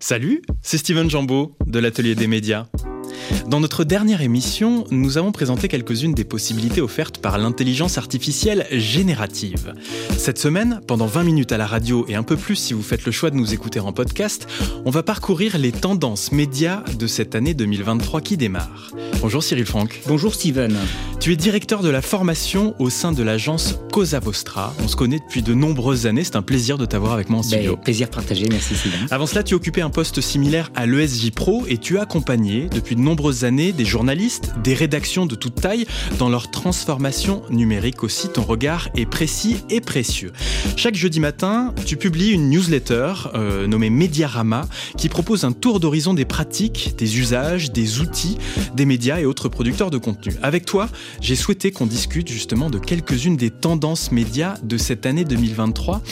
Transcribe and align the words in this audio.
Salut, 0.00 0.42
c'est 0.62 0.78
Steven 0.78 1.10
Jambeau 1.10 1.56
de 1.66 1.80
l'Atelier 1.80 2.14
des 2.14 2.28
médias. 2.28 2.66
Dans 3.48 3.60
notre 3.60 3.82
dernière 3.82 4.20
émission, 4.20 4.84
nous 4.90 5.16
avons 5.16 5.32
présenté 5.32 5.68
quelques-unes 5.68 6.12
des 6.12 6.24
possibilités 6.24 6.82
offertes 6.82 7.16
par 7.16 7.38
l'intelligence 7.38 7.96
artificielle 7.96 8.66
générative. 8.70 9.72
Cette 10.18 10.38
semaine, 10.38 10.82
pendant 10.86 11.06
20 11.06 11.24
minutes 11.24 11.52
à 11.52 11.56
la 11.56 11.66
radio 11.66 12.04
et 12.08 12.14
un 12.14 12.22
peu 12.22 12.36
plus 12.36 12.56
si 12.56 12.74
vous 12.74 12.82
faites 12.82 13.06
le 13.06 13.12
choix 13.12 13.30
de 13.30 13.36
nous 13.36 13.54
écouter 13.54 13.80
en 13.80 13.90
podcast, 13.94 14.46
on 14.84 14.90
va 14.90 15.02
parcourir 15.02 15.56
les 15.56 15.72
tendances 15.72 16.30
médias 16.30 16.82
de 16.98 17.06
cette 17.06 17.34
année 17.34 17.54
2023 17.54 18.20
qui 18.20 18.36
démarre. 18.36 18.92
Bonjour 19.22 19.42
Cyril 19.42 19.64
Franck. 19.64 20.02
Bonjour 20.06 20.34
Steven. 20.34 20.76
Tu 21.18 21.32
es 21.32 21.36
directeur 21.36 21.82
de 21.82 21.88
la 21.88 22.02
formation 22.02 22.74
au 22.78 22.90
sein 22.90 23.12
de 23.12 23.22
l'agence 23.22 23.76
Cosa 23.92 24.20
Vostra. 24.20 24.74
On 24.84 24.88
se 24.88 24.94
connaît 24.94 25.20
depuis 25.20 25.42
de 25.42 25.54
nombreuses 25.54 26.06
années. 26.06 26.22
C'est 26.22 26.36
un 26.36 26.42
plaisir 26.42 26.76
de 26.76 26.84
t'avoir 26.84 27.14
avec 27.14 27.30
moi 27.30 27.40
en 27.40 27.42
studio. 27.42 27.76
Ben, 27.76 27.82
plaisir 27.82 28.10
partagé, 28.10 28.46
merci 28.50 28.76
Steven. 28.76 29.06
Avant 29.10 29.26
cela, 29.26 29.42
tu 29.42 29.54
occupais 29.54 29.80
un 29.80 29.90
poste 29.90 30.20
similaire 30.20 30.70
à 30.76 30.84
l'ESJ 30.84 31.30
Pro 31.30 31.64
et 31.66 31.78
tu 31.78 31.98
as 31.98 32.02
accompagné 32.02 32.68
depuis 32.68 32.94
de 32.94 33.00
nombreuses 33.00 33.37
années 33.44 33.72
des 33.72 33.84
journalistes, 33.84 34.52
des 34.62 34.74
rédactions 34.74 35.26
de 35.26 35.34
toute 35.34 35.56
taille 35.56 35.86
dans 36.18 36.28
leur 36.28 36.50
transformation 36.50 37.42
numérique 37.50 38.02
aussi. 38.02 38.28
Ton 38.28 38.42
regard 38.42 38.88
est 38.94 39.06
précis 39.06 39.56
et 39.70 39.80
précieux. 39.80 40.32
Chaque 40.76 40.94
jeudi 40.94 41.20
matin, 41.20 41.74
tu 41.86 41.96
publies 41.96 42.30
une 42.30 42.50
newsletter 42.50 43.14
euh, 43.34 43.66
nommée 43.66 43.90
Mediarama 43.90 44.66
qui 44.96 45.08
propose 45.08 45.44
un 45.44 45.52
tour 45.52 45.80
d'horizon 45.80 46.14
des 46.14 46.24
pratiques, 46.24 46.94
des 46.98 47.18
usages, 47.18 47.72
des 47.72 48.00
outils, 48.00 48.38
des 48.74 48.84
médias 48.84 49.20
et 49.20 49.24
autres 49.24 49.48
producteurs 49.48 49.90
de 49.90 49.98
contenu. 49.98 50.34
Avec 50.42 50.66
toi, 50.66 50.88
j'ai 51.20 51.36
souhaité 51.36 51.70
qu'on 51.70 51.86
discute 51.86 52.28
justement 52.28 52.70
de 52.70 52.78
quelques-unes 52.78 53.36
des 53.36 53.50
tendances 53.50 54.12
médias 54.12 54.54
de 54.62 54.76
cette 54.76 55.06
année 55.06 55.24
2023. 55.24 56.02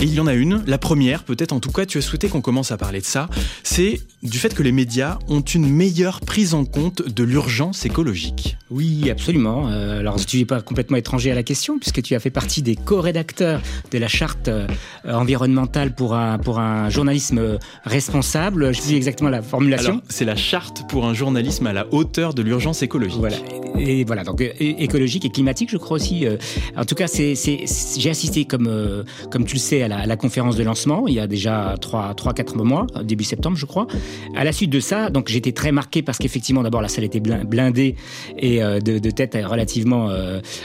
Et 0.00 0.04
il 0.04 0.14
y 0.14 0.20
en 0.20 0.26
a 0.26 0.34
une, 0.34 0.62
la 0.66 0.78
première, 0.78 1.24
peut-être 1.24 1.52
en 1.52 1.60
tout 1.60 1.72
cas, 1.72 1.86
tu 1.86 1.98
as 1.98 2.02
souhaité 2.02 2.28
qu'on 2.28 2.40
commence 2.40 2.72
à 2.72 2.76
parler 2.76 3.00
de 3.00 3.06
ça, 3.06 3.28
c'est 3.62 4.00
du 4.22 4.38
fait 4.38 4.54
que 4.54 4.62
les 4.62 4.72
médias 4.72 5.18
ont 5.28 5.40
une 5.40 5.68
meilleure 5.68 6.20
prise 6.20 6.54
en 6.54 6.64
compte 6.64 6.75
de 6.76 7.24
l'urgence 7.24 7.86
écologique. 7.86 8.56
Oui, 8.70 9.10
absolument. 9.10 9.68
Euh, 9.68 10.00
alors, 10.00 10.24
tu 10.24 10.38
n'es 10.38 10.44
pas 10.44 10.60
complètement 10.60 10.96
étranger 10.96 11.30
à 11.30 11.34
la 11.34 11.42
question, 11.42 11.78
puisque 11.78 12.02
tu 12.02 12.14
as 12.14 12.20
fait 12.20 12.30
partie 12.30 12.62
des 12.62 12.76
co-rédacteurs 12.76 13.60
de 13.90 13.98
la 13.98 14.08
charte 14.08 14.48
euh, 14.48 14.66
environnementale 15.04 15.94
pour 15.94 16.14
un, 16.14 16.38
pour 16.38 16.58
un 16.58 16.90
journalisme 16.90 17.58
responsable. 17.84 18.74
Je 18.74 18.80
dis 18.80 18.96
exactement 18.96 19.30
la 19.30 19.42
formulation. 19.42 20.02
C'est 20.08 20.24
la 20.24 20.36
charte 20.36 20.86
pour 20.88 21.06
un 21.06 21.14
journalisme 21.14 21.66
à 21.66 21.72
la 21.72 21.86
hauteur 21.92 22.34
de 22.34 22.42
l'urgence 22.42 22.82
écologique. 22.82 23.18
Voilà. 23.18 23.36
Et 23.78 24.04
voilà, 24.04 24.24
donc 24.24 24.40
écologique 24.58 25.24
et 25.24 25.30
climatique, 25.30 25.70
je 25.70 25.76
crois 25.76 25.96
aussi. 25.96 26.26
Euh, 26.26 26.36
en 26.76 26.84
tout 26.84 26.94
cas, 26.94 27.06
c'est, 27.06 27.34
j'ai 27.34 28.10
assisté, 28.10 28.44
comme, 28.44 28.66
euh, 28.68 29.02
comme 29.30 29.44
tu 29.44 29.54
le 29.54 29.60
sais, 29.60 29.82
à 29.82 30.06
la, 30.06 30.16
conférence 30.16 30.56
de 30.56 30.62
lancement 30.62 31.06
il 31.06 31.14
y 31.14 31.20
a 31.20 31.26
déjà 31.26 31.74
3-4 31.76 32.62
mois, 32.62 32.86
début 33.04 33.24
septembre, 33.24 33.56
je 33.56 33.66
crois. 33.66 33.86
À 34.34 34.44
la 34.44 34.52
suite 34.52 34.70
de 34.70 34.80
ça, 34.80 35.10
donc 35.10 35.28
j'étais 35.28 35.52
très 35.52 35.72
marqué 35.72 36.02
parce 36.02 36.18
qu'effectivement, 36.18 36.62
d'abord, 36.66 36.82
la 36.82 36.88
salle 36.88 37.04
était 37.04 37.20
blindée 37.20 37.96
et 38.38 38.62
euh, 38.62 38.80
de, 38.80 38.98
de 38.98 39.10
tête 39.10 39.36
relativement 39.44 40.10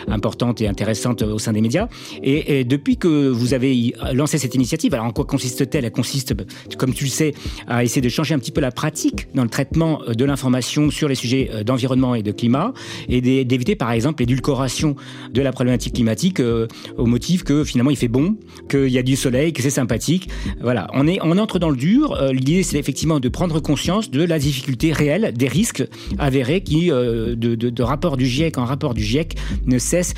importante 0.07 0.61
et 0.61 0.67
intéressante 0.67 1.21
au 1.21 1.39
sein 1.39 1.53
des 1.53 1.61
médias. 1.61 1.87
Et, 2.23 2.63
depuis 2.63 2.97
que 2.97 3.29
vous 3.29 3.53
avez 3.53 3.93
lancé 4.13 4.37
cette 4.37 4.55
initiative, 4.55 4.93
alors 4.93 5.05
en 5.05 5.11
quoi 5.11 5.25
consiste-t-elle? 5.25 5.85
Elle 5.85 5.91
consiste, 5.91 6.33
comme 6.77 6.93
tu 6.93 7.05
le 7.05 7.09
sais, 7.09 7.33
à 7.67 7.83
essayer 7.83 8.01
de 8.01 8.09
changer 8.09 8.33
un 8.33 8.39
petit 8.39 8.51
peu 8.51 8.61
la 8.61 8.71
pratique 8.71 9.27
dans 9.33 9.43
le 9.43 9.49
traitement 9.49 10.01
de 10.07 10.25
l'information 10.25 10.89
sur 10.89 11.07
les 11.07 11.15
sujets 11.15 11.63
d'environnement 11.65 12.15
et 12.15 12.23
de 12.23 12.31
climat 12.31 12.73
et 13.09 13.21
d'éviter 13.45 13.75
par 13.75 13.91
exemple 13.91 14.21
l'édulcoration 14.21 14.95
de 15.31 15.41
la 15.41 15.51
problématique 15.51 15.93
climatique 15.93 16.39
euh, 16.39 16.67
au 16.97 17.05
motif 17.05 17.43
que 17.43 17.63
finalement 17.63 17.91
il 17.91 17.97
fait 17.97 18.07
bon, 18.07 18.35
qu'il 18.69 18.89
y 18.89 18.97
a 18.97 19.03
du 19.03 19.15
soleil, 19.15 19.53
que 19.53 19.61
c'est 19.61 19.69
sympathique. 19.69 20.29
Voilà, 20.61 20.87
on, 20.93 21.07
est, 21.07 21.19
on 21.21 21.37
entre 21.37 21.59
dans 21.59 21.69
le 21.69 21.75
dur. 21.75 22.13
Euh, 22.13 22.31
l'idée 22.31 22.63
c'est 22.63 22.77
effectivement 22.77 23.19
de 23.19 23.29
prendre 23.29 23.59
conscience 23.59 24.09
de 24.11 24.23
la 24.23 24.39
difficulté 24.39 24.91
réelle, 24.91 25.33
des 25.35 25.47
risques 25.47 25.83
avérés 26.17 26.61
qui, 26.61 26.91
euh, 26.91 27.35
de, 27.35 27.55
de, 27.55 27.83
rapport 27.83 28.17
du 28.17 28.25
GIEC 28.25 28.57
en 28.57 28.65
rapport 28.65 28.93
du 28.93 29.03
GIEC, 29.03 29.35
ne 29.65 29.77
cessent 29.77 30.13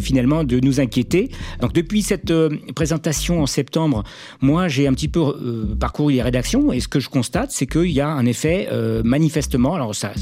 finalement 0.00 0.44
de 0.44 0.60
nous 0.60 0.80
inquiéter. 0.80 1.30
Donc 1.60 1.72
depuis 1.72 2.02
cette 2.02 2.32
présentation 2.74 3.42
en 3.42 3.46
septembre, 3.46 4.04
moi 4.40 4.68
j'ai 4.68 4.86
un 4.86 4.94
petit 4.94 5.08
peu 5.08 5.76
parcouru 5.78 6.14
les 6.14 6.22
rédactions 6.22 6.72
et 6.72 6.80
ce 6.80 6.88
que 6.88 7.00
je 7.00 7.08
constate 7.08 7.50
c'est 7.50 7.66
qu'il 7.66 7.90
y 7.90 8.00
a 8.00 8.08
un 8.08 8.26
effet 8.26 8.68
manifestement, 9.04 9.74
alors 9.74 9.94
ça, 9.94 10.12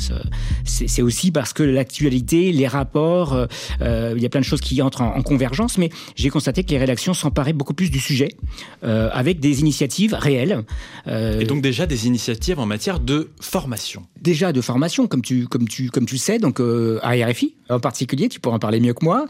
c'est 0.65 1.03
aussi 1.03 1.31
parce 1.31 1.53
que 1.53 1.62
l'actualité 1.62 2.32
les 2.53 2.66
rapports, 2.66 3.34
euh, 3.34 3.47
euh, 3.81 4.15
il 4.16 4.22
y 4.22 4.27
a 4.27 4.28
plein 4.28 4.41
de 4.41 4.44
choses 4.44 4.60
qui 4.60 4.81
entrent 4.82 5.03
en, 5.03 5.22
convergence, 5.22 5.78
mais 5.78 5.91
j'ai 6.16 6.31
constaté 6.31 6.65
que 6.65 6.71
les 6.71 6.78
rédactions 6.78 7.15
s'emparaient 7.15 7.53
beaucoup 7.53 7.75
plus 7.75 7.91
du 7.91 8.00
sujet, 8.00 8.34
euh, 8.82 9.09
avec 9.12 9.38
des 9.38 9.60
initiatives 9.60 10.15
réelles. 10.15 10.65
Et 11.06 11.44
donc 11.44 11.62
déjà 11.62 11.87
des 11.87 12.06
initiatives 12.06 12.59
en 12.59 12.66
matière 12.66 12.98
de 12.98 13.31
formation. 13.41 14.04
Déjà 14.21 14.53
de 14.53 14.60
formation, 14.60 14.81
comme 15.09 15.22
tu, 15.22 15.47
comme 15.47 15.69
tu, 15.69 15.91
comme 15.91 16.06
tu 16.06 16.19
sais, 16.19 16.38
donc 16.38 16.60
à 16.60 17.10
RFI 17.10 17.54
en 17.69 17.81
particulier, 17.81 18.28
tu 18.28 18.38
pourras 18.38 18.56
en 18.56 18.59
parler 18.59 18.81
mieux 18.81 18.93
que 18.93 19.04
moi, 19.04 19.26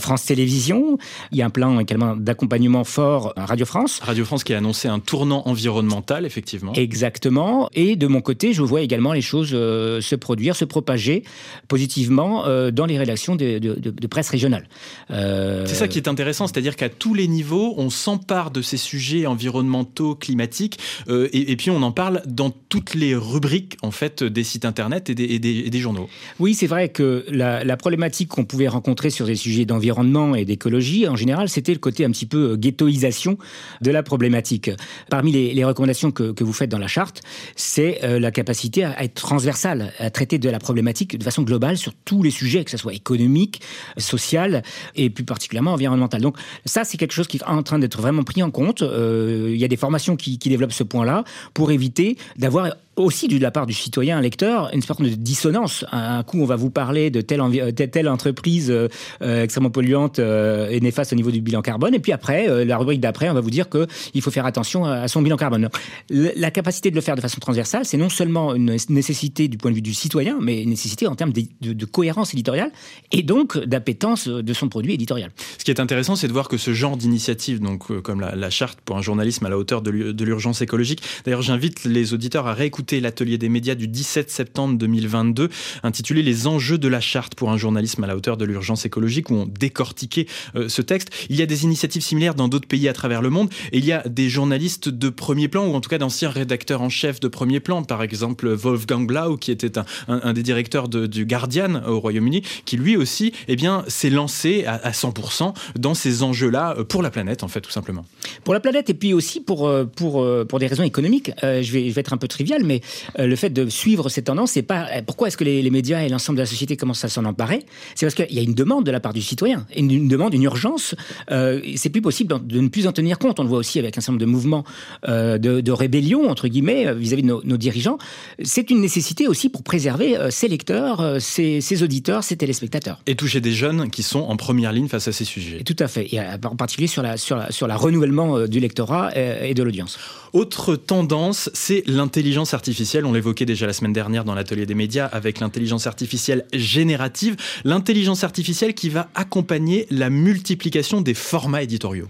France 0.00 0.24
Télévisions, 0.24 0.98
il 1.30 1.38
y 1.38 1.42
a 1.42 1.46
un 1.46 1.50
plan 1.50 1.78
également 1.78 2.16
d'accompagnement 2.16 2.82
fort 2.82 3.32
à 3.36 3.46
Radio 3.46 3.66
France. 3.66 4.00
Radio 4.02 4.24
France 4.24 4.42
qui 4.42 4.52
a 4.52 4.58
annoncé 4.58 4.88
un 4.88 4.98
tournant 4.98 5.42
environnemental, 5.46 6.26
effectivement. 6.26 6.72
Exactement. 6.72 7.68
Et 7.72 7.94
de 7.94 8.06
mon 8.08 8.20
côté, 8.20 8.52
je 8.52 8.62
vois 8.62 8.80
également 8.80 9.12
les 9.12 9.20
choses 9.20 9.50
se 9.50 10.14
produire, 10.16 10.56
se 10.56 10.64
propager 10.64 11.24
positivement 11.68 12.46
euh, 12.46 12.70
dans 12.70 12.86
les 12.86 12.98
rédactions 12.98 13.36
de, 13.36 14.06
presse 14.06 14.30
régionale. 14.30 14.68
Euh, 15.10 15.64
c'est 15.66 15.74
ça 15.74 15.88
qui 15.88 15.98
est 15.98 16.08
intéressant, 16.08 16.46
c'est-à-dire 16.46 16.76
qu'à 16.76 16.88
tous 16.88 17.14
les 17.14 17.26
niveaux, 17.26 17.74
on 17.76 17.90
s'empare 17.90 18.50
de 18.50 18.62
ces 18.62 18.76
sujets 18.76 19.26
environnementaux, 19.26 20.14
climatiques, 20.14 20.78
euh, 21.08 21.28
et, 21.32 21.56
puis 21.56 21.70
on 21.70 21.82
en 21.82 21.92
parle 21.92 22.22
dans 22.26 22.50
toutes 22.50 22.94
les 22.94 23.14
rubriques 23.14 23.76
en 23.82 23.90
fait 23.90 24.22
des 24.22 24.44
sites 24.44 24.64
internet 24.64 24.93
et 25.08 25.38
des, 25.38 25.78
journaux. 25.78 26.08
Oui, 26.38 26.54
c'est 26.54 26.66
vrai 26.66 26.88
que 26.88 27.24
la, 27.28 27.76
problématique 27.76 28.28
qu'on 28.28 28.44
pouvait 28.44 28.68
rencontrer 28.68 29.10
sur 29.10 29.26
des 29.26 29.34
sujets 29.34 29.64
d'environnement 29.64 30.34
et 30.34 30.44
d'écologie, 30.44 31.08
en 31.08 31.16
général, 31.16 31.48
c'était 31.48 31.72
le 31.72 31.78
côté 31.78 32.04
un 32.04 32.10
petit 32.10 32.26
peu 32.26 32.56
ghettoisation 32.56 33.38
de 33.80 33.90
la 33.90 34.02
problématique. 34.02 34.70
Parmi 35.10 35.32
les, 35.32 35.64
recommandations 35.64 36.10
que, 36.10 36.42
vous 36.42 36.52
faites 36.52 36.70
dans 36.70 36.78
la 36.78 36.88
charte, 36.88 37.22
c'est 37.56 38.00
la 38.02 38.30
capacité 38.30 38.84
à 38.84 39.02
être 39.02 39.14
transversale, 39.14 39.92
à 39.98 40.10
traiter 40.10 40.38
de 40.38 40.48
la 40.48 40.58
problématique 40.58 41.18
de 41.18 41.24
façon 41.24 41.42
globale 41.42 41.76
sur 41.76 41.92
tous 42.04 42.22
les 42.22 42.30
sujets, 42.30 42.64
que 42.64 42.70
ce 42.70 42.76
soit 42.76 42.94
économique, 42.94 43.60
social 43.98 44.62
et 44.94 45.10
plus 45.10 45.24
particulièrement 45.24 45.72
environnemental. 45.72 46.20
Donc 46.20 46.36
ça, 46.64 46.84
c'est 46.84 46.96
quelque 46.96 47.12
chose 47.12 47.26
qui 47.26 47.38
est 47.38 47.44
en 47.44 47.62
train 47.62 47.78
d'être 47.78 48.00
vraiment 48.00 48.22
pris 48.22 48.42
en 48.42 48.50
compte. 48.50 48.82
Euh, 48.82 49.50
il 49.52 49.60
y 49.60 49.64
a 49.64 49.68
des 49.68 49.76
formations 49.76 50.16
qui 50.16 50.38
développent 50.38 50.72
ce 50.72 50.84
point-là 50.84 51.24
pour 51.52 51.70
éviter 51.70 52.16
d'avoir 52.36 52.74
aussi 52.96 53.28
de 53.28 53.38
la 53.38 53.50
part 53.50 53.66
du 53.66 53.72
citoyen 53.72 54.20
lecteur 54.20 54.70
une 54.72 54.82
sorte 54.82 55.02
de 55.02 55.08
dissonance. 55.08 55.84
Un 55.92 56.22
coup, 56.22 56.40
on 56.40 56.44
va 56.44 56.56
vous 56.56 56.70
parler 56.70 57.10
de 57.10 57.20
telle, 57.20 58.08
entreprise 58.08 58.70
euh, 58.70 58.88
euh, 59.22 59.42
extrêmement 59.42 59.70
polluante 59.70 60.18
euh, 60.18 60.68
et 60.68 60.80
néfaste 60.80 61.12
au 61.12 61.16
niveau 61.16 61.30
du 61.30 61.40
bilan 61.40 61.62
carbone, 61.62 61.94
et 61.94 61.98
puis 61.98 62.12
après, 62.12 62.64
la 62.64 62.78
rubrique 62.78 63.00
d'après, 63.00 63.28
on 63.30 63.34
va 63.34 63.40
vous 63.40 63.50
dire 63.50 63.68
qu'il 63.68 64.22
faut 64.22 64.30
faire 64.30 64.46
attention 64.46 64.84
à, 64.84 65.08
son 65.08 65.22
bilan 65.22 65.36
carbone. 65.36 65.68
La 66.10 66.50
capacité 66.50 66.90
de 66.90 66.96
le 66.96 67.00
faire 67.00 67.16
de 67.16 67.20
façon 67.20 67.40
transversale, 67.40 67.84
c'est 67.84 67.96
non 67.96 68.08
seulement 68.08 68.54
une 68.54 68.76
nécessité 68.88 69.48
du 69.48 69.56
point 69.58 69.70
de 69.70 69.76
vue 69.76 69.82
du 69.82 69.94
citoyen, 69.94 70.38
mais 70.40 70.62
une 70.62 70.70
nécessité 70.70 71.06
en 71.06 71.14
termes 71.14 71.32
de, 71.32 71.84
cohérence 71.84 72.32
éditoriale 72.34 72.72
et 73.12 73.22
donc 73.22 73.58
d'appétence 73.58 74.26
de 74.26 74.52
son 74.52 74.68
produit 74.68 74.94
éditorial. 74.94 75.30
Ce 75.58 75.64
qui 75.64 75.70
est 75.70 75.80
intéressant, 75.80 76.16
c'est 76.16 76.28
de 76.28 76.32
voir 76.32 76.48
que 76.48 76.56
ce 76.56 76.72
genre 76.72 76.96
d'initiative, 76.96 77.60
donc 77.60 78.00
comme 78.02 78.20
la, 78.20 78.50
charte 78.50 78.80
pour 78.84 78.96
un 78.96 79.02
journalisme 79.02 79.44
à 79.46 79.48
la 79.48 79.58
hauteur 79.58 79.82
de 79.82 80.24
l'urgence 80.24 80.62
écologique, 80.62 81.02
d'ailleurs, 81.24 81.42
j'invite 81.42 81.84
les 81.84 82.14
auditeurs 82.14 82.46
à 82.46 82.54
réécouter 82.54 82.83
l'atelier 82.92 83.38
des 83.38 83.48
médias 83.48 83.74
du 83.74 83.88
17 83.88 84.30
septembre 84.30 84.78
2022, 84.78 85.48
intitulé 85.82 86.22
Les 86.22 86.46
enjeux 86.46 86.78
de 86.78 86.88
la 86.88 87.00
charte 87.00 87.34
pour 87.34 87.50
un 87.50 87.56
journalisme 87.56 88.04
à 88.04 88.06
la 88.06 88.16
hauteur 88.16 88.36
de 88.36 88.44
l'urgence 88.44 88.86
écologique, 88.86 89.30
où 89.30 89.34
on 89.34 89.46
décortiquait 89.46 90.26
euh, 90.56 90.68
ce 90.68 90.82
texte. 90.82 91.10
Il 91.30 91.36
y 91.36 91.42
a 91.42 91.46
des 91.46 91.64
initiatives 91.64 92.02
similaires 92.02 92.34
dans 92.34 92.48
d'autres 92.48 92.68
pays 92.68 92.88
à 92.88 92.92
travers 92.92 93.22
le 93.22 93.30
monde, 93.30 93.50
et 93.72 93.78
il 93.78 93.84
y 93.84 93.92
a 93.92 94.02
des 94.08 94.28
journalistes 94.28 94.88
de 94.88 95.08
premier 95.08 95.48
plan, 95.48 95.66
ou 95.66 95.74
en 95.74 95.80
tout 95.80 95.90
cas 95.90 95.98
d'anciens 95.98 96.30
rédacteurs 96.30 96.82
en 96.82 96.88
chef 96.88 97.20
de 97.20 97.28
premier 97.28 97.60
plan, 97.60 97.82
par 97.82 98.02
exemple 98.02 98.48
Wolfgang 98.48 99.06
Blau, 99.06 99.36
qui 99.36 99.50
était 99.50 99.72
un, 100.08 100.32
des 100.32 100.42
directeurs 100.42 100.88
du 100.88 101.26
Guardian 101.26 101.82
au 101.86 102.00
Royaume-Uni, 102.00 102.42
qui 102.64 102.76
lui 102.76 102.96
aussi 102.96 103.32
eh 103.48 103.56
bien, 103.56 103.84
s'est 103.88 104.10
lancé 104.10 104.64
à, 104.66 104.90
100% 104.90 105.54
dans 105.78 105.94
ces 105.94 106.22
enjeux-là 106.22 106.76
euh, 106.78 106.84
pour 106.84 107.02
la 107.02 107.10
planète, 107.10 107.42
en 107.42 107.48
fait, 107.48 107.60
tout 107.60 107.70
simplement. 107.70 108.04
Pour 108.44 108.54
la 108.54 108.60
planète, 108.60 108.90
et 108.90 108.94
puis 108.94 109.12
aussi 109.12 109.40
pour, 109.40 109.66
euh, 109.66 109.84
pour, 109.84 110.26
pour 110.48 110.58
des 110.58 110.66
raisons 110.66 110.82
économiques. 110.82 111.30
je, 111.42 111.72
vais, 111.72 111.88
je 111.88 111.94
vais 111.94 112.00
être 112.00 112.12
un 112.12 112.16
peu 112.16 112.28
trivial, 112.28 112.62
mais 112.64 112.73
mais 113.16 113.26
le 113.26 113.36
fait 113.36 113.50
de 113.50 113.68
suivre 113.68 114.08
cette 114.08 114.26
tendance, 114.26 114.52
c'est 114.52 114.62
pas 114.62 114.86
pourquoi 115.06 115.28
est-ce 115.28 115.36
que 115.36 115.44
les, 115.44 115.70
médias 115.70 116.02
et 116.02 116.08
l'ensemble 116.08 116.36
de 116.36 116.42
la 116.42 116.46
société 116.46 116.76
commencent 116.76 117.04
à 117.04 117.08
s'en 117.08 117.24
emparer? 117.24 117.64
C'est 117.94 118.06
parce 118.06 118.14
qu'il 118.14 118.34
y 118.34 118.38
a 118.38 118.42
une 118.42 118.54
demande 118.54 118.84
de 118.84 118.90
la 118.90 119.00
part 119.00 119.12
du 119.12 119.22
citoyen, 119.22 119.66
une, 119.76 119.90
une 119.90 120.08
demande, 120.08 120.34
une 120.34 120.42
urgence. 120.42 120.94
c'est 121.28 121.90
plus 121.90 122.02
possible 122.02 122.34
de 122.46 122.60
ne 122.60 122.68
plus 122.68 122.86
en 122.86 122.92
tenir 122.92 123.18
compte. 123.18 123.40
On 123.40 123.42
le 123.42 123.48
voit 123.48 123.58
aussi 123.58 123.78
avec 123.78 123.96
un 123.98 124.00
certain 124.00 124.12
nombre 124.12 124.20
de 124.20 124.30
mouvements 124.30 124.64
de, 125.06 125.38
de, 125.38 125.72
rébellion 125.72 126.28
entre 126.30 126.48
guillemets 126.48 126.92
vis-à-vis 126.94 127.22
de 127.22 127.40
nos, 127.44 127.56
dirigeants. 127.56 127.98
C'est 128.42 128.70
une 128.70 128.80
nécessité 128.80 129.28
aussi 129.28 129.48
pour 129.48 129.62
préserver 129.62 130.16
ses 130.30 130.48
lecteurs, 130.48 131.20
ses, 131.20 131.60
ses 131.60 131.82
auditeurs, 131.82 132.24
ses 132.24 132.36
téléspectateurs. 132.36 133.00
Et 133.06 133.14
toucher 133.14 133.40
des 133.40 133.52
jeunes 133.52 133.90
qui 133.90 134.02
sont 134.02 134.20
en 134.20 134.36
première 134.36 134.72
ligne 134.72 134.88
face 134.88 135.08
à 135.08 135.12
ces 135.12 135.24
sujets. 135.24 135.62
tout 135.64 135.76
à 135.78 135.88
fait, 135.88 136.12
et 136.12 136.20
en 136.20 136.56
particulier 136.56 136.88
sur 136.88 137.02
la 137.02 137.16
sur 137.16 137.36
la, 137.36 137.50
sur 137.50 137.66
la 137.66 137.76
renouvellement 137.76 138.46
du 138.46 138.60
lectorat 138.60 139.10
et 139.16 139.54
de 139.54 139.62
l'audience. 139.62 139.98
Autre 140.32 140.74
tendance, 140.74 141.48
c'est 141.54 141.84
l'intelligence 141.86 142.54
artificielle. 142.54 142.63
On 143.04 143.12
l'évoquait 143.12 143.46
déjà 143.46 143.66
la 143.66 143.72
semaine 143.72 143.92
dernière 143.92 144.24
dans 144.24 144.34
l'atelier 144.34 144.66
des 144.66 144.74
médias 144.74 145.06
avec 145.06 145.40
l'intelligence 145.40 145.86
artificielle 145.86 146.46
générative. 146.52 147.36
L'intelligence 147.64 148.24
artificielle 148.24 148.74
qui 148.74 148.88
va 148.88 149.08
accompagner 149.14 149.86
la 149.90 150.10
multiplication 150.10 151.00
des 151.00 151.14
formats 151.14 151.62
éditoriaux. 151.62 152.08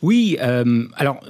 Oui, 0.00 0.36
euh, 0.40 0.84
alors 0.94 1.20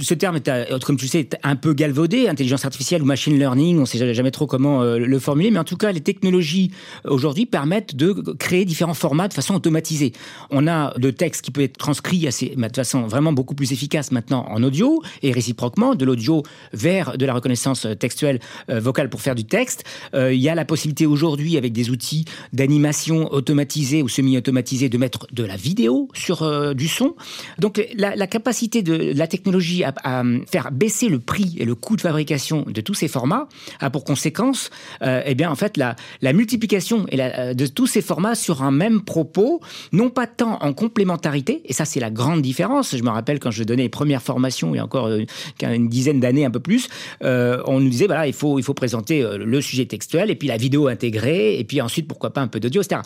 ce 0.00 0.14
terme 0.14 0.36
est, 0.36 0.48
euh, 0.48 0.78
comme 0.78 0.96
tu 0.96 1.06
sais, 1.06 1.28
un 1.42 1.56
peu 1.56 1.74
galvaudé, 1.74 2.28
intelligence 2.28 2.64
artificielle 2.64 3.02
ou 3.02 3.04
machine 3.04 3.38
learning, 3.38 3.76
on 3.76 3.80
ne 3.82 3.84
sait 3.84 4.14
jamais 4.14 4.30
trop 4.30 4.46
comment 4.46 4.82
euh, 4.82 4.98
le 4.98 5.18
formuler, 5.18 5.50
mais 5.50 5.58
en 5.58 5.64
tout 5.64 5.76
cas, 5.76 5.92
les 5.92 6.00
technologies 6.00 6.70
aujourd'hui 7.04 7.44
permettent 7.44 7.94
de 7.94 8.12
créer 8.38 8.64
différents 8.64 8.94
formats 8.94 9.28
de 9.28 9.34
façon 9.34 9.54
automatisée. 9.54 10.12
On 10.50 10.66
a 10.66 10.94
de 10.98 11.10
texte 11.10 11.42
qui 11.42 11.50
peut 11.50 11.62
être 11.62 11.76
transcrit 11.76 12.20
de 12.20 12.76
façon 12.76 13.06
vraiment 13.06 13.32
beaucoup 13.32 13.54
plus 13.54 13.72
efficace 13.72 14.12
maintenant 14.12 14.46
en 14.48 14.62
audio 14.62 15.02
et 15.22 15.32
réciproquement, 15.32 15.94
de 15.94 16.04
l'audio 16.04 16.42
vers 16.72 17.18
de 17.18 17.26
la 17.26 17.34
reconnaissance 17.34 17.86
textuelle 17.98 18.40
vocale 18.68 19.10
pour 19.10 19.20
faire 19.20 19.34
du 19.34 19.44
texte. 19.44 19.84
il 20.14 20.34
y 20.34 20.48
a 20.48 20.54
la 20.54 20.64
possibilité 20.64 21.06
aujourd'hui, 21.06 21.56
avec 21.56 21.72
des 21.72 21.90
outils 21.90 22.24
d'animation 22.52 23.32
automatisés 23.32 24.02
ou 24.02 24.08
semi-automatisés, 24.08 24.88
de 24.88 24.98
mettre 24.98 25.26
de 25.32 25.44
la 25.44 25.56
vidéo 25.56 26.08
sur 26.14 26.74
du 26.74 26.88
son. 26.88 27.14
Donc 27.58 27.80
la, 27.96 28.26
capacité 28.26 28.82
de 28.82 29.12
la 29.16 29.26
technologie 29.26 29.84
à, 29.84 30.22
faire 30.50 30.70
baisser 30.72 31.08
le 31.08 31.18
prix 31.18 31.56
et 31.58 31.64
le 31.64 31.74
coût 31.74 31.96
de 31.96 32.00
fabrication 32.00 32.64
de 32.66 32.80
tous 32.80 32.94
ces 32.94 33.08
formats 33.08 33.48
a 33.80 33.90
pour 33.90 34.04
conséquence, 34.04 34.70
euh, 35.02 35.22
eh 35.24 35.34
bien, 35.34 35.50
en 35.50 35.54
fait, 35.54 35.76
la, 35.76 35.96
multiplication 36.32 37.06
et 37.08 37.20
euh, 37.20 37.54
de 37.54 37.66
tous 37.66 37.86
ces 37.86 38.02
formats 38.02 38.34
sur 38.34 38.62
un 38.62 38.70
même 38.70 39.02
propos, 39.02 39.60
non 39.92 40.10
pas 40.10 40.26
tant 40.26 40.58
en 40.62 40.72
complémentarité, 40.72 41.62
et 41.64 41.72
ça, 41.72 41.84
c'est 41.84 42.00
la 42.00 42.10
grande 42.10 42.42
différence. 42.42 42.96
Je 42.96 43.02
me 43.02 43.10
rappelle 43.10 43.38
quand 43.40 43.50
je 43.50 43.64
donnais 43.64 43.84
les 43.84 43.88
premières 43.88 44.22
formations, 44.22 44.74
il 44.74 44.78
y 44.78 44.80
a 44.80 44.84
encore 44.84 45.06
euh, 45.06 45.24
une 45.62 45.88
dizaine 45.88 46.20
d'années, 46.20 46.44
un 46.44 46.50
peu 46.50 46.60
plus, 46.60 46.88
on 47.22 47.80
nous 47.80 47.88
disait, 47.88 48.06
voilà, 48.06 48.26
il 48.26 48.32
faut, 48.32 48.58
il 48.58 48.62
faut 48.62 48.74
présenter 48.74 49.22
le 49.38 49.60
sujet 49.60 49.86
textuel 49.86 50.30
et 50.30 50.34
puis 50.34 50.48
la 50.48 50.56
vidéo 50.56 50.88
intégrée, 50.88 51.58
et 51.58 51.64
puis 51.64 51.80
ensuite, 51.80 52.06
pourquoi 52.06 52.30
pas 52.30 52.40
un 52.40 52.48
peu 52.48 52.60
d'audio, 52.60 52.82
etc. 52.82 53.02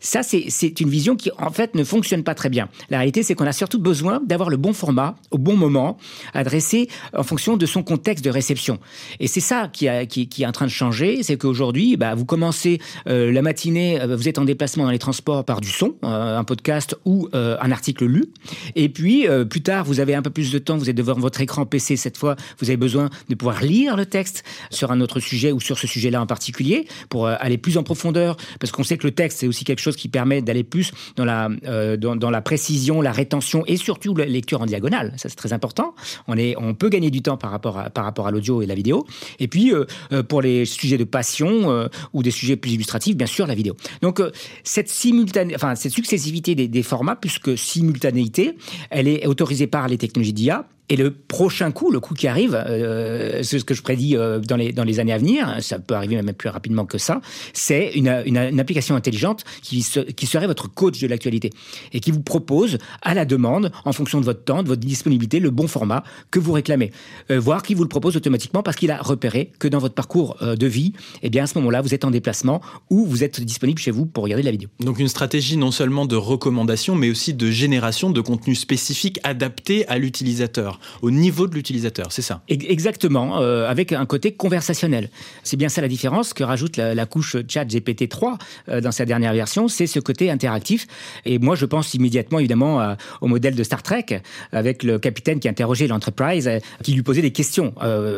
Ça, 0.00 0.22
c'est 0.22 0.80
une 0.80 0.88
vision 0.88 1.16
qui, 1.16 1.30
en 1.38 1.50
fait, 1.50 1.74
ne 1.74 1.84
fonctionne 1.84 2.22
pas 2.22 2.34
très 2.34 2.48
bien. 2.48 2.68
La 2.90 2.98
réalité, 2.98 3.22
c'est 3.22 3.34
qu'on 3.34 3.46
a 3.46 3.52
surtout 3.52 3.78
besoin 3.78 4.20
d'avoir 4.24 4.48
le 4.50 4.56
bon 4.56 4.72
format 4.72 5.16
au 5.30 5.38
bon 5.38 5.56
moment, 5.56 5.98
adressé 6.34 6.88
en 7.14 7.22
fonction 7.22 7.56
de 7.56 7.66
son 7.66 7.82
contexte 7.82 8.24
de 8.24 8.30
réception. 8.30 8.78
Et 9.20 9.26
c'est 9.26 9.40
ça 9.40 9.68
qui, 9.72 9.86
est 9.86 10.46
en 10.46 10.52
train 10.52 10.66
de 10.66 10.70
changer, 10.70 11.22
c'est 11.22 11.36
qu'aujourd'hui, 11.36 11.96
bah, 11.96 12.14
vous 12.14 12.24
commencez 12.24 12.80
euh, 13.08 13.32
la 13.32 13.42
matinée, 13.42 14.00
euh, 14.00 14.16
vous 14.16 14.28
êtes 14.28 14.38
en 14.38 14.44
déplacement 14.44 14.84
dans 14.84 14.90
les 14.90 14.98
transports 14.98 15.44
par 15.44 15.60
du 15.60 15.70
son, 15.70 15.94
euh, 16.04 16.38
un 16.38 16.44
podcast 16.44 16.96
ou 17.04 17.28
un 17.32 17.70
article 17.70 18.06
lu, 18.06 18.26
et 18.74 18.88
puis 18.88 19.26
plus 19.48 19.62
tard, 19.62 19.84
vous 19.84 20.00
avez 20.00 20.14
un 20.14 20.22
peu 20.22 20.30
plus 20.30 20.52
de 20.52 20.58
temps, 20.58 20.76
vous 20.76 20.90
êtes 20.90 20.96
devant 20.96 21.14
votre 21.14 21.40
écran 21.40 21.66
PC 21.66 21.96
cette 21.96 22.16
fois, 22.16 22.36
vous 22.58 22.70
avez 22.70 22.76
besoin 22.76 23.10
de 23.28 23.34
pouvoir 23.34 23.62
lire 23.62 23.96
le 23.96 24.06
texte 24.06 24.44
sur 24.70 24.90
un 24.90 25.00
autre 25.00 25.20
sujet 25.20 25.52
ou 25.52 25.60
sur 25.60 25.78
ce 25.78 25.86
sujet-là 25.86 26.20
en 26.20 26.26
particulier, 26.26 26.86
pour 27.08 27.26
aller 27.26 27.58
plus 27.58 27.76
en 27.76 27.82
profondeur, 27.82 28.36
parce 28.60 28.72
qu'on 28.72 28.82
sait 28.82 28.98
que 28.98 29.06
le 29.06 29.12
texte, 29.12 29.38
c'est 29.40 29.46
aussi 29.46 29.64
quelque 29.64 29.80
chose 29.80 29.87
qui 29.96 30.08
permet 30.08 30.42
d'aller 30.42 30.64
plus 30.64 30.92
dans 31.16 31.24
la, 31.24 31.48
dans, 31.96 32.16
dans 32.16 32.30
la 32.30 32.40
précision, 32.40 33.00
la 33.00 33.12
rétention 33.12 33.64
et 33.66 33.76
surtout 33.76 34.14
la 34.14 34.26
lecture 34.26 34.60
en 34.60 34.66
diagonale. 34.66 35.12
Ça, 35.16 35.28
c'est 35.28 35.36
très 35.36 35.52
important. 35.52 35.94
On, 36.26 36.36
est, 36.36 36.54
on 36.58 36.74
peut 36.74 36.88
gagner 36.88 37.10
du 37.10 37.22
temps 37.22 37.36
par 37.36 37.50
rapport 37.50 37.78
à, 37.78 37.90
à 38.26 38.30
l'audio 38.30 38.62
et 38.62 38.66
la 38.66 38.74
vidéo. 38.74 39.06
Et 39.38 39.48
puis, 39.48 39.72
euh, 39.72 39.84
euh, 40.12 40.22
pour 40.22 40.42
les 40.42 40.64
sujets 40.64 40.98
de 40.98 41.04
passion 41.04 41.70
euh, 41.70 41.88
ou 42.12 42.22
des 42.22 42.30
sujets 42.30 42.56
plus 42.56 42.72
illustratifs, 42.72 43.16
bien 43.16 43.26
sûr, 43.26 43.46
la 43.46 43.54
vidéo. 43.54 43.76
Donc, 44.02 44.22
cette, 44.64 44.88
simultané, 44.88 45.54
enfin, 45.54 45.74
cette 45.74 45.92
successivité 45.92 46.54
des 46.54 46.82
formats, 46.82 47.16
plus 47.16 47.38
que 47.38 47.56
simultanéité, 47.56 48.56
elle 48.90 49.08
est 49.08 49.26
autorisée 49.26 49.66
par 49.66 49.88
les 49.88 49.98
technologies 49.98 50.32
d'IA 50.32 50.66
et 50.88 50.96
le 50.96 51.12
prochain 51.12 51.70
coup, 51.70 51.90
le 51.90 52.00
coup 52.00 52.14
qui 52.14 52.26
arrive, 52.28 52.54
euh, 52.54 53.42
c'est 53.42 53.58
ce 53.58 53.64
que 53.64 53.74
je 53.74 53.82
prédis 53.82 54.16
euh, 54.16 54.38
dans, 54.38 54.56
les, 54.56 54.72
dans 54.72 54.84
les 54.84 55.00
années 55.00 55.12
à 55.12 55.18
venir, 55.18 55.56
ça 55.60 55.78
peut 55.78 55.94
arriver 55.94 56.20
même 56.20 56.32
plus 56.34 56.48
rapidement 56.48 56.86
que 56.86 56.98
ça, 56.98 57.20
c'est 57.52 57.92
une, 57.94 58.08
une, 58.26 58.38
une, 58.38 58.60
application 58.60 58.96
intelligente 58.96 59.44
qui, 59.62 59.86
qui 60.16 60.26
serait 60.26 60.46
votre 60.46 60.72
coach 60.72 60.98
de 61.00 61.06
l'actualité 61.06 61.50
et 61.92 62.00
qui 62.00 62.10
vous 62.10 62.22
propose 62.22 62.78
à 63.02 63.14
la 63.14 63.24
demande, 63.24 63.70
en 63.84 63.92
fonction 63.92 64.20
de 64.20 64.24
votre 64.24 64.44
temps, 64.44 64.62
de 64.62 64.68
votre 64.68 64.80
disponibilité, 64.80 65.40
le 65.40 65.50
bon 65.50 65.68
format 65.68 66.02
que 66.30 66.38
vous 66.38 66.52
réclamez. 66.52 66.90
Euh, 67.30 67.38
voire 67.38 67.62
qui 67.62 67.74
vous 67.74 67.82
le 67.82 67.88
propose 67.88 68.16
automatiquement 68.16 68.62
parce 68.62 68.76
qu'il 68.76 68.90
a 68.90 68.98
repéré 68.98 69.52
que 69.58 69.68
dans 69.68 69.78
votre 69.78 69.94
parcours 69.94 70.36
euh, 70.42 70.56
de 70.56 70.66
vie, 70.66 70.92
eh 71.22 71.30
bien 71.30 71.44
à 71.44 71.46
ce 71.46 71.58
moment-là, 71.58 71.82
vous 71.82 71.94
êtes 71.94 72.04
en 72.04 72.10
déplacement 72.10 72.60
ou 72.90 73.04
vous 73.04 73.24
êtes 73.24 73.40
disponible 73.40 73.78
chez 73.78 73.90
vous 73.90 74.06
pour 74.06 74.24
regarder 74.24 74.42
la 74.42 74.50
vidéo. 74.50 74.68
Donc 74.80 74.98
une 74.98 75.08
stratégie 75.08 75.56
non 75.56 75.70
seulement 75.70 76.06
de 76.06 76.16
recommandation, 76.16 76.94
mais 76.94 77.10
aussi 77.10 77.34
de 77.34 77.50
génération 77.50 78.10
de 78.10 78.20
contenu 78.20 78.54
spécifique 78.54 79.20
adapté 79.22 79.86
à 79.88 79.98
l'utilisateur 79.98 80.77
au 81.02 81.10
niveau 81.10 81.46
de 81.46 81.54
l'utilisateur, 81.54 82.06
c'est 82.10 82.22
ça 82.22 82.42
Exactement, 82.48 83.40
euh, 83.40 83.68
avec 83.68 83.92
un 83.92 84.06
côté 84.06 84.32
conversationnel. 84.32 85.10
C'est 85.42 85.56
bien 85.56 85.68
ça 85.68 85.80
la 85.80 85.88
différence 85.88 86.32
que 86.34 86.44
rajoute 86.44 86.76
la, 86.76 87.06
couche 87.06 87.36
chat 87.48 87.64
GPT-3 87.64 88.38
euh, 88.68 88.80
dans 88.80 88.92
sa 88.92 89.04
dernière 89.04 89.32
version, 89.32 89.68
c'est 89.68 89.86
ce 89.86 90.00
côté 90.00 90.30
interactif. 90.30 90.86
Et 91.24 91.38
moi, 91.38 91.54
je 91.54 91.66
pense 91.66 91.94
immédiatement, 91.94 92.38
évidemment, 92.38 92.96
au 93.20 93.26
modèle 93.26 93.54
de 93.54 93.62
Star 93.62 93.82
Trek, 93.82 94.20
avec 94.52 94.82
le 94.82 94.98
capitaine 94.98 95.40
qui 95.40 95.48
interrogeait 95.48 95.86
l'Enterprise, 95.86 96.48
euh, 96.48 96.58
qui 96.82 96.92
lui 96.92 97.02
posait 97.02 97.22
des 97.22 97.32
questions. 97.32 97.74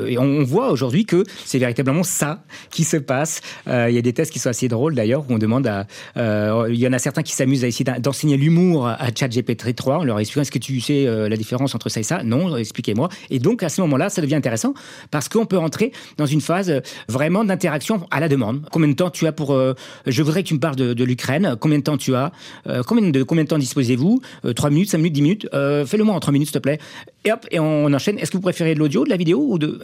et 0.06 0.18
on, 0.18 0.40
voit 0.44 0.70
aujourd'hui 0.70 1.04
que 1.04 1.24
c'est 1.44 1.58
véritablement 1.58 2.02
ça 2.02 2.42
qui 2.70 2.84
se 2.84 2.96
passe. 2.96 3.40
il 3.66 3.94
y 3.94 3.98
a 3.98 4.02
des 4.02 4.12
tests 4.12 4.32
qui 4.32 4.38
sont 4.38 4.48
assez 4.48 4.68
drôles 4.68 4.94
d'ailleurs, 4.94 5.24
où 5.28 5.34
on 5.34 5.38
demande 5.38 5.66
à... 5.66 5.86
il 6.16 6.76
y 6.76 6.86
en 6.86 6.92
a 6.92 6.98
certains 6.98 7.22
qui 7.22 7.32
s'amusent 7.32 7.64
à 7.64 7.68
essayer 7.68 7.84
d'enseigner 8.00 8.36
l'humour 8.36 8.88
à 8.88 9.06
chat 9.14 9.28
GPT-3. 9.28 9.98
On 10.00 10.04
leur 10.04 10.18
explique, 10.18 10.42
est-ce 10.42 10.50
que 10.50 10.58
tu 10.58 10.80
sais 10.80 11.04
la 11.04 11.36
différence 11.36 11.74
entre 11.74 11.88
ça 11.88 12.00
et 12.00 12.04
ça? 12.04 12.22
Non, 12.22 12.49
expliquez-moi. 12.56 13.08
Et 13.30 13.38
donc, 13.38 13.62
à 13.62 13.68
ce 13.68 13.80
moment-là, 13.82 14.08
ça 14.08 14.22
devient 14.22 14.34
intéressant 14.34 14.74
parce 15.10 15.28
qu'on 15.28 15.46
peut 15.46 15.58
entrer 15.58 15.92
dans 16.16 16.26
une 16.26 16.40
phase 16.40 16.70
euh, 16.70 16.80
vraiment 17.08 17.44
d'interaction 17.44 18.06
à 18.10 18.20
la 18.20 18.28
demande. 18.28 18.62
Combien 18.70 18.88
de 18.88 18.94
temps 18.94 19.10
tu 19.10 19.26
as 19.26 19.32
pour... 19.32 19.52
Euh, 19.52 19.74
je 20.06 20.22
voudrais 20.22 20.42
que 20.42 20.48
tu 20.48 20.54
me 20.54 20.60
parles 20.60 20.76
de, 20.76 21.04
l'Ukraine. 21.04 21.56
Combien 21.60 21.78
de 21.78 21.82
temps 21.82 21.96
tu 21.96 22.14
as 22.14 22.32
euh, 22.66 22.82
combien, 22.82 23.08
de, 23.08 23.22
combien 23.22 23.44
de 23.44 23.48
temps 23.48 23.58
disposez-vous? 23.58 24.20
3 24.54 24.70
minutes, 24.70 24.90
5 24.90 24.98
minutes, 24.98 25.14
10 25.14 25.22
minutes? 25.22 25.48
Fais-le 25.86 26.04
moi 26.04 26.14
en 26.14 26.20
3 26.20 26.32
minutes, 26.32 26.48
s'il 26.48 26.54
te 26.54 26.58
plaît. 26.58 26.78
Et 27.26 27.32
hop, 27.32 27.46
et 27.50 27.60
on 27.60 27.92
enchaîne. 27.92 28.18
Est-ce 28.18 28.30
que 28.30 28.38
vous 28.38 28.42
préférez 28.42 28.74
de 28.74 28.78
l'audio, 28.78 29.04
de 29.04 29.10
la 29.10 29.18
vidéo 29.18 29.44
ou 29.46 29.58
de... 29.58 29.78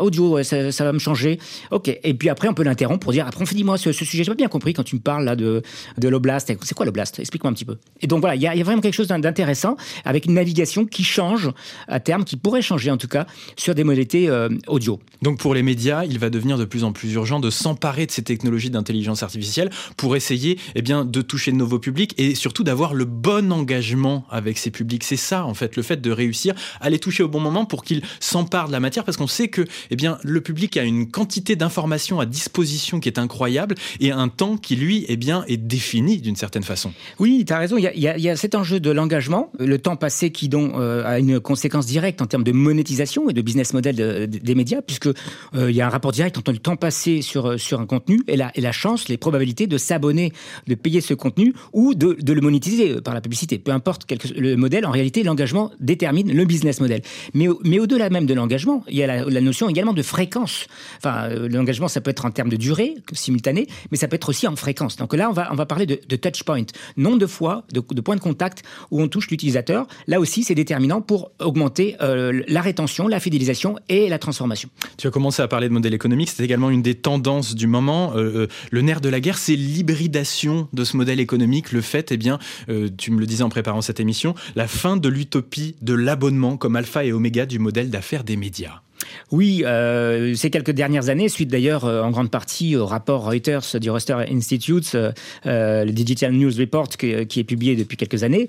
audio, 0.00 0.42
ça, 0.42 0.84
va 0.84 0.92
me 0.92 0.98
changer. 0.98 1.38
OK. 1.70 1.88
Et 2.02 2.14
puis 2.14 2.28
après, 2.28 2.48
on 2.48 2.54
peut 2.54 2.64
l'interrompre 2.64 2.98
pour 2.98 3.12
dire, 3.12 3.26
après, 3.28 3.42
on 3.42 3.46
fait, 3.46 3.54
dis-moi 3.54 3.78
ce, 3.78 3.92
ce 3.92 4.04
sujet, 4.04 4.24
j'ai 4.24 4.30
pas 4.30 4.36
bien 4.36 4.48
compris 4.48 4.72
quand 4.72 4.82
tu 4.82 4.96
me 4.96 5.00
parles 5.00 5.24
là 5.24 5.36
de, 5.36 5.62
de 5.98 6.08
l'oblast. 6.08 6.52
C'est 6.62 6.74
quoi 6.74 6.84
l'oblast? 6.84 7.20
Explique-moi 7.20 7.50
un 7.50 7.54
petit 7.54 7.64
peu. 7.64 7.76
Et 8.00 8.08
donc 8.08 8.20
voilà, 8.20 8.34
il 8.34 8.40
y, 8.40 8.44
y, 8.44 8.60
a 8.60 8.64
vraiment 8.64 8.80
quelque 8.80 8.94
chose 8.94 9.06
d'intéressant 9.06 9.76
avec 10.04 10.26
une 10.26 10.34
navigation 10.34 10.84
qui 10.84 11.04
change 11.04 11.50
à 11.86 12.00
terme, 12.00 12.24
qui 12.24 12.36
pourrait 12.36 12.62
changer 12.62 12.90
en 12.90 12.96
tout 12.96 13.08
cas 13.08 13.26
sur 13.56 13.76
des 13.76 13.84
modalités 13.84 14.28
euh, 14.28 14.48
audio. 14.66 14.98
Donc 15.22 15.38
pour 15.38 15.54
les 15.54 15.62
médias, 15.62 16.04
il 16.04 16.18
va 16.18 16.28
devenir 16.28 16.58
de 16.58 16.64
plus 16.64 16.82
en 16.82 16.90
plus 16.90 17.12
urgent 17.12 17.38
de 17.38 17.50
s'emparer 17.50 18.06
de 18.06 18.10
ces 18.10 18.22
technologies 18.22 18.70
d'intelligence 18.70 19.22
artificielle 19.22 19.70
pour 19.96 20.16
essayer 20.16 20.58
eh 20.74 20.82
bien, 20.82 21.04
de 21.04 21.22
toucher 21.22 21.52
de 21.52 21.56
nouveaux 21.56 21.78
publics 21.78 22.14
et 22.18 22.34
surtout 22.34 22.64
d'avoir 22.64 22.94
le 22.94 23.04
bon 23.04 23.52
engagement 23.52 24.26
avec 24.28 24.58
ces 24.58 24.72
publics. 24.72 25.04
C'est 25.04 25.16
ça 25.16 25.44
en 25.44 25.54
fait, 25.54 25.76
le 25.76 25.82
fait 25.84 26.00
de 26.00 26.10
réussir 26.10 26.31
à 26.80 26.90
les 26.90 26.98
toucher 26.98 27.22
au 27.22 27.28
bon 27.28 27.40
moment 27.40 27.64
pour 27.64 27.84
qu'ils 27.84 28.02
s'emparent 28.20 28.68
de 28.68 28.72
la 28.72 28.80
matière 28.80 29.04
parce 29.04 29.16
qu'on 29.16 29.26
sait 29.26 29.48
que 29.48 29.66
eh 29.90 29.96
bien, 29.96 30.18
le 30.22 30.40
public 30.40 30.76
a 30.76 30.82
une 30.82 31.10
quantité 31.10 31.56
d'informations 31.56 32.20
à 32.20 32.26
disposition 32.26 33.00
qui 33.00 33.08
est 33.08 33.18
incroyable 33.18 33.74
et 34.00 34.10
un 34.10 34.28
temps 34.28 34.56
qui 34.56 34.76
lui 34.76 35.04
eh 35.08 35.16
bien, 35.16 35.44
est 35.48 35.56
défini 35.56 36.18
d'une 36.18 36.36
certaine 36.36 36.62
façon. 36.62 36.92
Oui, 37.18 37.44
tu 37.46 37.52
as 37.52 37.58
raison, 37.58 37.76
il 37.76 37.82
y, 37.82 38.08
a, 38.08 38.16
y, 38.16 38.36
cet 38.36 38.54
enjeu 38.54 38.80
de 38.80 38.90
l'engagement, 38.90 39.50
le 39.58 39.78
temps 39.78 39.96
passé 39.96 40.30
qui 40.30 40.48
donc, 40.48 40.72
euh, 40.74 41.04
a 41.04 41.18
une 41.18 41.40
conséquence 41.40 41.86
directe 41.86 42.22
en 42.22 42.26
termes 42.26 42.44
de 42.44 42.52
monétisation 42.52 43.28
et 43.28 43.32
de 43.32 43.42
business 43.42 43.72
model 43.72 44.28
des 44.28 44.54
médias, 44.54 44.82
puisque 44.82 45.06
euh, 45.06 45.70
il 45.70 45.76
y 45.76 45.80
a 45.80 45.86
un 45.86 45.90
rapport 45.90 46.12
direct 46.12 46.38
entre 46.38 46.52
le 46.52 46.58
temps 46.58 46.76
passé 46.76 47.22
sur 47.22 47.46
euh, 47.46 47.58
sur 47.58 47.80
un 47.80 47.86
contenu 47.86 48.22
et 48.28 48.36
la 48.36 48.50
et 48.54 48.60
la 48.60 48.72
chance, 48.72 49.08
les 49.08 49.16
probabilités 49.16 49.66
de 49.66 49.78
s'abonner, 49.78 50.32
de 50.66 50.74
payer 50.74 51.00
ce 51.00 51.14
contenu 51.14 51.54
ou 51.72 51.94
de, 51.94 52.16
de 52.20 52.32
le 52.32 52.40
monétiser 52.40 53.00
par 53.00 53.14
la 53.14 53.20
publicité. 53.20 53.58
Peu 53.58 53.72
importe 53.72 54.04
quel, 54.06 54.18
le 54.36 54.56
modèle, 54.56 54.86
en 54.86 54.90
réalité, 54.90 55.22
l'engagement 55.22 55.70
détermine 55.80 56.21
le 56.22 56.44
business 56.44 56.80
model. 56.80 57.02
Mais, 57.34 57.48
mais 57.64 57.78
au-delà 57.78 58.10
même 58.10 58.26
de 58.26 58.34
l'engagement, 58.34 58.84
il 58.88 58.96
y 58.96 59.02
a 59.02 59.24
la, 59.24 59.40
notion 59.40 59.68
également 59.68 59.92
de 59.92 60.02
fréquence. 60.02 60.66
Enfin, 60.98 61.28
euh, 61.30 61.48
l'engagement, 61.48 61.88
ça 61.88 62.00
peut 62.00 62.10
être 62.10 62.24
en 62.24 62.30
termes 62.30 62.48
de 62.48 62.56
durée 62.56 62.94
simultanée, 63.12 63.66
mais 63.90 63.96
ça 63.96 64.08
peut 64.08 64.16
être 64.16 64.28
aussi 64.28 64.46
en 64.46 64.56
fréquence. 64.56 64.96
Donc 64.96 65.14
là, 65.14 65.28
on 65.28 65.32
va, 65.32 65.48
on 65.52 65.54
va 65.54 65.66
parler 65.66 65.86
de, 65.86 65.98
de 66.06 66.16
touch 66.16 66.44
point, 66.44 66.64
nombre 66.96 67.18
de 67.18 67.26
fois, 67.26 67.64
de, 67.72 67.80
de 67.80 68.00
points 68.00 68.16
de 68.16 68.20
contact 68.20 68.62
où 68.90 69.00
on 69.00 69.08
touche 69.08 69.28
l'utilisateur. 69.30 69.86
Là 70.06 70.20
aussi, 70.20 70.44
c'est 70.44 70.54
déterminant 70.54 71.00
pour 71.00 71.32
augmenter 71.40 71.96
euh, 72.00 72.42
la 72.48 72.60
rétention, 72.60 73.08
la 73.08 73.20
fidélisation 73.20 73.76
et 73.88 74.08
la 74.08 74.18
transformation. 74.18 74.68
Tu 74.96 75.06
as 75.06 75.10
commencé 75.10 75.42
à 75.42 75.48
parler 75.48 75.68
de 75.68 75.72
modèle 75.72 75.94
économique, 75.94 76.30
c'est 76.30 76.44
également 76.44 76.70
une 76.70 76.82
des 76.82 76.94
tendances 76.94 77.54
du 77.54 77.66
moment. 77.66 78.12
Euh, 78.16 78.46
le 78.70 78.80
nerf 78.82 79.00
de 79.00 79.08
la 79.08 79.20
guerre, 79.20 79.38
c'est 79.38 79.56
l'hybridation 79.56 80.68
de 80.72 80.84
ce 80.84 80.96
modèle 80.96 81.20
économique, 81.20 81.72
le 81.72 81.80
fait, 81.80 82.12
eh 82.12 82.16
bien, 82.16 82.38
tu 82.98 83.10
me 83.10 83.20
le 83.20 83.26
disais 83.26 83.42
en 83.42 83.48
préparant 83.48 83.82
cette 83.82 84.00
émission, 84.00 84.34
la 84.56 84.66
fin 84.66 84.96
de 84.96 85.08
l'utopie 85.08 85.76
de 85.82 85.94
l'abonnement 86.12 86.58
comme 86.58 86.76
alpha 86.76 87.06
et 87.06 87.12
oméga 87.14 87.46
du 87.46 87.58
modèle 87.58 87.88
d'affaires 87.88 88.22
des 88.22 88.36
médias. 88.36 88.82
Oui, 89.30 89.62
euh, 89.64 90.34
ces 90.34 90.50
quelques 90.50 90.70
dernières 90.70 91.08
années, 91.08 91.28
suite 91.28 91.48
d'ailleurs 91.48 91.84
euh, 91.84 92.02
en 92.02 92.10
grande 92.10 92.30
partie 92.30 92.76
au 92.76 92.86
rapport 92.86 93.24
Reuters 93.24 93.80
du 93.80 93.90
Reuters 93.90 94.26
Institute, 94.30 94.94
euh, 94.94 95.84
le 95.84 95.92
Digital 95.92 96.32
News 96.32 96.52
Report 96.58 96.88
qui, 96.88 97.10
est 97.10 97.44
publié 97.44 97.76
depuis 97.76 97.96
quelques 97.96 98.22
années, 98.22 98.48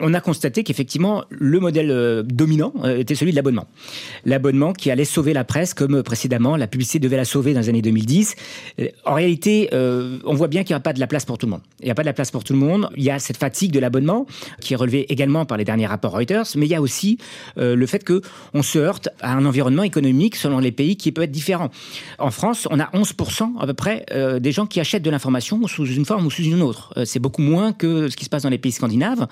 on 0.00 0.14
a 0.14 0.20
constaté 0.20 0.64
qu'effectivement 0.64 1.24
le 1.30 1.60
modèle 1.60 2.22
dominant 2.24 2.72
était 2.84 3.14
celui 3.14 3.32
de 3.32 3.36
l'abonnement. 3.36 3.66
L'abonnement 4.24 4.72
qui 4.72 4.90
allait 4.90 5.04
sauver 5.04 5.32
la 5.32 5.44
presse 5.44 5.74
comme 5.74 6.02
précédemment 6.02 6.56
la 6.56 6.66
publicité 6.66 6.98
devait 6.98 7.16
la 7.16 7.24
sauver 7.24 7.54
dans 7.54 7.60
les 7.60 7.68
années 7.68 7.82
2010. 7.82 8.34
En 9.04 9.14
réalité, 9.14 9.68
on 9.72 10.34
voit 10.34 10.48
bien 10.48 10.64
qu'il 10.64 10.74
n'y 10.74 10.78
a 10.78 10.80
pas 10.80 10.92
de 10.92 11.00
la 11.00 11.06
place 11.06 11.24
pour 11.24 11.38
tout 11.38 11.46
le 11.46 11.52
monde. 11.52 11.62
Il 11.80 11.86
n'y 11.86 11.90
a 11.90 11.94
pas 11.94 12.02
de 12.02 12.06
la 12.08 12.12
place 12.12 12.30
pour 12.30 12.44
tout 12.44 12.52
le 12.52 12.58
monde. 12.58 12.90
Il 12.96 13.02
y 13.02 13.10
a 13.10 13.18
cette 13.18 13.36
fatigue 13.36 13.72
de 13.72 13.80
l'abonnement 13.80 14.26
qui 14.60 14.74
est 14.74 14.76
relevée 14.76 15.10
également 15.12 15.44
par 15.44 15.58
les 15.58 15.64
derniers 15.64 15.86
rapports 15.86 16.12
Reuters, 16.12 16.46
mais 16.56 16.66
il 16.66 16.70
y 16.70 16.74
a 16.74 16.82
aussi 16.82 17.18
le 17.56 17.86
fait 17.86 18.04
que 18.04 18.22
on 18.54 18.62
se 18.62 18.78
heurte 18.78 19.08
à 19.20 19.34
un 19.34 19.44
environnement 19.50 19.82
économique 19.82 20.36
selon 20.36 20.58
les 20.58 20.72
pays 20.72 20.96
qui 20.96 21.12
peut 21.12 21.22
être 21.22 21.30
différent. 21.30 21.70
En 22.18 22.30
France, 22.30 22.66
on 22.70 22.80
a 22.80 22.86
11% 22.94 23.60
à 23.60 23.66
peu 23.66 23.74
près 23.74 24.06
euh, 24.12 24.38
des 24.38 24.52
gens 24.52 24.66
qui 24.66 24.80
achètent 24.80 25.02
de 25.02 25.10
l'information 25.10 25.66
sous 25.66 25.86
une 25.86 26.04
forme 26.04 26.26
ou 26.26 26.30
sous 26.30 26.42
une 26.42 26.62
autre. 26.62 26.94
Euh, 26.96 27.04
c'est 27.04 27.18
beaucoup 27.18 27.42
moins 27.42 27.72
que 27.72 28.08
ce 28.08 28.16
qui 28.16 28.24
se 28.24 28.30
passe 28.30 28.44
dans 28.44 28.48
les 28.48 28.58
pays 28.58 28.72
scandinaves. 28.72 29.26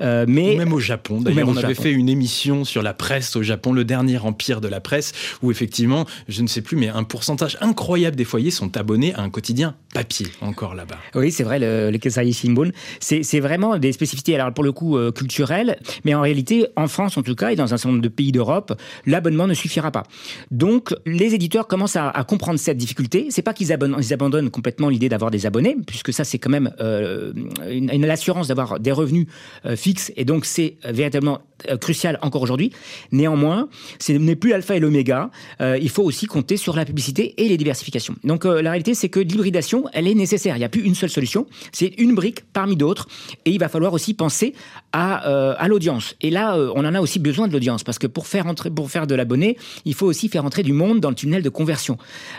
Euh, 0.00 0.24
mais... 0.28 0.54
Ou 0.54 0.58
même 0.58 0.72
au 0.72 0.80
Japon. 0.80 1.20
D'ailleurs, 1.20 1.48
on 1.48 1.56
avait 1.56 1.74
fait 1.74 1.90
une 1.90 2.08
émission 2.08 2.64
sur 2.64 2.82
la 2.82 2.94
presse 2.94 3.36
au 3.36 3.42
Japon, 3.42 3.72
le 3.72 3.84
dernier 3.84 4.18
empire 4.18 4.60
de 4.60 4.68
la 4.68 4.80
presse, 4.80 5.12
où 5.42 5.50
effectivement, 5.50 6.06
je 6.28 6.42
ne 6.42 6.46
sais 6.46 6.62
plus, 6.62 6.76
mais 6.76 6.88
un 6.88 7.04
pourcentage 7.04 7.58
incroyable 7.60 8.16
des 8.16 8.24
foyers 8.24 8.50
sont 8.50 8.76
abonnés 8.76 9.12
à 9.14 9.22
un 9.22 9.30
quotidien 9.30 9.74
papier, 9.92 10.26
encore 10.40 10.74
là-bas. 10.74 10.98
Oui, 11.14 11.30
c'est 11.30 11.44
vrai, 11.44 11.58
le, 11.58 11.90
le 11.90 12.32
Shimbun. 12.32 12.70
C'est 13.00 13.40
vraiment 13.40 13.78
des 13.78 13.92
spécificités, 13.92 14.34
alors 14.34 14.52
pour 14.52 14.64
le 14.64 14.72
coup, 14.72 14.98
culturelles, 15.12 15.78
mais 16.04 16.14
en 16.14 16.20
réalité, 16.20 16.66
en 16.76 16.88
France 16.88 17.16
en 17.16 17.22
tout 17.22 17.34
cas, 17.34 17.50
et 17.50 17.56
dans 17.56 17.64
un 17.74 17.76
certain 17.76 17.90
nombre 17.90 18.02
de 18.02 18.08
pays 18.08 18.32
d'Europe, 18.32 18.78
l'abonnement 19.06 19.46
ne 19.46 19.54
suffira 19.64 19.90
pas. 19.90 20.04
Donc, 20.50 20.94
les 21.06 21.34
éditeurs 21.34 21.66
commencent 21.66 21.96
à, 21.96 22.12
comprendre 22.26 22.58
cette 22.58 22.76
difficulté. 22.76 23.28
C'est 23.30 23.42
pas 23.42 23.54
qu'ils 23.54 23.72
abandonnent, 23.72 24.50
complètement 24.50 24.88
l'idée 24.88 25.08
d'avoir 25.08 25.30
des 25.30 25.46
abonnés, 25.46 25.76
puisque 25.86 26.12
ça, 26.12 26.24
c'est 26.24 26.38
quand 26.38 26.50
même 26.50 26.70
euh, 26.80 27.32
une, 27.70 28.04
assurance 28.04 28.48
d'avoir 28.48 28.78
des 28.78 28.92
revenus 28.92 29.26
euh, 29.64 29.76
fixes, 29.76 30.12
et 30.16 30.24
donc 30.24 30.44
c'est 30.44 30.76
véritablement 30.84 31.40
euh, 31.70 31.78
crucial 31.78 32.18
encore 32.20 32.42
aujourd'hui. 32.42 32.72
Néanmoins, 33.12 33.68
ce 33.98 34.12
n'est 34.12 34.36
plus 34.36 34.50
l'alpha 34.50 34.76
et 34.76 34.80
l'oméga. 34.80 35.30
Euh, 35.60 35.78
il 35.80 35.88
faut 35.88 36.02
aussi 36.02 36.26
compter 36.26 36.56
sur 36.56 36.76
la 36.76 36.84
publicité 36.84 37.34
et 37.42 37.48
les 37.48 37.56
diversifications. 37.56 38.16
Donc, 38.24 38.44
euh, 38.44 38.60
la 38.60 38.70
réalité, 38.70 38.94
c'est 38.94 39.08
que 39.08 39.20
l'hybridation, 39.20 39.84
elle 39.92 40.08
est 40.08 40.14
nécessaire. 40.14 40.56
Il 40.56 40.58
n'y 40.58 40.64
a 40.64 40.68
plus 40.68 40.82
une 40.82 40.94
seule 40.94 41.10
solution. 41.10 41.46
C'est 41.72 41.94
une 41.98 42.14
brique 42.14 42.40
parmi 42.52 42.76
d'autres, 42.76 43.08
et 43.44 43.50
il 43.50 43.58
va 43.58 43.68
falloir 43.68 43.92
aussi 43.92 44.14
penser 44.14 44.54
à, 44.92 45.16
à 45.52 45.68
l'audience. 45.68 46.16
Et 46.20 46.30
là, 46.30 46.56
on 46.74 46.84
en 46.84 46.94
a 46.94 47.00
aussi 47.00 47.18
besoin 47.18 47.48
de 47.48 47.52
l'audience, 47.52 47.82
parce 47.82 47.98
que 47.98 48.06
pour 48.06 48.26
faire 48.26 48.46
entrer, 48.46 48.70
pour 48.70 48.90
faire 48.90 49.06
de 49.06 49.14
l'abonné, 49.14 49.43
il 49.84 49.94
faut 49.94 50.06
aussi 50.06 50.28
faire 50.28 50.44
entrer 50.44 50.62
du 50.62 50.72
monde 50.72 51.00
dans 51.00 51.10
le 51.10 51.14
tunnel 51.14 51.42
de 51.42 51.48
conversion. 51.48 51.96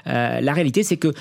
Euh, 0.08 0.42
la 0.42 0.54
réalité, 0.54 0.84
c'est 0.84 0.98
que 0.98 1.14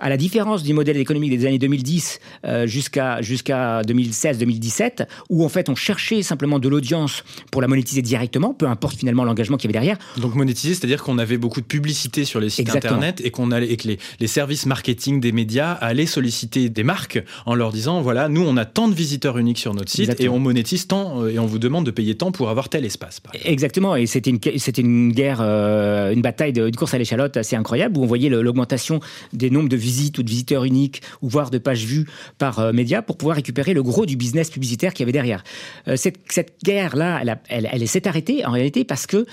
à 0.00 0.08
la 0.08 0.16
différence 0.16 0.62
du 0.62 0.72
modèle 0.72 0.96
économique 0.96 1.30
des 1.30 1.46
années 1.46 1.58
2010 1.58 2.20
euh, 2.44 2.66
jusqu'à 2.66 3.20
jusqu'à 3.20 3.82
2016-2017, 3.82 5.06
où 5.28 5.44
en 5.44 5.48
fait 5.48 5.68
on 5.68 5.74
cherchait 5.74 6.22
simplement 6.22 6.58
de 6.58 6.68
l'audience 6.68 7.22
pour 7.50 7.60
la 7.60 7.68
monétiser 7.68 8.02
directement, 8.02 8.54
peu 8.54 8.66
importe 8.66 8.96
finalement 8.96 9.24
l'engagement 9.24 9.56
qu'il 9.56 9.70
y 9.70 9.76
avait 9.76 9.84
derrière. 9.84 9.98
Donc 10.18 10.34
monétiser, 10.34 10.74
c'est-à-dire 10.74 11.02
qu'on 11.02 11.18
avait 11.18 11.36
beaucoup 11.36 11.60
de 11.60 11.66
publicité 11.66 12.24
sur 12.24 12.40
les 12.40 12.48
sites 12.48 12.70
internet 12.70 13.20
et 13.22 13.30
qu'on 13.30 13.50
allait 13.50 13.70
et 13.70 13.76
que 13.76 13.88
les, 13.88 13.98
les, 14.18 14.26
services 14.26 14.66
marketing 14.66 15.20
des 15.20 15.32
médias 15.32 15.72
allaient 15.72 16.06
solliciter 16.06 16.68
des 16.68 16.82
marques 16.82 17.22
en 17.46 17.54
leur 17.54 17.72
disant 17.72 18.00
voilà 18.00 18.28
nous 18.28 18.42
on 18.42 18.56
a 18.56 18.64
tant 18.64 18.88
de 18.88 18.94
visiteurs 18.94 19.38
uniques 19.38 19.58
sur 19.58 19.74
notre 19.74 19.90
site 19.90 20.18
et 20.18 20.28
on 20.28 20.38
monétise 20.38 20.86
tant 20.86 21.22
euh, 21.22 21.28
et 21.28 21.38
on 21.38 21.46
vous 21.46 21.58
demande 21.58 21.84
de 21.84 21.90
payer 21.90 22.14
tant 22.14 22.32
pour 22.32 22.48
avoir 22.48 22.68
tel 22.68 22.84
espace. 22.84 23.20
Exactement 23.44 23.96
et 23.96 24.06
c'était 24.06 24.30
une 24.30 24.40
c'était 24.56 24.82
une 24.82 25.12
guerre 25.12 25.40
euh, 25.40 26.12
une 26.12 26.22
bataille 26.22 26.52
de, 26.52 26.66
une 26.66 26.76
course 26.76 26.94
à 26.94 26.98
l'échalote 26.98 27.36
assez 27.36 27.56
incroyable 27.56 27.98
où 27.98 28.02
on 28.02 28.06
voyait 28.06 28.28
l'augmentation 28.28 29.00
des 29.32 29.50
nombres 29.50 29.68
de 29.68 29.76
visiteurs 29.76 29.89
visite 29.90 30.18
ou 30.18 30.22
de 30.22 30.30
visiteurs 30.30 30.64
uniques 30.64 31.02
ou 31.20 31.28
voire 31.28 31.50
de 31.50 31.58
pages 31.58 31.84
vues 31.84 32.06
par 32.38 32.58
euh, 32.58 32.72
média 32.72 33.02
pour 33.02 33.16
pouvoir 33.16 33.36
récupérer 33.36 33.74
le 33.74 33.82
gros 33.82 34.06
du 34.06 34.16
business 34.16 34.50
publicitaire 34.50 34.94
qu'il 34.94 35.02
y 35.02 35.04
avait 35.04 35.12
derrière. 35.12 35.42
Euh, 35.88 35.96
cette, 35.96 36.18
cette 36.28 36.54
guerre-là, 36.64 37.22
elle, 37.48 37.68
elle, 37.72 37.88
s'est 37.88 38.06
arrêtée 38.06 38.44
en 38.46 38.52
réalité 38.52 38.84
parce 38.84 39.06
que, 39.06 39.26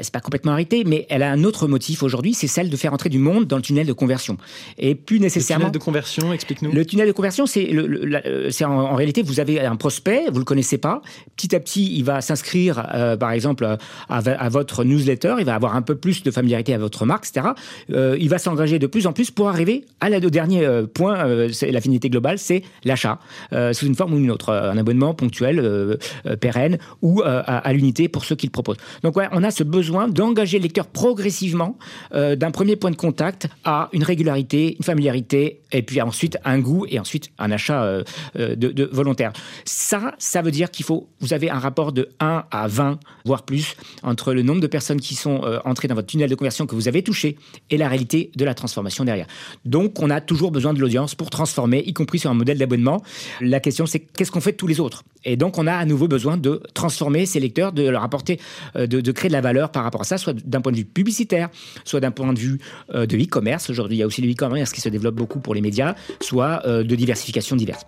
c'est 0.00 0.12
pas 0.12 0.20
complètement 0.20 0.52
arrêté, 0.52 0.84
mais 0.84 1.06
elle 1.10 1.22
a 1.22 1.30
un 1.30 1.42
autre 1.44 1.66
motif 1.66 2.02
aujourd'hui, 2.02 2.34
c'est 2.34 2.46
celle 2.46 2.70
de 2.70 2.76
faire 2.76 2.92
entrer 2.92 3.08
du 3.08 3.18
monde 3.18 3.46
dans 3.46 3.56
le 3.56 3.62
tunnel 3.62 3.86
de 3.86 3.92
conversion. 3.92 4.36
Et 4.78 4.94
plus 4.94 5.18
nécessairement. 5.18 5.66
Le 5.66 5.70
tunnel 5.70 5.80
de 5.80 5.84
conversion, 5.84 6.32
explique-nous. 6.32 6.72
Le 6.72 6.84
tunnel 6.84 7.08
de 7.08 7.12
conversion, 7.12 7.46
c'est 7.46 7.64
le, 7.64 8.50
c'est 8.50 8.64
en, 8.64 8.94
réalité, 8.94 9.22
vous 9.22 9.40
avez 9.40 9.60
un 9.60 9.76
prospect, 9.76 10.24
vous 10.32 10.38
le 10.38 10.44
connaissez 10.44 10.78
pas. 10.78 11.02
Petit 11.36 11.54
à 11.54 11.60
petit, 11.60 11.96
il 11.96 12.04
va 12.04 12.20
s'inscrire, 12.20 12.86
euh, 12.94 13.16
par 13.16 13.32
exemple, 13.32 13.64
à, 13.64 13.76
à, 14.08 14.48
votre 14.48 14.84
newsletter, 14.84 15.36
il 15.38 15.44
va 15.44 15.54
avoir 15.54 15.74
un 15.74 15.82
peu 15.82 15.96
plus 15.96 16.22
de 16.22 16.30
familiarité 16.30 16.74
à 16.74 16.78
votre 16.78 17.04
marque, 17.06 17.26
etc. 17.26 17.48
il 17.88 18.28
va 18.28 18.38
s'engager 18.38 18.78
de 18.78 18.86
plus 18.86 19.06
en 19.06 19.12
plus 19.12 19.30
pour 19.30 19.48
arriver 19.48 19.84
à 20.00 20.10
la, 20.10 20.20
dernier 20.20 20.64
euh, 20.64 20.86
point, 20.86 21.26
euh, 21.26 21.48
c'est 21.52 21.72
l'affinité 21.72 22.10
globale, 22.10 22.38
c'est 22.38 22.62
l'achat, 22.84 23.18
euh, 23.52 23.72
sous 23.72 23.86
une 23.86 23.94
forme 23.94 24.14
ou 24.14 24.18
une 24.18 24.30
autre, 24.30 24.52
un 24.52 24.76
abonnement 24.76 25.14
ponctuel, 25.14 25.98
pérenne, 26.40 26.78
ou 27.02 27.22
à, 27.24 27.72
l'unité 27.72 28.08
pour 28.08 28.24
ceux 28.24 28.36
qui 28.36 28.46
le 28.46 28.50
proposent. 28.50 28.76
Donc 29.02 29.16
on 29.32 29.42
a 29.42 29.50
ce 29.50 29.64
besoin 29.64 30.08
d'engager 30.08 30.58
le 30.58 30.64
lecteur 30.64 30.86
progressivement 30.86 31.78
d'un 32.12 32.50
premier 32.50 32.76
point 32.76 32.90
de 32.90 32.96
contact 32.96 33.48
à 33.64 33.88
une 33.92 34.02
régularité, 34.02 34.76
une 34.78 34.84
familiarité, 34.84 35.60
et 35.72 35.82
puis 35.82 36.00
ensuite 36.00 36.38
un 36.44 36.58
goût, 36.58 36.86
et 36.88 36.98
ensuite 36.98 37.30
un 37.38 37.50
achat 37.50 38.02
de, 38.34 38.54
de 38.54 38.84
volontaire. 38.92 39.32
Ça, 39.64 40.14
ça 40.18 40.42
veut 40.42 40.50
dire 40.50 40.70
qu'il 40.70 40.84
faut, 40.84 41.08
vous 41.20 41.32
avez 41.32 41.50
un 41.50 41.58
rapport 41.58 41.92
de 41.92 42.08
1 42.20 42.44
à 42.50 42.68
20, 42.68 42.98
voire 43.24 43.44
plus, 43.44 43.76
entre 44.02 44.32
le 44.32 44.42
nombre 44.42 44.60
de 44.60 44.66
personnes 44.66 45.00
qui 45.00 45.14
sont 45.14 45.42
entrées 45.64 45.88
dans 45.88 45.94
votre 45.94 46.08
tunnel 46.08 46.30
de 46.30 46.34
conversion 46.34 46.66
que 46.66 46.74
vous 46.74 46.88
avez 46.88 47.02
touché 47.02 47.36
et 47.70 47.76
la 47.76 47.88
réalité 47.88 48.30
de 48.36 48.44
la 48.44 48.54
transformation 48.54 49.04
derrière. 49.04 49.26
Donc, 49.64 49.85
on 49.98 50.10
a 50.10 50.20
toujours 50.20 50.50
besoin 50.50 50.74
de 50.74 50.80
l'audience 50.80 51.14
pour 51.14 51.30
transformer, 51.30 51.82
y 51.86 51.92
compris 51.92 52.18
sur 52.18 52.30
un 52.30 52.34
modèle 52.34 52.58
d'abonnement. 52.58 53.02
La 53.40 53.60
question, 53.60 53.86
c'est 53.86 54.00
qu'est-ce 54.00 54.30
qu'on 54.30 54.40
fait 54.40 54.52
de 54.52 54.56
tous 54.56 54.66
les 54.66 54.80
autres? 54.80 55.04
Et 55.24 55.36
donc, 55.36 55.58
on 55.58 55.66
a 55.66 55.74
à 55.74 55.84
nouveau 55.84 56.08
besoin 56.08 56.36
de 56.36 56.62
transformer 56.74 57.26
ces 57.26 57.40
lecteurs, 57.40 57.72
de 57.72 57.88
leur 57.88 58.02
apporter, 58.02 58.38
euh, 58.76 58.86
de, 58.86 59.12
créer 59.12 59.28
de 59.28 59.32
la 59.32 59.40
valeur 59.40 59.70
par 59.70 59.82
rapport 59.82 60.02
à 60.02 60.04
ça, 60.04 60.18
soit 60.18 60.34
d'un 60.34 60.60
point 60.60 60.72
de 60.72 60.78
vue 60.78 60.84
publicitaire, 60.84 61.48
soit 61.84 62.00
d'un 62.00 62.10
point 62.10 62.32
de 62.32 62.38
vue 62.38 62.58
euh, 62.94 63.06
de 63.06 63.16
e-commerce. 63.16 63.70
Aujourd'hui, 63.70 63.96
il 63.96 64.00
y 64.00 64.02
a 64.02 64.06
aussi 64.06 64.22
le 64.22 64.30
e-commerce 64.30 64.72
qui 64.72 64.80
se 64.80 64.88
développe 64.88 65.16
beaucoup 65.16 65.40
pour 65.40 65.54
les 65.54 65.60
médias, 65.60 65.94
soit 66.20 66.62
euh, 66.66 66.84
de 66.84 66.94
diversification 66.94 67.56
diverse. 67.56 67.84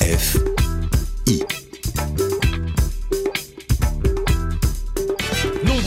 RFI. 0.00 0.42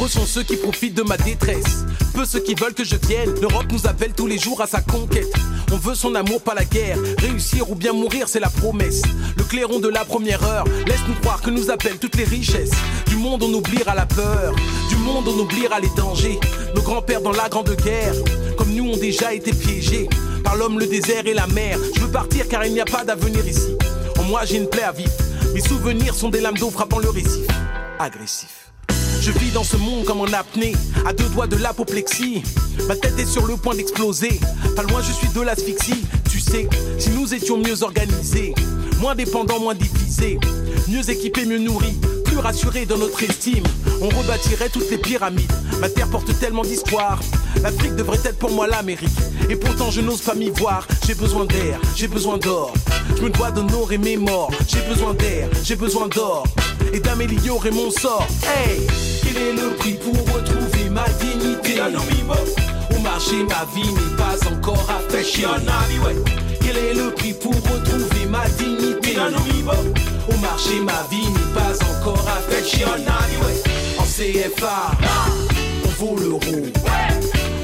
Sont 0.08 0.26
ceux 0.26 0.44
qui 0.44 0.56
profitent 0.56 0.94
de 0.94 1.02
ma 1.02 1.18
détresse 1.18 1.84
peu 2.16 2.26
ceux 2.26 2.40
qui 2.40 2.56
veulent 2.56 2.74
que 2.74 2.86
je 2.86 2.96
vienne. 2.96 3.34
L'Europe 3.42 3.66
nous 3.72 3.88
appelle 3.88 4.14
tous 4.14 4.26
les 4.26 4.38
jours 4.38 4.62
à 4.62 4.68
sa 4.68 4.80
conquête. 4.80 5.32
On 5.74 5.76
veut 5.76 5.96
son 5.96 6.16
amour, 6.16 6.42
pas 6.42 6.54
la 6.54 6.64
guerre. 6.64 6.98
Réussir 7.18 7.70
ou 7.70 7.76
bien 7.76 7.92
mourir, 7.92 8.30
c'est 8.30 8.40
la 8.40 8.50
promesse. 8.50 9.02
Le 9.36 9.44
clairon 9.44 9.80
de 9.80 9.90
la 9.90 10.06
première 10.06 10.42
heure 10.44 10.64
laisse-nous 10.88 11.16
croire 11.16 11.42
que 11.42 11.50
nous 11.50 11.70
appellent 11.70 11.98
toutes 12.00 12.16
les 12.16 12.24
richesses. 12.24 12.72
Du 13.08 13.18
monde, 13.18 13.44
on 13.44 13.54
oubliera 13.54 13.94
la 13.94 14.06
peur. 14.06 14.56
Du 14.88 14.96
monde, 14.96 15.28
on 15.28 15.40
oubliera 15.40 15.82
les 15.82 15.90
dangers. 15.98 16.40
Nos 16.74 16.82
grands-pères 16.82 17.22
dans 17.22 17.34
la 17.34 17.50
grande 17.50 17.76
guerre, 17.76 18.16
comme 18.58 18.74
nous, 18.74 18.94
ont 18.94 18.98
déjà 18.98 19.34
été 19.34 19.52
piégés 19.52 20.08
par 20.44 20.56
l'homme, 20.56 20.80
le 20.80 20.88
désert 20.88 21.28
et 21.28 21.34
la 21.34 21.48
mer. 21.48 21.78
Je 21.96 22.02
veux 22.02 22.12
partir 22.12 22.48
car 22.48 22.66
il 22.66 22.74
n'y 22.74 22.82
a 22.82 22.86
pas 22.86 23.04
d'avenir 23.04 23.46
ici. 23.46 23.76
En 24.18 24.24
moi, 24.24 24.46
j'ai 24.46 24.58
une 24.58 24.70
plaie 24.70 24.84
à 24.84 24.94
vivre. 24.94 25.12
Mes 25.54 25.62
souvenirs 25.62 26.16
sont 26.16 26.30
des 26.30 26.40
lames 26.40 26.58
d'eau 26.58 26.70
frappant 26.70 27.00
le 27.00 27.10
récif. 27.10 27.46
Agressif. 28.00 28.65
Je 29.26 29.32
vis 29.32 29.50
dans 29.50 29.64
ce 29.64 29.76
monde 29.76 30.06
comme 30.06 30.22
en 30.22 30.32
apnée, 30.34 30.74
à 31.04 31.12
deux 31.12 31.28
doigts 31.30 31.48
de 31.48 31.56
l'apoplexie. 31.56 32.44
Ma 32.88 32.96
tête 32.96 33.18
est 33.18 33.26
sur 33.26 33.48
le 33.48 33.58
point 33.58 33.74
d'exploser. 33.74 34.40
Pas 34.76 34.84
loin, 34.84 35.02
je 35.02 35.12
suis 35.12 35.30
de 35.30 35.42
l'asphyxie. 35.42 36.06
Tu 36.30 36.40
sais, 36.40 36.70
si 37.00 37.10
nous 37.10 37.34
étions 37.34 37.58
mieux 37.58 37.82
organisés, 37.82 38.54
moins 39.00 39.16
dépendants, 39.16 39.60
moins 39.60 39.74
divisés, 39.74 40.38
mieux 40.88 41.10
équipés, 41.10 41.46
mieux 41.46 41.58
nourris, 41.58 41.98
plus 42.26 42.38
rassurés 42.38 42.86
dans 42.86 43.00
notre 43.00 43.24
estime, 43.24 43.64
on 44.00 44.10
rebâtirait 44.10 44.70
toutes 44.70 44.92
les 44.92 45.00
pyramides. 45.00 45.52
Ma 45.80 45.90
terre 45.90 46.08
porte 46.12 46.38
tellement 46.40 46.62
d'histoire. 46.62 47.20
L'Afrique 47.64 47.96
devrait 47.96 48.22
être 48.26 48.38
pour 48.38 48.52
moi 48.52 48.68
l'Amérique. 48.68 49.10
Et 49.50 49.56
pourtant, 49.56 49.90
je 49.90 50.02
n'ose 50.02 50.22
pas 50.22 50.36
m'y 50.36 50.52
voir. 50.52 50.88
J'ai 51.08 51.16
besoin 51.16 51.46
d'air, 51.46 51.80
j'ai 51.96 52.08
besoin 52.08 52.38
d'or. 52.38 52.76
Je 53.18 53.24
me 53.24 53.32
dois 53.32 53.50
d'honorer 53.50 53.98
mes 53.98 54.18
morts. 54.18 54.52
J'ai 54.68 54.82
besoin 54.88 55.16
d'air, 55.16 55.50
j'ai 55.64 55.76
besoin 55.76 56.10
d'or. 56.10 56.46
et 56.94 57.00
d'améliorer 57.00 57.72
mon 57.72 57.90
sort. 57.92 58.28
Hey, 58.44 58.88
quel 59.36 59.48
est 59.48 59.54
le 59.54 59.76
prix 59.76 59.94
pour 59.96 60.14
retrouver 60.34 60.90
ma 60.90 61.04
dignité 61.20 61.82
Au 61.82 63.00
marché, 63.02 63.44
ma 63.44 63.66
vie 63.76 63.92
n'est 63.92 64.16
pas 64.16 64.38
encore 64.48 64.88
affectée. 64.90 65.46
Quel 66.62 66.78
est 66.78 66.94
le 66.94 67.12
prix 67.12 67.34
pour 67.34 67.54
retrouver 67.54 68.26
ma 68.30 68.48
dignité? 68.58 69.18
Au 69.18 70.38
marché, 70.38 70.80
ma 70.80 71.06
vie 71.12 71.28
n'est 71.28 71.54
pas 71.54 71.76
encore 71.86 72.26
affectée. 72.28 72.86
En 73.98 74.04
CFA, 74.04 74.92
on 75.84 76.06
vaut 76.06 76.18
l'euro. 76.18 76.40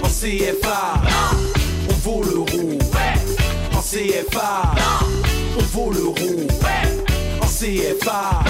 En 0.03 0.07
CFA, 0.07 1.01
on 1.89 1.93
vaut 1.93 2.23
l'euro. 2.23 2.77
En 3.73 3.81
CFA, 3.81 4.73
on 5.57 5.63
vaut 5.63 5.91
l'euro. 5.91 6.47
En 7.41 7.47
CFA, 7.47 8.43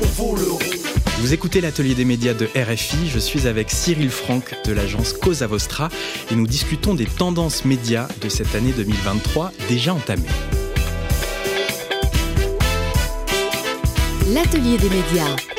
on 0.00 0.06
vaut 0.22 0.36
l'euro. 0.36 0.95
Vous 1.18 1.32
écoutez 1.32 1.62
l'atelier 1.62 1.94
des 1.94 2.04
médias 2.04 2.34
de 2.34 2.46
RFI, 2.54 3.08
je 3.08 3.18
suis 3.18 3.46
avec 3.46 3.70
Cyril 3.70 4.10
Franck 4.10 4.54
de 4.66 4.72
l'agence 4.72 5.14
Cosa 5.14 5.46
Vostra 5.46 5.88
et 6.30 6.34
nous 6.34 6.46
discutons 6.46 6.94
des 6.94 7.06
tendances 7.06 7.64
médias 7.64 8.06
de 8.20 8.28
cette 8.28 8.54
année 8.54 8.72
2023 8.76 9.50
déjà 9.66 9.94
entamée. 9.94 10.28
L'atelier 14.28 14.76
des 14.76 14.90
médias. 14.90 15.55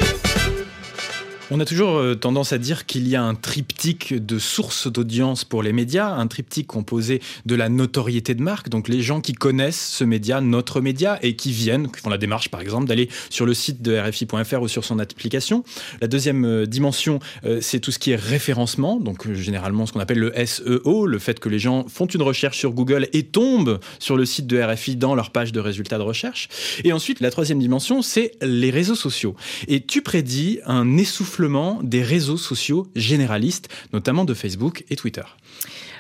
On 1.50 1.62
a 1.62 1.66
toujours 1.66 1.96
euh, 1.96 2.14
tendance 2.14 2.52
à 2.52 2.58
dire 2.58 2.86
qu'il 2.86 3.08
y 3.08 3.16
a 3.16 3.24
un 3.24 3.34
triptyque 3.34 4.14
de 4.14 4.38
sources 4.38 4.92
d'audience 4.92 5.46
pour 5.46 5.64
les 5.64 5.72
médias, 5.72 6.10
un 6.10 6.28
triptyque 6.28 6.68
composé 6.68 7.22
de 7.46 7.56
la 7.56 7.70
notoriété 7.70 8.36
de 8.36 8.42
marque, 8.42 8.68
donc 8.68 8.90
les 8.90 9.02
gens 9.02 9.22
qui 9.22 9.32
connaissent 9.32 9.80
ce 9.80 10.04
média, 10.04 10.42
notre 10.42 10.82
média, 10.82 11.18
et 11.22 11.38
qui 11.38 11.54
viennent, 11.54 11.90
qui 11.90 12.02
font 12.02 12.10
la 12.10 12.18
démarche 12.18 12.50
par 12.50 12.60
exemple 12.60 12.86
d'aller 12.88 13.08
sur 13.30 13.46
le 13.46 13.54
site 13.54 13.82
de 13.82 13.98
RFI.fr 13.98 14.62
ou 14.62 14.68
sur 14.68 14.84
son 14.84 15.00
application. 15.00 15.64
La 16.02 16.10
deuxième 16.10 16.44
euh, 16.44 16.66
dimension, 16.66 17.20
euh, 17.46 17.60
c'est 17.62 17.80
tout 17.80 17.94
ce 17.94 18.00
qui 18.00 18.12
est 18.12 18.18
référencement, 18.18 19.00
donc 19.00 19.32
généralement 19.32 19.86
ce 19.86 19.94
qu'on 19.94 20.02
appelle 20.02 20.20
le 20.20 20.34
SEO, 20.46 21.06
le 21.06 21.20
fait 21.20 21.40
que 21.40 21.48
les 21.48 21.60
gens 21.60 21.86
font 21.88 22.08
une 22.08 22.24
recherche 22.24 22.58
sur 22.58 22.74
Google 22.74 23.08
et 23.14 23.24
tombent 23.24 23.80
sur 24.00 24.18
le 24.18 24.26
site 24.26 24.48
de 24.48 24.62
RFI 24.62 24.98
dans 24.98 25.16
leur 25.16 25.32
page 25.32 25.54
de 25.54 25.62
résultats 25.62 25.98
de 25.98 26.04
recherche. 26.04 26.50
Et 26.84 26.92
ensuite, 26.92 27.22
la 27.22 27.32
troisième 27.32 27.60
dimension, 27.60 28.02
c'est 28.02 28.34
les 28.42 28.70
réseaux 28.70 28.96
sociaux. 28.96 29.38
Et 29.70 29.80
tu 29.80 30.02
prédis 30.02 30.60
un 30.66 30.98
essoufflement 30.98 31.37
des 31.84 32.04
réseaux 32.04 32.38
sociaux 32.38 32.88
généralistes, 32.96 33.70
notamment 33.94 34.26
de 34.26 34.34
Facebook 34.34 34.84
et 34.90 34.96
Twitter. 34.96 35.24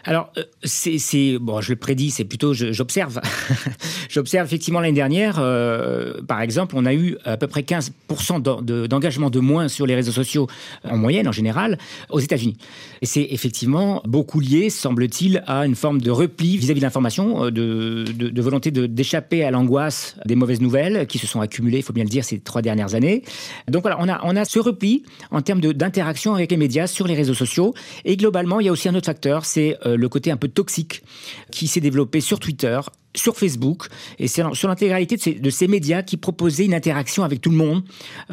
Alors, 0.08 0.32
euh, 0.38 0.44
c'est, 0.64 1.38
bon, 1.38 1.60
je 1.60 1.74
le 1.74 1.76
prédis, 1.76 2.12
c'est 2.12 2.24
plutôt, 2.24 2.54
j'observe. 2.54 3.20
j'observe 4.10 4.48
effectivement 4.48 4.80
l'année 4.80 4.94
dernière, 4.94 5.36
euh, 5.38 6.22
par 6.26 6.42
exemple, 6.42 6.76
on 6.78 6.86
a 6.86 6.94
eu 6.94 7.18
à 7.26 7.36
peu 7.36 7.48
près 7.48 7.62
15% 7.62 8.88
d'engagement 8.88 9.30
de 9.30 9.40
moins 9.42 9.68
sur 9.68 9.86
les 9.86 9.96
réseaux 9.96 10.14
sociaux 10.14 10.48
en 10.86 10.96
moyenne, 10.96 11.28
en 11.28 11.34
général, 11.34 11.78
aux 12.10 12.22
États-Unis. 12.22 12.56
Et 13.02 13.06
c'est 13.06 13.28
effectivement 13.32 14.02
beaucoup 14.06 14.40
lié, 14.40 14.70
semble-t-il, 14.70 15.44
à 15.46 15.66
une 15.66 15.76
forme 15.76 16.00
de 16.00 16.10
repli 16.10 16.56
vis-à-vis 16.56 16.80
de 16.80 16.86
l'information, 16.86 17.44
euh, 17.44 17.52
de, 17.52 18.06
de, 18.08 18.42
volonté 18.42 18.72
d'échapper 18.72 19.44
à 19.44 19.52
l'angoisse 19.52 20.16
des 20.26 20.36
mauvaises 20.36 20.62
nouvelles 20.62 21.06
qui 21.08 21.18
se 21.18 21.28
sont 21.28 21.42
accumulées, 21.42 21.80
il 21.80 21.84
faut 21.84 21.92
bien 21.92 22.06
le 22.06 22.10
dire, 22.10 22.24
ces 22.24 22.40
trois 22.40 22.62
dernières 22.62 22.96
années. 22.96 23.24
Donc 23.68 23.82
voilà, 23.82 23.98
on 24.00 24.08
a, 24.08 24.22
on 24.24 24.38
a 24.38 24.46
ce 24.46 24.60
repli 24.60 25.04
en 25.32 25.42
termes 25.42 25.60
d'interaction 25.60 26.34
avec 26.34 26.50
les 26.50 26.58
médias 26.58 26.88
sur 26.88 27.08
les 27.08 27.14
réseaux 27.14 27.34
sociaux. 27.34 27.74
Et 28.06 28.16
globalement, 28.16 28.62
il 28.62 28.68
y 28.68 28.70
a 28.70 28.72
aussi 28.72 28.88
un 28.88 28.96
autre 28.96 29.08
facteur, 29.08 29.44
c'est 29.44 29.76
le 29.98 30.10
côté 30.10 30.32
un 30.32 30.38
peu 30.38 30.48
toxique 30.48 31.04
qui 31.52 31.68
s'est 31.68 31.82
développé 31.82 32.22
sur 32.22 32.40
Twitter 32.40 32.80
sur 33.18 33.36
Facebook 33.36 33.88
et 34.20 34.28
sur 34.28 34.68
l'intégralité 34.68 35.18
de, 35.40 35.50
ces, 35.50 35.68
médias 35.68 36.04
qui 36.04 36.18
proposaient 36.18 36.66
une 36.66 36.74
interaction 36.74 37.24
avec 37.24 37.42
tout 37.42 37.50
le 37.50 37.58
monde. 37.58 37.84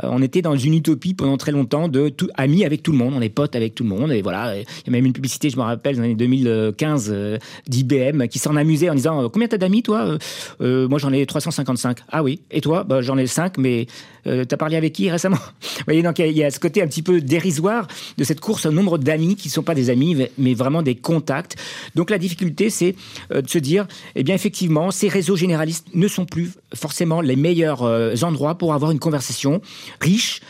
Euh, 0.02 0.08
on 0.10 0.22
était 0.22 0.42
dans 0.42 0.56
une 0.56 0.74
utopie 0.74 1.14
pendant 1.14 1.36
très 1.36 1.52
longtemps 1.52 1.88
de 1.88 2.08
tout, 2.08 2.28
amis 2.34 2.64
avec 2.64 2.82
tout 2.82 2.92
le 2.92 2.98
monde, 2.98 3.14
on 3.16 3.20
est 3.20 3.28
potes 3.28 3.56
avec 3.56 3.74
tout 3.74 3.82
le 3.82 3.88
monde 3.88 4.12
et 4.12 4.22
voilà. 4.22 4.56
Il 4.56 4.64
y 4.86 4.88
a 4.88 4.92
même 4.92 5.06
une 5.06 5.12
publicité, 5.12 5.50
je 5.50 5.56
me 5.56 5.62
rappelle, 5.62 5.96
dans 5.96 6.02
les 6.02 6.08
années 6.08 6.14
2015 6.14 7.10
euh, 7.10 7.38
d'IBM 7.66 8.26
qui 8.28 8.38
s'en 8.38 8.56
amusait 8.56 8.90
en 8.90 8.94
disant 8.94 9.24
euh, 9.24 9.28
combien 9.28 9.48
t'as 9.48 9.58
d'amis 9.58 9.82
toi? 9.82 10.18
Moi 10.60 10.98
j'en 10.98 11.12
ai 11.12 11.24
355. 11.26 11.98
Ah 12.10 12.22
oui. 12.22 12.40
Et 12.50 12.60
toi? 12.60 12.84
Bah, 12.84 13.00
J'en 13.00 13.18
ai 13.18 13.26
5 13.26 13.58
mais 13.58 13.86
t'as 14.24 14.56
parlé 14.56 14.76
avec 14.76 14.92
qui 14.92 15.10
récemment? 15.10 15.38
Voyez 15.86 16.02
donc 16.02 16.18
il 16.18 16.32
y, 16.32 16.44
a 16.44 16.50
ce 16.50 16.58
côté 16.58 16.82
un 16.82 16.86
petit 16.86 17.02
peu 17.02 17.20
dérisoire 17.20 17.86
de 18.16 18.24
cette 18.24 18.40
course 18.40 18.66
au 18.66 18.70
nombre 18.70 18.98
d'amis 18.98 19.36
qui 19.36 19.48
ne 19.48 19.52
sont 19.52 19.62
pas 19.62 19.74
des 19.74 19.90
amis 19.90 20.16
mais 20.38 20.54
vraiment 20.54 20.82
des 20.82 20.94
contacts. 20.94 21.56
Donc 21.94 22.10
la 22.10 22.18
difficulté 22.18 22.70
c'est 22.70 22.94
de 23.30 23.48
se 23.48 23.58
dire 23.58 23.86
eh 24.14 24.22
bien 24.22 24.34
effectivement 24.34 24.73
ces 24.90 25.08
réseaux 25.08 25.36
généralistes 25.36 25.88
ne 25.94 26.08
sont 26.08 26.24
plus 26.24 26.52
forcément 26.74 27.20
les 27.20 27.36
meilleurs 27.36 27.82
euh, 27.82 28.14
endroits 28.22 28.56
pour 28.56 28.74
avoir 28.74 28.90
une 28.90 28.98
conversation 28.98 29.60
riche, 30.00 30.40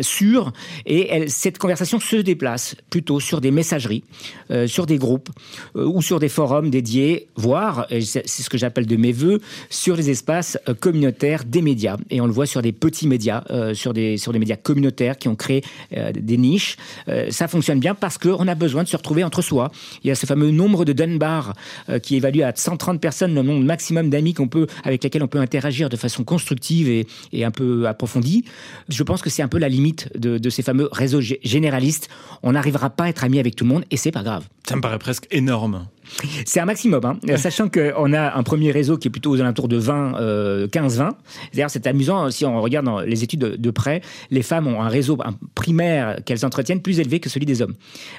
sûre, 0.00 0.52
et 0.86 1.28
cette 1.28 1.58
conversation 1.58 2.00
se 2.00 2.16
déplace 2.16 2.74
plutôt 2.88 3.20
sur 3.20 3.40
des 3.40 3.50
messageries, 3.50 4.04
euh, 4.50 4.66
sur 4.66 4.86
des 4.86 4.96
groupes 4.96 5.28
euh, 5.76 5.84
ou 5.84 6.00
sur 6.00 6.18
des 6.18 6.28
forums 6.28 6.70
dédiés, 6.70 7.28
voire, 7.36 7.86
c'est 7.90 8.26
ce 8.26 8.48
que 8.48 8.56
j'appelle 8.56 8.86
de 8.86 8.96
mes 8.96 9.12
voeux, 9.12 9.40
sur 9.68 9.96
les 9.96 10.10
espaces 10.10 10.58
communautaires 10.80 11.44
des 11.44 11.62
médias. 11.62 11.96
Et 12.10 12.20
on 12.20 12.26
le 12.26 12.32
voit 12.32 12.46
sur 12.46 12.62
des 12.62 12.72
petits 12.72 13.06
médias, 13.06 13.44
sur, 13.74 13.92
des, 13.92 14.16
sur 14.16 14.32
des 14.32 14.38
médias 14.38 14.56
communautaires 14.56 15.16
qui 15.18 15.28
ont 15.28 15.36
créé 15.36 15.62
des 15.90 16.36
niches. 16.36 16.76
ça 17.30 17.48
fonctionne 17.48 17.80
bien 17.80 17.94
parce 17.94 18.18
qu'on 18.18 18.48
a 18.48 18.54
besoin 18.54 18.82
de 18.82 18.88
se 18.88 18.96
retrouver 18.96 19.24
entre 19.24 19.42
soi. 19.42 19.70
Il 20.02 20.08
y 20.08 20.10
a 20.10 20.14
ce 20.14 20.26
fameux 20.26 20.50
nombre 20.50 20.84
de 20.84 20.92
Dunbar 20.92 21.54
qui 22.02 22.16
évalue 22.16 22.40
à 22.40 22.52
130 22.54 23.00
personnes 23.00 23.34
le 23.34 23.42
nombre 23.42 23.61
maximum 23.66 24.10
d'amis 24.10 24.34
qu'on 24.34 24.48
peut, 24.48 24.66
avec 24.84 25.02
lesquels 25.02 25.22
on 25.22 25.28
peut 25.28 25.40
interagir 25.40 25.88
de 25.88 25.96
façon 25.96 26.24
constructive 26.24 26.88
et, 26.88 27.06
et 27.32 27.44
un 27.44 27.50
peu 27.50 27.86
approfondie. 27.86 28.44
Je 28.88 29.02
pense 29.02 29.22
que 29.22 29.30
c'est 29.30 29.42
un 29.42 29.48
peu 29.48 29.58
la 29.58 29.68
limite 29.68 30.08
de, 30.16 30.38
de 30.38 30.50
ces 30.50 30.62
fameux 30.62 30.88
réseaux 30.92 31.20
généralistes. 31.20 32.08
On 32.42 32.52
n'arrivera 32.52 32.90
pas 32.90 33.04
à 33.04 33.08
être 33.08 33.24
ami 33.24 33.38
avec 33.38 33.56
tout 33.56 33.64
le 33.64 33.70
monde 33.70 33.84
et 33.90 33.96
c'est 33.96 34.12
pas 34.12 34.22
grave. 34.22 34.44
Ça 34.68 34.76
me 34.76 34.80
paraît 34.80 34.98
presque 34.98 35.26
énorme. 35.30 35.86
C'est 36.44 36.60
un 36.60 36.64
maximum, 36.64 37.04
hein. 37.04 37.36
sachant 37.36 37.68
qu'on 37.68 38.12
a 38.12 38.36
un 38.36 38.42
premier 38.42 38.70
réseau 38.70 38.96
qui 38.96 39.08
est 39.08 39.10
plutôt 39.10 39.30
aux 39.30 39.40
alentours 39.40 39.68
de 39.68 39.76
20, 39.76 40.66
15-20. 40.66 41.10
D'ailleurs, 41.54 41.70
c'est 41.70 41.86
amusant, 41.86 42.30
si 42.30 42.44
on 42.44 42.60
regarde 42.60 42.86
dans 42.86 43.00
les 43.00 43.24
études 43.24 43.40
de, 43.40 43.70
près, 43.70 44.02
les 44.30 44.42
femmes 44.42 44.66
ont 44.66 44.82
un 44.82 44.88
réseau 44.88 45.18
primaire 45.54 46.18
qu'elles 46.24 46.44
entretiennent 46.44 46.82
plus 46.82 47.00
élevé 47.00 47.20
que 47.20 47.28
celui 47.28 47.46
des 47.46 47.62
hommes. 47.62 47.74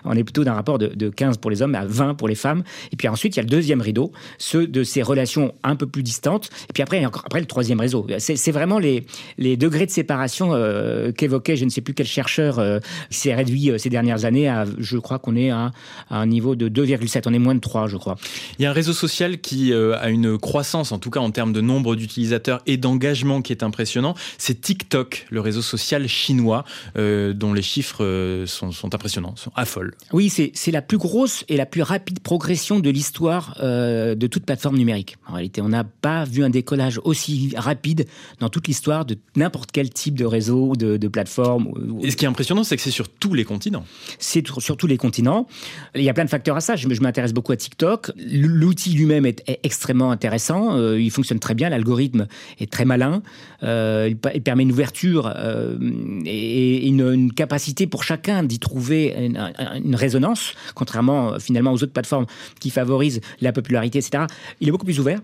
On 0.05 0.13
est 0.13 0.23
plutôt 0.23 0.43
d'un 0.43 0.53
rapport 0.53 0.79
de, 0.79 1.09
15 1.09 1.37
pour 1.37 1.51
les 1.51 1.61
hommes 1.61 1.75
à 1.75 1.85
20 1.85 2.15
pour 2.15 2.27
les 2.27 2.35
femmes. 2.35 2.63
Et 2.91 2.95
puis 2.95 3.07
ensuite, 3.07 3.35
il 3.35 3.37
y 3.37 3.41
a 3.41 3.43
le 3.43 3.49
deuxième 3.49 3.81
rideau, 3.81 4.11
ceux 4.37 4.67
de 4.67 4.83
ces 4.83 5.01
relations 5.01 5.53
un 5.63 5.75
peu 5.75 5.87
plus 5.87 6.03
distantes. 6.03 6.49
Et 6.69 6.73
puis 6.73 6.83
après, 6.83 7.05
encore, 7.05 7.23
après 7.25 7.39
le 7.39 7.45
troisième 7.45 7.79
réseau. 7.79 8.05
C'est 8.17 8.51
vraiment 8.51 8.79
les, 8.79 9.05
les 9.37 9.57
degrés 9.57 9.85
de 9.85 9.91
séparation 9.91 10.53
euh, 10.53 11.11
qu'évoquait 11.11 11.55
je 11.55 11.65
ne 11.65 11.69
sais 11.69 11.81
plus 11.81 11.93
quel 11.93 12.05
chercheur 12.05 12.59
euh, 12.59 12.79
qui 13.09 13.17
s'est 13.17 13.33
réduit 13.33 13.71
euh, 13.71 13.77
ces 13.77 13.89
dernières 13.89 14.25
années 14.25 14.47
à, 14.47 14.65
je 14.77 14.97
crois 14.97 15.19
qu'on 15.19 15.35
est 15.35 15.51
à, 15.51 15.71
à 16.09 16.17
un 16.17 16.25
niveau 16.25 16.55
de 16.55 16.69
2,7. 16.69 17.23
On 17.27 17.33
est 17.33 17.39
moins 17.39 17.55
de 17.55 17.59
3 17.59 17.82
je 17.87 17.97
crois. 17.97 18.15
Il 18.59 18.63
y 18.63 18.65
a 18.65 18.69
un 18.69 18.73
réseau 18.73 18.93
social 18.93 19.39
qui 19.39 19.73
euh, 19.73 19.97
a 19.99 20.09
une 20.09 20.37
croissance, 20.37 20.91
en 20.91 20.99
tout 20.99 21.09
cas 21.09 21.19
en 21.19 21.31
termes 21.31 21.53
de 21.53 21.61
nombre 21.61 21.95
d'utilisateurs 21.95 22.61
et 22.65 22.77
d'engagement 22.77 23.41
qui 23.41 23.51
est 23.53 23.63
impressionnant. 23.63 24.15
C'est 24.37 24.61
TikTok, 24.61 25.27
le 25.29 25.41
réseau 25.41 25.61
social 25.61 26.07
chinois, 26.07 26.63
euh, 26.97 27.33
dont 27.33 27.53
les 27.53 27.61
chiffres 27.61 28.03
euh, 28.03 28.45
sont, 28.45 28.71
impressionnants, 28.93 29.35
sont 29.35 29.51
affolent. 29.55 29.95
Oui, 30.11 30.29
c'est 30.29 30.71
la 30.71 30.81
plus 30.81 30.97
grosse 30.97 31.43
et 31.47 31.57
la 31.57 31.65
plus 31.65 31.81
rapide 31.81 32.19
progression 32.19 32.79
de 32.79 32.89
l'histoire 32.89 33.57
de 33.61 34.27
toute 34.27 34.45
plateforme 34.45 34.77
numérique. 34.77 35.17
En 35.27 35.33
réalité, 35.33 35.61
on 35.61 35.69
n'a 35.69 35.83
pas 35.83 36.25
vu 36.25 36.43
un 36.43 36.49
décollage 36.49 36.99
aussi 37.03 37.53
rapide 37.55 38.05
dans 38.39 38.49
toute 38.49 38.67
l'histoire 38.67 39.05
de 39.05 39.17
n'importe 39.35 39.71
quel 39.71 39.89
type 39.89 40.15
de 40.15 40.25
réseau, 40.25 40.75
de, 40.75 40.97
de 40.97 41.07
plateforme. 41.07 41.71
Et 42.01 42.11
ce 42.11 42.17
qui 42.17 42.25
est 42.25 42.27
impressionnant, 42.27 42.63
c'est 42.63 42.75
que 42.75 42.81
c'est 42.81 42.91
sur 42.91 43.09
tous 43.09 43.33
les 43.33 43.43
continents. 43.43 43.85
C'est 44.19 44.45
sur 44.59 44.77
tous 44.77 44.87
les 44.87 44.97
continents. 44.97 45.47
Il 45.95 46.03
y 46.03 46.09
a 46.09 46.13
plein 46.13 46.25
de 46.25 46.29
facteurs 46.29 46.57
à 46.57 46.61
ça. 46.61 46.75
Je, 46.75 46.87
je 46.89 47.01
m'intéresse 47.01 47.33
beaucoup 47.33 47.51
à 47.51 47.55
TikTok. 47.63 48.11
L'outil 48.17 48.93
lui-même 48.93 49.25
est, 49.25 49.43
extrêmement 49.63 50.11
intéressant. 50.11 50.77
Euh, 50.77 50.99
il 50.99 51.11
fonctionne 51.11 51.39
très 51.39 51.55
bien. 51.55 51.69
L'algorithme 51.69 52.27
est 52.59 52.71
très 52.71 52.85
malin. 52.85 53.23
Euh, 53.63 54.09
il, 54.09 54.41
permet 54.41 54.63
une 54.63 54.71
ouverture 54.71 55.31
euh, 55.35 55.77
et 56.25 56.87
une, 56.87 57.31
capacité 57.33 57.87
pour 57.87 58.03
chacun 58.03 58.43
d'y 58.43 58.59
trouver 58.59 59.15
une, 59.17 59.95
résonance, 59.95 60.53
contrairement 60.75 61.39
finalement 61.39 61.71
aux 61.71 61.81
autres 61.83 61.93
plateformes 61.93 62.25
qui 62.59 62.69
favorisent 62.69 63.21
la 63.41 63.53
popularité, 63.53 63.99
etc. 63.99 64.25
Il 64.59 64.67
est 64.67 64.71
beaucoup 64.71 64.85
plus 64.85 64.99
ouvert. 64.99 65.19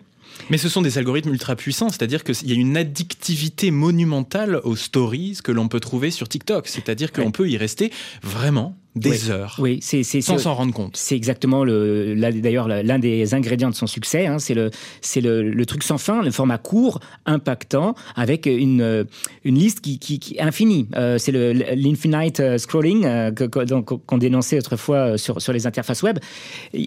Mais 0.50 0.58
ce 0.58 0.70
sont 0.70 0.82
des 0.82 0.98
algorithmes 0.98 1.32
ultra 1.32 1.56
puissants, 1.56 1.90
c'est-à-dire 1.90 2.24
qu'il 2.24 2.48
y 2.48 2.52
a 2.52 2.56
une 2.56 2.78
addictivité 2.78 3.72
monumentale 3.72 4.62
aux 4.64 4.76
stories 4.76 5.40
que 5.44 5.52
l'on 5.52 5.68
peut 5.68 5.80
trouver 5.80 6.12
sur 6.12 6.30
TikTok. 6.30 6.68
C'est-à-dire 6.68 7.12
qu'on 7.12 7.32
peut 7.32 7.50
y 7.50 7.58
rester 7.58 7.92
vraiment 8.24 8.78
des 9.00 9.30
heures. 9.30 9.56
Oui, 9.60 9.80
c'est 9.82 10.04
sans 10.04 10.38
s'en 10.38 10.54
rendre 10.54 10.74
compte. 10.74 10.98
C'est 10.98 11.16
exactement 11.16 11.64
le 11.64 12.16
d'ailleurs 12.16 12.68
l'un 12.68 13.00
des 13.00 13.34
ingrédients 13.34 13.70
de 13.70 13.76
son 13.76 13.88
succès. 13.88 14.28
Hein, 14.28 14.40
c'est 14.40 14.54
le 14.54 14.72
c'est 15.02 15.22
le, 15.22 15.42
le, 15.42 15.66
truc 15.66 15.84
sans 15.84 15.98
fin, 15.98 16.22
le 16.22 16.32
format 16.32 16.58
court, 16.58 17.00
impactant, 17.26 17.96
avec 18.16 18.46
une 18.46 19.06
une 19.44 19.56
liste 19.56 19.82
qui 19.82 20.00
qui, 20.00 20.20
qui 20.20 20.40
infinie. 20.40 20.88
Euh, 20.96 21.18
c'est 21.18 21.32
le 21.32 21.52
l'infinite 21.52 22.40
euh, 22.40 22.58
scrolling 22.58 23.06
euh, 23.06 23.32
qu'on 23.32 24.18
dénonçait 24.18 24.58
autrefois 24.58 25.18
sur 25.18 25.42
sur 25.42 25.54
les 25.54 25.68
interfaces 25.68 26.04
web. 26.04 26.20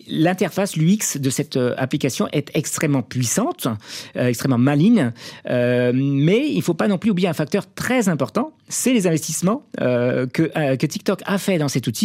L'interface 0.08 0.76
l'UX 0.76 1.18
de 1.18 1.30
cette 1.30 1.58
application 1.76 2.28
est 2.32 2.50
extrêmement 2.54 3.02
puissante, 3.02 3.66
extrêmement 4.14 4.58
maligne, 4.58 5.12
mais 5.48 6.50
il 6.50 6.62
faut 6.62 6.74
pas 6.74 6.88
non 6.88 6.98
plus 6.98 7.10
oublier 7.10 7.28
un 7.28 7.34
facteur 7.34 7.64
très 7.74 8.08
important 8.08 8.52
c'est 8.72 8.92
les 8.92 9.06
investissements 9.06 9.66
euh, 9.80 10.26
que, 10.26 10.50
euh, 10.56 10.76
que, 10.76 10.86
TikTok 10.86 11.20
a 11.26 11.38
fait 11.38 11.58
dans 11.58 11.68
cet 11.68 11.86
outil, 11.86 12.01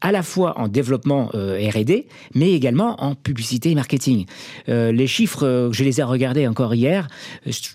à 0.00 0.12
la 0.12 0.22
fois 0.22 0.58
en 0.58 0.68
développement 0.68 1.30
euh, 1.34 1.58
R&D, 1.70 2.06
mais 2.34 2.52
également 2.52 3.02
en 3.02 3.14
publicité 3.14 3.70
et 3.70 3.74
marketing. 3.74 4.26
les 4.68 5.06
chiffres, 5.06 5.70
je 5.72 5.84
les 5.84 6.00
ai 6.00 6.02
regardés 6.02 6.46
encore 6.46 6.74
hier, 6.74 7.08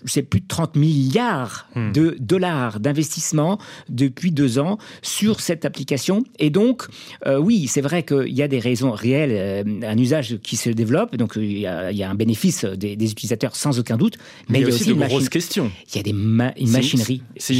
c'est 0.06 0.22
plus 0.22 0.40
de 0.40 0.46
30 0.46 0.76
milliards 0.76 1.68
hmm. 1.74 1.92
de 1.92 2.16
dollars 2.20 2.80
d'investissement 2.80 3.58
depuis 3.88 4.30
deux 4.30 4.58
ans 4.58 4.78
sur 5.02 5.40
cette 5.40 5.64
application. 5.64 6.24
Et 6.38 6.50
donc, 6.50 6.86
oui, 7.26 7.66
c'est 7.66 7.80
vrai 7.80 8.02
qu'il 8.02 8.32
y 8.32 8.42
a 8.42 8.48
des 8.48 8.58
raisons 8.58 8.92
réelles, 8.92 9.64
un 9.84 9.98
usage 9.98 10.38
qui 10.42 10.56
se 10.56 10.70
développe, 10.70 11.16
donc 11.16 11.32
il 11.36 11.58
y 11.58 11.66
a, 11.66 11.90
il 11.90 11.96
y 11.96 12.02
a 12.02 12.10
un 12.10 12.14
bénéfice 12.14 12.64
des, 12.64 13.10
utilisateurs 13.10 13.56
sans 13.56 13.78
aucun 13.78 13.96
doute, 13.96 14.16
mais 14.48 14.60
il 14.60 14.62
y 14.62 14.64
a, 14.64 14.68
aussi, 14.68 14.86
de 14.86 14.94
grosses 14.94 15.28
questions. 15.28 15.70
Il 15.92 15.96
y 15.96 16.00
a 16.00 16.02
des 16.02 16.12
une 16.12 16.70
machinerie. 16.70 17.22
C'est 17.36 17.54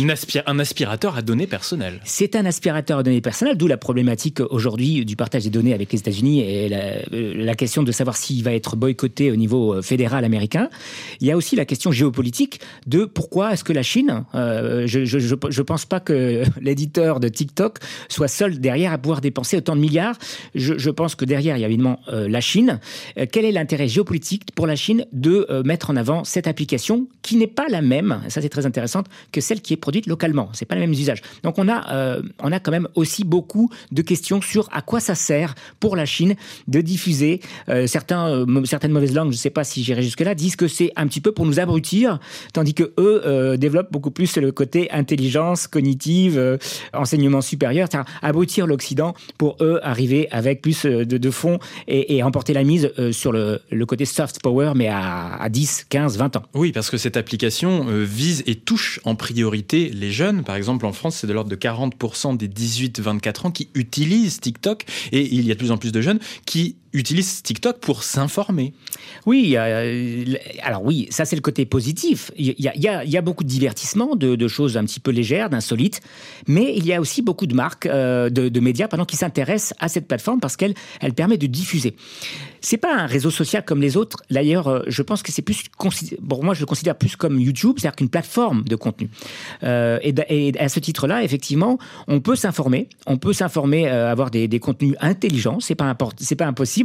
un 0.47 0.59
aspirateur 0.59 1.17
à 1.17 1.23
données 1.23 1.47
personnelles. 1.47 2.01
C'est 2.05 2.37
un 2.37 2.47
aspirateur 2.47 2.99
à 2.99 3.03
données 3.03 3.21
personnelles, 3.21 3.57
d'où 3.57 3.67
la 3.67 3.77
problématique 3.93 4.41
aujourd'hui 4.49 5.05
du 5.05 5.17
partage 5.17 5.45
des 5.45 5.51
données 5.51 5.75
avec 5.75 5.93
les 5.93 5.99
États-Unis 5.99 6.41
et 6.41 6.71
la, 6.71 6.79
euh, 7.13 7.55
question 7.55 7.83
de 7.83 7.93
savoir 7.93 8.17
s'il 8.17 8.43
va 8.43 8.55
être 8.55 8.75
boycotté 8.75 9.31
au 9.31 9.37
niveau 9.37 9.75
euh, 9.75 9.83
fédéral 9.83 10.25
américain. 10.25 10.71
Il 11.21 11.27
y 11.27 11.31
a 11.31 11.37
aussi 11.37 11.57
la 11.57 11.67
question 11.67 11.93
géopolitique 11.93 12.61
de 12.87 13.05
pourquoi 13.05 13.53
est-ce 13.53 13.65
que 13.65 13.75
la 13.75 13.83
Chine, 13.83 14.25
euh, 14.35 14.87
je 14.87 15.59
ne 15.59 15.63
pense 15.63 15.85
pas 15.85 16.01
que 16.01 16.43
l'éditeur 16.63 17.21
de 17.21 17.29
TikTok 17.29 17.81
soit 18.09 18.29
seul 18.29 18.61
derrière 18.61 18.95
à 18.95 18.99
pouvoir 18.99 19.21
dépenser 19.21 19.59
autant 19.59 19.77
de 19.77 19.83
milliards. 19.83 20.17
Je, 20.55 20.91
pense 20.91 21.15
que 21.15 21.27
derrière, 21.27 21.59
il 21.59 21.61
y 21.61 21.65
a 21.65 21.69
évidemment 21.69 22.01
la 22.11 22.41
Chine. 22.41 22.81
quel 23.31 23.45
est 23.45 23.53
l'intérêt 23.53 23.89
géopolitique 23.89 24.55
pour 24.55 24.67
la 24.67 24.77
Chine 24.77 25.05
de 25.13 25.47
mettre 25.65 25.91
en 25.91 25.97
avant 25.97 26.25
cette 26.25 26.47
application 26.47 27.09
qui 27.21 27.37
n'est 27.37 27.47
pas 27.47 27.67
la 27.69 27.83
même, 27.83 28.23
ça 28.29 28.41
c'est 28.41 28.49
très 28.49 28.65
intéressant, 28.65 29.03
que 29.33 29.41
celle 29.41 29.61
qui 29.61 29.75
est 29.75 29.77
produite 29.77 30.07
localement? 30.07 30.49
C'est 30.53 30.65
pas 30.65 30.77
les 30.77 30.81
mêmes 30.81 30.93
usages. 30.93 31.21
Donc 31.43 31.59
on 31.59 31.69
a, 31.69 32.21
on 32.43 32.53
a 32.53 32.61
quand 32.61 32.73
même 32.73 32.89
aussi 32.95 33.25
beaucoup 33.25 33.69
de 33.91 34.03
questions 34.03 34.41
sur 34.41 34.69
à 34.73 34.83
quoi 34.83 35.01
ça 35.01 35.15
sert 35.15 35.55
pour 35.81 35.97
la 35.97 36.07
Chine 36.07 36.35
de 36.69 36.81
diffuser 36.81 37.41
euh, 37.69 37.87
certains, 37.87 38.29
euh, 38.29 38.65
certaines 38.65 38.93
mauvaises 38.93 39.15
langues. 39.15 39.31
Je 39.31 39.37
ne 39.37 39.41
sais 39.41 39.51
pas 39.51 39.65
si 39.65 39.83
j'irai 39.83 40.03
jusque 40.03 40.21
là. 40.21 40.35
Disent 40.35 40.57
que 40.57 40.69
c'est 40.69 40.93
un 40.97 41.07
petit 41.07 41.21
peu 41.21 41.33
pour 41.33 41.47
nous 41.47 41.61
abrutir, 41.61 42.19
tandis 42.53 42.75
que 42.75 42.93
eux 42.99 43.57
développent 43.57 43.93
beaucoup 43.93 44.11
plus 44.11 44.37
le 44.37 44.53
côté 44.53 44.91
intelligence 44.91 45.67
cognitive, 45.67 46.59
enseignement 46.93 47.41
supérieur, 47.41 47.89
abrutir 48.23 48.67
l'Occident 48.67 49.15
pour 49.39 49.57
eux 49.61 49.81
arriver 49.83 50.29
avec 50.31 50.63
plus 50.63 50.85
de, 50.85 51.05
de 51.05 51.31
fonds 51.31 51.59
et, 51.89 52.17
et, 52.17 52.23
remporter 52.23 52.53
la 52.53 52.65
mise 52.65 52.93
sur 53.11 53.33
le, 53.33 53.61
le, 53.71 53.87
côté 53.87 54.05
soft 54.05 54.41
power, 54.43 54.73
mais 54.75 54.89
à, 54.89 55.35
à 55.37 55.49
10, 55.49 55.87
15, 55.89 56.19
20 56.19 56.37
ans. 56.37 56.43
Oui, 56.55 56.73
parce 56.73 56.91
que 56.91 56.97
cette 56.97 57.17
application 57.17 57.87
vise 58.05 58.43
et 58.47 58.55
touche 58.55 59.01
en 59.05 59.15
priorité 59.15 59.91
les 59.91 60.11
jeunes. 60.11 60.45
Par 60.45 60.57
exemple, 60.57 60.87
en 60.87 60.93
France, 60.93 61.17
c'est 61.17 61.27
de 61.27 61.33
l'ordre 61.33 61.51
de 61.51 61.57
40% 61.57 62.37
des 62.37 62.49
18-24 62.49 63.47
ans 63.47 63.51
qui 63.51 63.69
utilisent 63.75 64.41
TikTok. 64.41 64.85
Et 65.13 65.35
il 65.35 65.47
y 65.47 65.51
a 65.51 65.55
de 65.55 65.59
plus 65.59 65.71
en 65.71 65.79
plus 65.79 65.93
de 65.93 66.01
jeunes 66.01 66.19
qui 66.47 66.77
utilisent 66.93 67.43
TikTok 67.43 67.79
pour 67.79 68.03
s'informer. 68.03 68.75
Oui, 69.27 69.57
alors 69.57 70.85
oui, 70.85 71.07
ça 71.11 71.25
c'est 71.25 71.37
le 71.37 71.43
côté 71.43 71.65
positif. 71.65 72.31
Il 72.37 72.55
y 72.59 72.89
a, 72.89 73.23
beaucoup 73.23 73.45
de 73.45 73.49
divertissement, 73.49 74.17
de, 74.17 74.49
choses 74.49 74.77
un 74.77 74.85
petit 74.85 75.01
peu 75.01 75.11
légères, 75.11 75.51
d'insolites, 75.51 76.01
mais 76.47 76.75
il 76.77 76.87
y 76.87 76.93
a 76.93 77.01
aussi 77.01 77.23
beaucoup 77.23 77.47
de 77.47 77.55
marques, 77.55 77.87
euh, 77.87 78.29
de, 78.31 78.61
médias, 78.61 78.89
pardon, 78.89 79.05
qui 79.05 79.17
s'intéressent 79.17 79.75
à 79.81 79.89
cette 79.89 80.07
plateforme 80.07 80.41
parce 80.41 80.57
qu'elle 80.57 80.75
elle 81.01 81.15
permet 81.15 81.39
de 81.39 81.47
diffuser. 81.47 81.95
C'est 82.61 82.77
pas 82.77 82.95
un 82.95 83.07
réseau 83.07 83.31
social 83.31 83.65
comme 83.65 83.81
les 83.81 83.97
autres. 83.97 84.23
D'ailleurs, 84.31 84.69
euh, 84.69 84.83
je 84.87 85.03
pense 85.03 85.23
que 85.23 85.33
c'est 85.33 85.43
plus, 85.43 85.65
pour 86.29 86.45
moi, 86.45 86.55
je 86.55 86.61
le 86.61 86.67
considère 86.67 86.97
plus 86.97 87.17
comme 87.17 87.41
YouTube, 87.41 87.77
c'est-à-dire 87.79 87.97
qu'une 87.97 88.09
plateforme 88.09 88.63
de 88.65 88.77
contenu. 88.77 89.11
Euh, 89.65 89.99
et, 90.03 90.53
à 90.59 90.69
ce 90.69 90.79
titre-là, 90.79 91.25
effectivement, 91.25 91.79
on 92.07 92.21
peut 92.21 92.37
s'informer, 92.37 92.89
on 93.07 93.17
peut 93.17 93.33
s'informer, 93.33 93.89
avoir 93.89 94.31
des, 94.31 94.47
des 94.47 94.61
contenus 94.61 94.95
intelligents. 95.01 95.59
C'est 95.61 95.75
pas 95.75 95.97
c'est 96.19 96.37
pas 96.37 96.47
impossible 96.47 96.82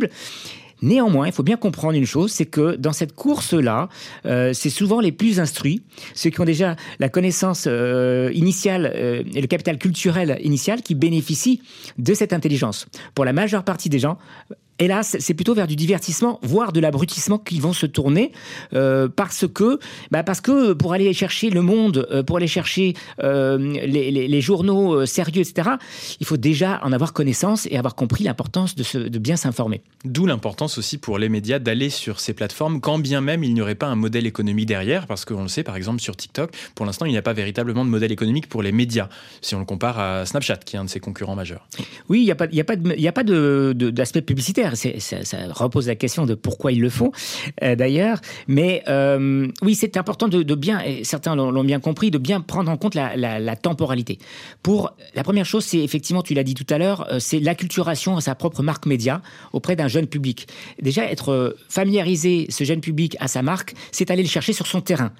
Néanmoins, 0.81 1.25
il 1.25 1.33
faut 1.33 1.43
bien 1.43 1.57
comprendre 1.57 1.97
une 1.97 2.05
chose, 2.05 2.31
c'est 2.31 2.45
que 2.45 2.75
dans 2.75 2.93
cette 2.93 3.13
course-là, 3.15 3.89
euh, 4.25 4.53
c'est 4.53 4.69
souvent 4.69 4.99
les 4.99 5.12
plus 5.12 5.39
instruits, 5.39 5.81
ceux 6.13 6.29
qui 6.29 6.39
ont 6.39 6.45
déjà 6.45 6.75
la 6.99 7.10
connaissance 7.10 7.65
euh, 7.67 8.31
initiale 8.33 8.91
euh, 8.95 9.23
et 9.33 9.41
le 9.41 9.47
capital 9.47 9.79
culturel 9.79 10.38
initial 10.43 10.81
qui 10.83 10.93
bénéficient 10.93 11.62
de 11.97 12.13
cette 12.13 12.31
intelligence. 12.31 12.86
Pour 13.15 13.25
la 13.25 13.33
majeure 13.33 13.63
partie 13.63 13.89
des 13.89 13.99
gens, 13.99 14.19
hélas, 14.79 15.17
c'est 15.19 15.33
plutôt 15.33 15.53
vers 15.53 15.67
du 15.67 15.75
divertissement, 15.75 16.39
voire 16.43 16.71
de 16.71 16.79
l'abrutissement 16.79 17.37
qu'ils 17.37 17.61
vont 17.61 17.73
se 17.73 17.85
tourner, 17.85 18.31
euh, 18.73 19.07
parce 19.07 19.45
que, 19.47 19.79
bah 20.11 20.23
parce 20.23 20.41
que 20.41 20.73
pour 20.73 20.93
aller 20.93 21.11
chercher 21.13 21.49
le 21.49 21.61
monde, 21.61 22.07
euh, 22.11 22.23
pour 22.23 22.37
aller 22.37 22.47
chercher 22.47 22.93
euh, 23.23 23.57
les, 23.57 24.41
journaux 24.41 25.05
sérieux, 25.05 25.41
etc., 25.41 25.71
il 26.19 26.25
faut 26.25 26.37
déjà 26.37 26.79
en 26.83 26.91
avoir 26.91 27.13
connaissance 27.13 27.67
et 27.71 27.77
avoir 27.77 27.95
compris 27.95 28.23
l'importance 28.23 28.75
de, 28.75 29.07
de 29.07 29.19
bien 29.19 29.35
s'informer. 29.35 29.81
D'où 30.05 30.25
l'importance 30.25 30.77
aussi 30.77 30.97
pour 30.97 31.17
les 31.17 31.29
médias 31.29 31.59
d'aller 31.59 31.89
sur 31.89 32.19
ces 32.19 32.33
plateformes, 32.33 32.79
quand 32.79 32.99
bien 32.99 33.21
même 33.21 33.43
il 33.43 33.53
n'y 33.53 33.61
aurait 33.61 33.75
pas 33.75 33.87
un 33.87 33.95
modèle 33.95 34.27
économique 34.27 34.67
derrière, 34.67 35.07
parce 35.07 35.25
qu'on 35.25 35.41
le 35.41 35.47
sait, 35.47 35.63
par 35.63 35.75
exemple, 35.75 36.01
sur 36.01 36.15
TikTok, 36.15 36.51
pour 36.75 36.85
l'instant, 36.85 37.05
il 37.05 37.11
n'y 37.11 37.17
a 37.17 37.21
pas 37.23 37.33
véritablement 37.33 37.83
de 37.83 37.89
modèle 37.89 38.11
économique 38.11 38.47
pour 38.47 38.61
les 38.61 38.71
médias, 38.71 39.09
si 39.41 39.55
on 39.55 39.59
le 39.59 39.65
compare 39.65 39.99
à 39.99 40.25
Snapchat, 40.25 40.57
qui 40.57 40.75
est 40.75 40.79
un 40.79 40.85
de 40.85 40.89
ses 40.89 40.99
concurrents 40.99 41.35
majeurs. 41.35 41.67
Oui, 42.09 42.19
il 42.19 42.25
n'y 42.25 42.31
a 42.31 42.35
pas, 42.35 42.45
il 42.45 42.55
y 42.55 42.61
a 42.61 42.63
pas, 42.63 42.73
a 42.73 43.11
pas 43.11 43.23
d'aspect 43.23 44.21
publicitaire 44.21 44.66
ça, 44.75 45.38
repose 45.51 45.88
la 45.88 45.95
question 45.95 46.25
de 46.25 46.36
pourquoi 46.36 46.71
ils 46.71 46.82
le 46.82 46.89
font, 46.89 47.12
euh, 47.63 47.75
d'ailleurs. 47.75 48.19
Mais 48.47 48.84
euh, 48.88 49.47
oui, 49.62 49.75
c'est 49.75 49.97
important 49.97 50.27
de, 50.27 50.56
bien, 50.56 50.80
et 50.82 51.03
certains 51.03 51.36
l'ont 51.36 51.63
bien 51.63 51.80
compris, 51.80 52.12
de 52.12 52.17
bien 52.17 52.41
prendre 52.41 52.71
en 52.71 52.77
compte 52.77 52.95
la, 52.95 53.56
temporalité. 53.56 54.19
Pour 54.62 54.93
la 55.15 55.23
première 55.23 55.45
chose, 55.45 55.65
c'est 55.65 55.80
effectivement, 55.80 56.21
tu 56.21 56.34
l'as 56.34 56.43
dit 56.43 56.53
tout 56.53 56.65
à 56.69 56.77
l'heure, 56.77 57.08
euh, 57.12 57.19
c'est 57.19 57.39
l'acculturation 57.39 58.17
à 58.17 58.21
sa 58.21 58.36
propre 58.36 58.62
marque 58.62 58.86
média 58.86 59.21
auprès 59.53 59.75
d'un 59.75 59.88
jeune 59.88 60.08
public. 60.08 60.47
Déjà, 60.82 61.06
être 61.06 61.56
familiarisé 61.69 62.47
ce 62.49 62.63
jeune 62.63 62.82
public 62.82 63.15
à 63.19 63.27
sa 63.27 63.41
marque, 63.41 63.73
c'est 63.91 64.12
aller 64.12 64.23
le 64.23 64.30
chercher 64.30 64.53
sur 64.53 64.67
son 64.67 64.82
terrain. 64.82 65.12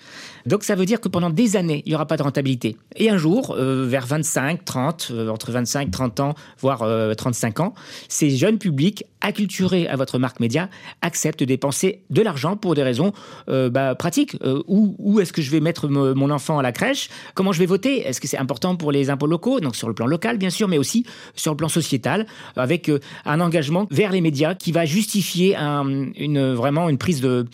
Donc 0.46 0.64
ça 0.64 0.76
veut 0.76 0.86
dire 0.86 1.02
que 1.02 1.08
pendant 1.08 1.30
des 1.30 1.56
années, 1.56 1.84
il 1.86 1.90
n'y 1.90 1.96
aura 1.96 2.06
pas 2.06 2.18
de 2.18 2.24
rentabilité. 2.24 2.78
Et 2.96 3.10
un 3.10 3.18
jour, 3.18 3.56
vers 3.56 4.06
25, 4.06 4.64
30, 4.64 5.12
entre 5.30 5.52
25, 5.52 5.92
30 5.92 6.20
ans, 6.20 6.36
voire 6.60 6.86
35 7.18 7.60
ans, 7.60 7.74
ces 8.08 8.30
jeunes 8.30 8.58
publics 8.58 9.06
acculturés 9.38 9.88
à 9.88 9.96
votre 9.96 10.18
marque 10.18 10.40
média 10.40 10.68
acceptent 11.04 11.42
de 11.42 11.46
dépenser 11.46 12.02
de 12.10 12.24
l'argent 12.24 12.58
pour 12.58 12.74
des 12.74 12.82
raisons 12.82 13.14
euh, 13.50 13.70
bah, 13.70 13.94
pratiques. 13.94 14.36
Euh, 14.44 14.64
où, 14.68 15.20
est-ce 15.20 15.32
que 15.32 15.44
je 15.44 15.52
vais 15.52 15.60
mettre 15.60 15.88
mon 15.88 16.30
enfant 16.32 16.58
à 16.58 16.64
la 16.64 16.72
crèche 16.72 17.10
Comment 17.36 17.52
je 17.52 17.60
vais 17.60 17.68
voter 17.68 18.00
Est-ce 18.00 18.20
que 18.20 18.28
c'est 18.28 18.38
important 18.38 18.76
pour 18.76 18.92
les 18.92 19.12
impôts 19.12 19.28
locaux 19.28 19.60
Donc 19.60 19.76
sur 19.76 19.88
le 19.88 19.94
plan 19.94 20.08
local, 20.08 20.40
bien 20.40 20.50
sûr, 20.50 20.68
mais 20.68 20.80
aussi 20.80 21.06
sur 21.36 21.52
le 21.52 21.58
plan 21.58 21.70
sociétal, 21.70 22.26
avec 22.56 22.90
euh, 22.90 23.00
un 23.26 23.40
engagement 23.40 23.86
vers 23.92 24.12
les 24.12 24.22
médias 24.22 24.56
qui 24.56 24.72
va 24.72 24.86
justifier 24.86 25.56
une, 25.56 26.54
vraiment 26.54 26.90
une 26.90 26.98
prise 26.98 27.22
de 27.22 27.48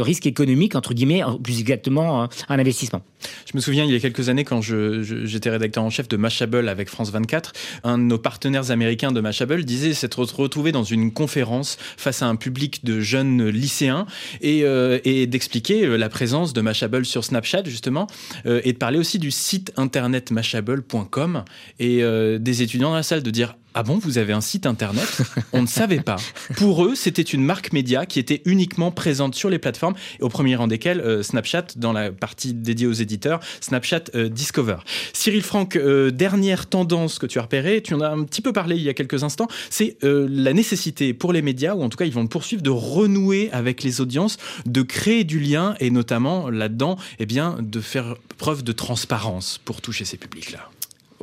risque 0.00 0.26
économique, 0.26 0.74
entre 0.74 0.92
guillemets, 0.92 1.22
plus 1.42 1.60
exactement 1.60 2.28
un 2.48 2.58
investissement. 2.58 3.00
Je 3.46 3.52
me 3.54 3.60
souviens, 3.60 3.84
il 3.84 3.92
y 3.92 3.96
a 3.96 4.00
quelques 4.00 4.28
années, 4.28 4.44
quand 4.44 4.60
j'étais 4.62 5.50
rédacteur 5.50 5.84
en 5.84 5.90
chef 5.90 6.08
de 6.08 6.16
Mashable 6.16 6.68
avec 6.68 6.88
France 6.88 7.10
24, 7.10 7.52
un 7.84 7.98
de 7.98 8.04
nos 8.04 8.18
partenaires 8.18 8.70
américains 8.70 9.12
de 9.12 9.20
Mashable 9.20 9.64
disait 9.64 9.94
s'être 9.94 10.20
retrouvé 10.34 10.72
dans 10.72 10.84
une 10.84 11.12
conférence 11.12 11.76
face 11.96 12.22
à 12.22 12.26
un 12.26 12.36
public 12.36 12.84
de 12.84 13.00
jeunes 13.00 13.48
lycéens 13.48 14.06
et, 14.40 14.62
euh, 14.64 14.98
d'expliquer 15.26 15.84
euh, 15.84 15.96
la 15.96 16.08
présence 16.08 16.52
de 16.52 16.60
Mashable 16.60 17.04
sur 17.04 17.24
Snapchat, 17.24 17.64
justement, 17.64 18.06
euh, 18.46 18.60
et 18.64 18.72
de 18.72 18.78
parler 18.78 18.98
aussi 18.98 19.18
du 19.18 19.30
site 19.30 19.72
internet 19.76 20.30
mashable.com 20.30 21.44
et 21.78 22.02
des 22.38 22.62
étudiants 22.62 22.90
dans 22.90 22.96
la 22.96 23.02
salle 23.02 23.22
de 23.22 23.30
dire 23.30 23.56
ah 23.74 23.82
bon, 23.82 23.98
vous 23.98 24.18
avez 24.18 24.32
un 24.32 24.40
site 24.40 24.66
internet? 24.66 25.22
On 25.52 25.62
ne 25.62 25.66
savait 25.66 26.00
pas. 26.00 26.16
Pour 26.56 26.84
eux, 26.84 26.94
c'était 26.94 27.22
une 27.22 27.44
marque 27.44 27.72
média 27.72 28.04
qui 28.04 28.18
était 28.18 28.42
uniquement 28.44 28.90
présente 28.90 29.34
sur 29.34 29.48
les 29.48 29.58
plateformes, 29.58 29.94
au 30.20 30.28
premier 30.28 30.56
rang 30.56 30.66
desquelles 30.66 31.00
euh, 31.00 31.22
Snapchat, 31.22 31.66
dans 31.76 31.92
la 31.92 32.10
partie 32.10 32.52
dédiée 32.52 32.86
aux 32.86 32.92
éditeurs, 32.92 33.40
Snapchat 33.60 34.04
euh, 34.14 34.28
Discover. 34.28 34.78
Cyril 35.12 35.42
Franck, 35.42 35.76
euh, 35.76 36.10
dernière 36.10 36.66
tendance 36.66 37.18
que 37.18 37.26
tu 37.26 37.38
as 37.38 37.42
repérée, 37.42 37.80
tu 37.82 37.94
en 37.94 38.00
as 38.00 38.08
un 38.08 38.24
petit 38.24 38.42
peu 38.42 38.52
parlé 38.52 38.76
il 38.76 38.82
y 38.82 38.88
a 38.88 38.94
quelques 38.94 39.22
instants, 39.22 39.48
c'est 39.70 39.96
la 40.02 40.52
nécessité 40.52 41.14
pour 41.14 41.32
les 41.32 41.42
médias, 41.42 41.74
ou 41.74 41.82
en 41.82 41.88
tout 41.88 41.96
cas 41.96 42.04
ils 42.04 42.12
vont 42.12 42.22
le 42.22 42.28
poursuivre, 42.28 42.62
de 42.62 42.70
renouer 42.70 43.50
avec 43.52 43.82
les 43.82 44.00
audiences, 44.00 44.38
de 44.66 44.82
créer 44.82 45.24
du 45.24 45.38
lien, 45.38 45.74
et 45.80 45.90
notamment 45.90 46.50
là-dedans, 46.50 46.96
eh 47.18 47.26
bien, 47.26 47.56
de 47.60 47.80
faire 47.80 48.16
preuve 48.38 48.62
de 48.62 48.72
transparence 48.72 49.60
pour 49.64 49.80
toucher 49.80 50.04
ces 50.04 50.16
publics-là. 50.16 50.70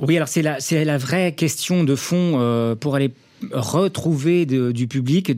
Oui, 0.02 0.16
alors 0.16 0.28
c'est 0.28 0.42
la, 0.44 0.58
la 0.72 0.98
vraie 0.98 1.34
question 1.34 1.84
de 1.84 1.96
fond 1.96 2.34
euh, 2.40 2.76
pour 2.76 2.96
aller 2.96 3.12
retrouver 3.52 4.45
du 4.45 4.88
public. 4.88 5.32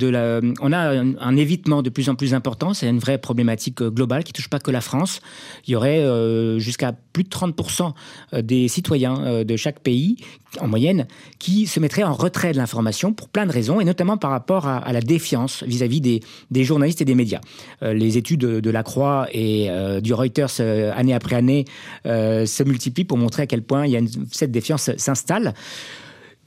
On 0.62 0.72
a 0.72 0.80
un, 0.80 1.36
évitement 1.38 1.82
de 1.82 1.90
plus 1.90 2.10
en 2.10 2.16
plus 2.16 2.34
important. 2.34 2.74
C'est 2.74 2.88
une 2.88 3.00
vraie 3.00 3.18
problématique 3.18 3.82
euh, 3.82 3.90
globale 3.90 4.24
qui 4.24 4.34
touche 4.34 4.50
pas 4.50 4.60
que 4.60 4.72
la 4.72 4.82
France. 4.82 5.22
Il 5.68 5.72
y 5.72 5.76
aurait 5.76 6.00
euh, 6.00 6.60
jusqu'à 6.60 6.94
plus 7.14 7.24
de 7.24 7.30
30% 7.30 7.94
euh, 8.34 8.42
des 8.42 8.68
citoyens 8.68 9.44
de 9.44 9.56
chaque 9.56 9.80
pays, 9.80 10.18
en 10.60 10.68
moyenne, 10.68 11.08
qui 11.40 11.68
se 11.68 11.80
mettraient 11.80 12.04
en 12.04 12.14
retrait 12.14 12.52
de 12.52 12.58
l'information 12.58 13.14
pour 13.14 13.30
plein 13.30 13.46
de 13.46 13.52
raisons, 13.52 13.80
et 13.80 13.86
notamment 13.86 14.18
par 14.18 14.32
rapport 14.32 14.68
à, 14.68 14.92
la 14.92 15.02
défiance 15.02 15.64
vis-à-vis 15.64 16.02
des, 16.02 16.64
journalistes 16.64 17.02
et 17.02 17.06
des 17.06 17.16
médias. 17.16 17.42
les 17.82 18.18
études 18.18 18.40
de, 18.40 18.70
la 18.70 18.84
Croix 18.84 19.28
et 19.32 19.70
du 20.02 20.14
Reuters 20.14 20.60
année 20.96 21.14
après 21.14 21.36
année 21.36 21.66
se 22.06 22.64
multiplient 22.64 23.06
pour 23.06 23.18
montrer 23.18 23.44
à 23.44 23.48
quel 23.48 23.62
point 23.62 23.86
cette 24.32 24.52
défiance 24.52 24.90
s'installe. 24.98 25.54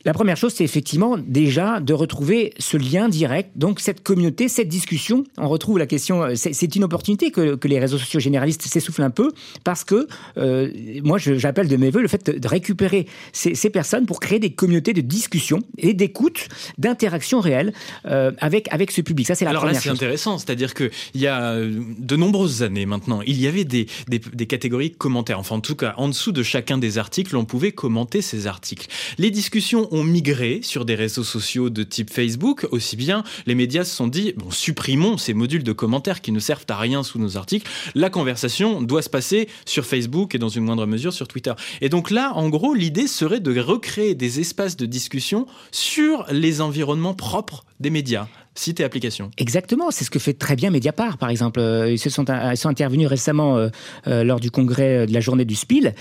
La 0.04 0.12
première 0.12 0.36
chose, 0.36 0.52
c'est 0.54 0.64
effectivement 0.64 1.16
déjà 1.16 1.78
de 1.80 1.92
retrouver 1.92 2.54
ce 2.58 2.76
lien 2.76 3.08
direct, 3.08 3.50
donc 3.54 3.78
cette 3.78 4.02
communauté, 4.02 4.48
cette 4.48 4.68
discussion. 4.68 5.24
On 5.38 5.48
retrouve 5.48 5.78
la 5.78 5.86
question, 5.86 6.22
euh, 6.22 6.34
c'est 6.34 6.74
une 6.74 6.84
opportunité 6.84 7.30
que, 7.30 7.58
les 7.64 7.78
réseaux 7.78 7.98
sociaux 7.98 8.20
généralistes 8.20 8.62
s'essoufflent 8.62 9.02
un 9.02 9.10
peu, 9.10 9.30
parce 9.64 9.84
que 9.84 10.08
euh, 10.36 10.70
moi, 11.04 11.18
j'appelle 11.18 11.68
de 11.68 11.76
mes 11.76 11.90
voeux 11.90 12.02
le 12.02 12.08
fait 12.08 12.30
de, 12.30 12.48
récupérer 12.48 13.06
ces, 13.32 13.70
personnes 13.70 14.04
pour 14.04 14.20
créer 14.20 14.38
des 14.38 14.50
communautés 14.50 14.92
de 14.92 15.00
discussion 15.00 15.60
et 15.78 15.94
d'écoute, 15.94 16.48
d'interaction 16.78 17.40
réelle 17.40 17.72
euh, 18.06 18.32
avec, 18.38 18.72
avec 18.72 18.90
ce 18.90 19.00
public. 19.00 19.26
Ça, 19.26 19.34
c'est 19.34 19.44
la 19.44 19.50
Alors 19.50 19.62
première 19.62 19.76
là, 19.76 19.80
c'est 19.80 19.90
intéressant, 19.90 20.36
c'est-à-dire 20.38 20.74
qu'il 20.74 20.90
y 21.14 21.26
a 21.26 21.56
de 21.56 22.16
nombreuses 22.16 22.62
années 22.62 22.86
maintenant, 22.86 23.20
il 23.24 23.40
y 23.40 23.46
avait 23.46 23.64
des, 23.64 23.86
des, 24.08 24.18
des 24.18 24.46
catégories 24.46 24.90
commentaires. 24.90 25.38
Enfin, 25.38 25.56
en 25.56 25.60
tout 25.60 25.76
cas, 25.76 25.94
en 25.96 26.08
dessous 26.08 26.32
de 26.32 26.42
chacun 26.42 26.76
des 26.76 26.98
articles, 26.98 27.36
on 27.36 27.44
pouvait 27.44 27.72
commenter 27.72 28.20
ces 28.20 28.46
articles. 28.46 28.88
Les 29.18 29.30
discussions 29.30 29.88
ont 29.92 30.02
migré 30.02 30.60
sur 30.62 30.84
des 30.84 30.96
réseaux 30.96 31.22
sociaux 31.22 31.70
de 31.70 31.84
type 31.84 32.10
Facebook, 32.10 32.66
aussi 32.72 32.96
bien 32.96 33.22
les 33.46 33.54
médias 33.54 33.84
se 33.84 33.94
sont 33.94 34.08
dit, 34.08 34.32
bon, 34.36 34.50
supprimons 34.50 35.18
ces 35.18 35.34
modules 35.34 35.62
de 35.62 35.72
commentaires 35.72 36.20
qui 36.20 36.32
ne 36.32 36.40
servent 36.40 36.66
à 36.68 36.76
rien 36.76 37.02
sous 37.02 37.18
nos 37.18 37.36
articles. 37.36 37.70
La 37.94 38.10
conversation 38.10 38.82
doit 38.82 39.02
se 39.02 39.10
passer 39.10 39.48
sur 39.66 39.84
Facebook 39.84 40.34
et 40.34 40.38
dans 40.38 40.48
une 40.48 40.64
moindre 40.64 40.86
mesure 40.86 41.12
sur 41.12 41.28
Twitter. 41.28 41.52
Et 41.80 41.88
donc 41.88 42.10
là, 42.10 42.32
en 42.34 42.48
gros, 42.48 42.74
l'idée 42.74 43.06
serait 43.06 43.40
de 43.40 43.60
recréer 43.60 44.14
des 44.14 44.40
espaces 44.40 44.76
de 44.76 44.86
discussion 44.86 45.46
sur 45.70 46.26
les 46.30 46.60
environnements 46.60 47.14
propres 47.14 47.64
des 47.80 47.90
médias 47.90 48.26
site 48.54 48.80
et 48.80 48.84
application. 48.84 49.30
Exactement, 49.38 49.90
c'est 49.90 50.04
ce 50.04 50.10
que 50.10 50.18
fait 50.18 50.34
très 50.34 50.56
bien 50.56 50.70
Mediapart, 50.70 51.18
par 51.18 51.30
exemple. 51.30 51.60
Euh, 51.60 51.90
ils, 51.90 51.98
se 51.98 52.10
sont, 52.10 52.24
ils 52.28 52.56
sont 52.56 52.68
intervenus 52.68 53.08
récemment 53.08 53.56
euh, 53.56 53.68
euh, 54.06 54.24
lors 54.24 54.40
du 54.40 54.50
congrès 54.50 55.06
de 55.06 55.12
la 55.12 55.20
journée 55.20 55.44
du 55.44 55.54
Spiel 55.54 55.94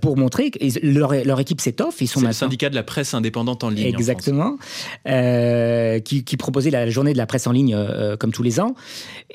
pour 0.00 0.16
montrer 0.16 0.50
que 0.50 0.58
leur, 0.82 1.12
leur 1.24 1.40
équipe 1.40 1.60
s'étoffe. 1.60 2.00
Ils 2.00 2.06
sont 2.06 2.20
le 2.20 2.32
syndicat 2.32 2.70
de 2.70 2.74
la 2.74 2.82
presse 2.82 3.14
indépendante 3.14 3.64
en 3.64 3.70
ligne. 3.70 3.86
Exactement, 3.86 4.58
qui, 5.04 6.24
qui, 6.24 6.36
proposait 6.36 6.70
la 6.70 6.88
journée 6.90 7.12
de 7.12 7.18
la 7.18 7.26
presse 7.26 7.46
en 7.46 7.52
ligne 7.52 7.76
comme 8.18 8.32
tous 8.32 8.42
les 8.42 8.60
ans. 8.60 8.74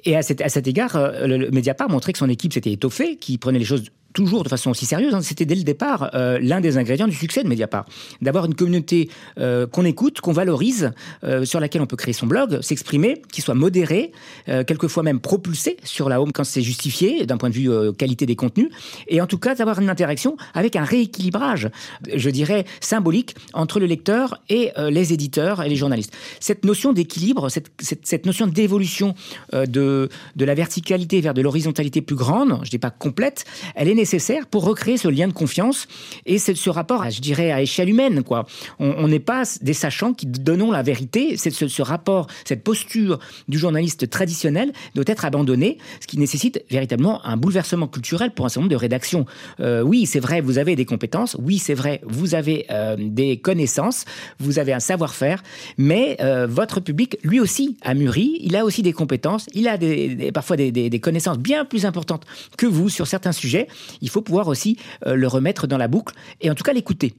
Et 0.05 0.15
à 0.15 0.21
cet, 0.21 0.41
à 0.41 0.49
cet 0.49 0.67
égard, 0.67 0.97
le, 1.25 1.49
Mediapart 1.51 1.89
montrait 1.89 2.13
que 2.13 2.19
son 2.19 2.29
équipe 2.29 2.53
s'était 2.53 2.71
étoffée, 2.71 3.17
qui 3.17 3.37
prenait 3.37 3.59
les 3.59 3.65
choses 3.65 3.83
toujours 4.13 4.43
de 4.43 4.49
façon 4.49 4.71
aussi 4.71 4.85
sérieuse, 4.85 5.13
hein. 5.13 5.21
c'était 5.21 5.45
dès 5.45 5.55
le 5.55 5.63
départ 5.63 6.11
euh, 6.13 6.39
l'un 6.41 6.61
des 6.61 6.77
ingrédients 6.77 7.07
du 7.07 7.15
succès 7.15 7.43
de 7.43 7.47
Mediapart. 7.47 7.85
D'avoir 8.21 8.45
une 8.45 8.55
communauté 8.55 9.09
euh, 9.39 9.67
qu'on 9.67 9.85
écoute, 9.85 10.21
qu'on 10.21 10.33
valorise, 10.33 10.91
euh, 11.23 11.45
sur 11.45 11.59
laquelle 11.59 11.81
on 11.81 11.87
peut 11.87 11.95
créer 11.95 12.13
son 12.13 12.27
blog, 12.27 12.61
s'exprimer, 12.61 13.21
qui 13.31 13.41
soit 13.41 13.55
modéré, 13.55 14.11
quelquefois 14.45 15.03
même 15.03 15.19
propulsé 15.19 15.77
sur 15.83 16.09
la 16.09 16.21
home 16.21 16.31
quand 16.31 16.43
c'est 16.43 16.61
justifié, 16.61 17.25
d'un 17.25 17.37
point 17.37 17.49
de 17.49 17.55
vue 17.55 17.93
qualité 17.93 18.25
des 18.25 18.35
contenus, 18.35 18.69
et 19.07 19.21
en 19.21 19.27
tout 19.27 19.37
cas 19.37 19.55
d'avoir 19.55 19.79
une 19.79 19.89
interaction 19.89 20.37
avec 20.53 20.75
un 20.75 20.83
rééquilibrage, 20.83 21.69
je 22.13 22.29
dirais, 22.29 22.65
symbolique 22.79 23.35
entre 23.53 23.79
le 23.79 23.85
lecteur 23.85 24.41
et 24.49 24.71
les 24.89 25.13
éditeurs 25.13 25.63
et 25.63 25.69
les 25.69 25.75
journalistes. 25.75 26.13
Cette 26.39 26.65
notion 26.65 26.93
d'équilibre, 26.93 27.49
cette, 27.49 27.67
cette, 27.79 28.05
cette, 28.05 28.25
notion 28.25 28.47
d'évolution 28.47 29.15
de, 29.53 30.09
de 30.35 30.45
la 30.45 30.53
verticalité 30.53 31.21
vers 31.21 31.33
de 31.33 31.41
l'horizontalité 31.41 32.01
plus 32.01 32.15
grande, 32.15 32.59
je 32.63 32.69
dis 32.69 32.79
pas 32.79 32.91
complète, 32.91 33.45
elle 33.75 33.87
est 33.87 33.95
nécessaire 34.01 34.47
pour 34.47 34.63
recréer 34.63 34.97
ce 34.97 35.07
lien 35.07 35.27
de 35.27 35.33
confiance 35.33 35.87
et 36.25 36.39
ce 36.39 36.69
rapport, 36.69 37.07
je 37.09 37.21
dirais, 37.21 37.51
à 37.51 37.61
échelle 37.61 37.89
humaine. 37.89 38.23
Quoi. 38.23 38.47
On 38.79 39.07
n'est 39.07 39.19
pas 39.19 39.43
des 39.61 39.73
sachants 39.73 40.13
qui 40.13 40.25
donnons 40.25 40.71
la 40.71 40.81
vérité. 40.81 41.37
C'est 41.37 41.51
ce, 41.51 41.81
rapport, 41.83 42.25
cette 42.43 42.63
posture 42.63 43.19
du 43.47 43.59
journaliste 43.59 44.09
traditionnel 44.09 44.73
doit 44.95 45.03
être 45.07 45.23
abandonnée, 45.23 45.77
ce 45.99 46.07
qui 46.07 46.17
nécessite 46.17 46.63
véritablement 46.71 47.23
un 47.25 47.37
bouleversement 47.37 47.87
culturel 47.87 48.31
pour 48.31 48.45
un 48.45 48.49
certain 48.49 48.61
nombre 48.61 48.71
de 48.71 48.75
rédactions. 48.75 49.25
Euh, 49.59 49.81
oui, 49.81 50.07
c'est 50.07 50.19
vrai, 50.19 50.41
vous 50.41 50.57
avez 50.57 50.75
des 50.75 50.85
compétences. 50.85 51.37
Oui, 51.39 51.59
c'est 51.59 51.75
vrai, 51.75 52.01
vous 52.03 52.33
avez 52.33 52.65
euh, 52.71 52.95
des 52.99 53.37
connaissances. 53.37 54.05
Vous 54.39 54.57
avez 54.57 54.73
un 54.73 54.79
savoir-faire. 54.79 55.43
Mais 55.77 56.17
euh, 56.21 56.47
votre 56.47 56.79
public, 56.79 57.19
lui 57.23 57.39
aussi, 57.39 57.77
a 57.83 57.93
mûri. 57.93 58.39
Il 58.41 58.55
a 58.55 58.65
aussi 58.65 58.81
des 58.81 58.93
compétences. 58.93 59.45
Il 59.53 59.67
a 59.67 59.77
des, 59.77 60.31
parfois 60.33 60.57
des 60.57 60.99
connaissances 60.99 61.37
bien 61.37 61.65
plus 61.65 61.85
importantes 61.85 62.25
que 62.57 62.65
vous 62.65 62.89
sur 62.89 63.05
certains 63.05 63.31
sujets 63.31 63.67
il 64.01 64.09
faut 64.09 64.21
pouvoir 64.21 64.47
aussi 64.47 64.77
euh, 65.05 65.15
le 65.15 65.27
remettre 65.27 65.67
dans 65.67 65.77
la 65.77 65.87
boucle 65.87 66.15
et 66.39 66.49
en 66.49 66.55
tout 66.55 66.63
cas 66.63 66.73
l'écouter. 66.73 67.13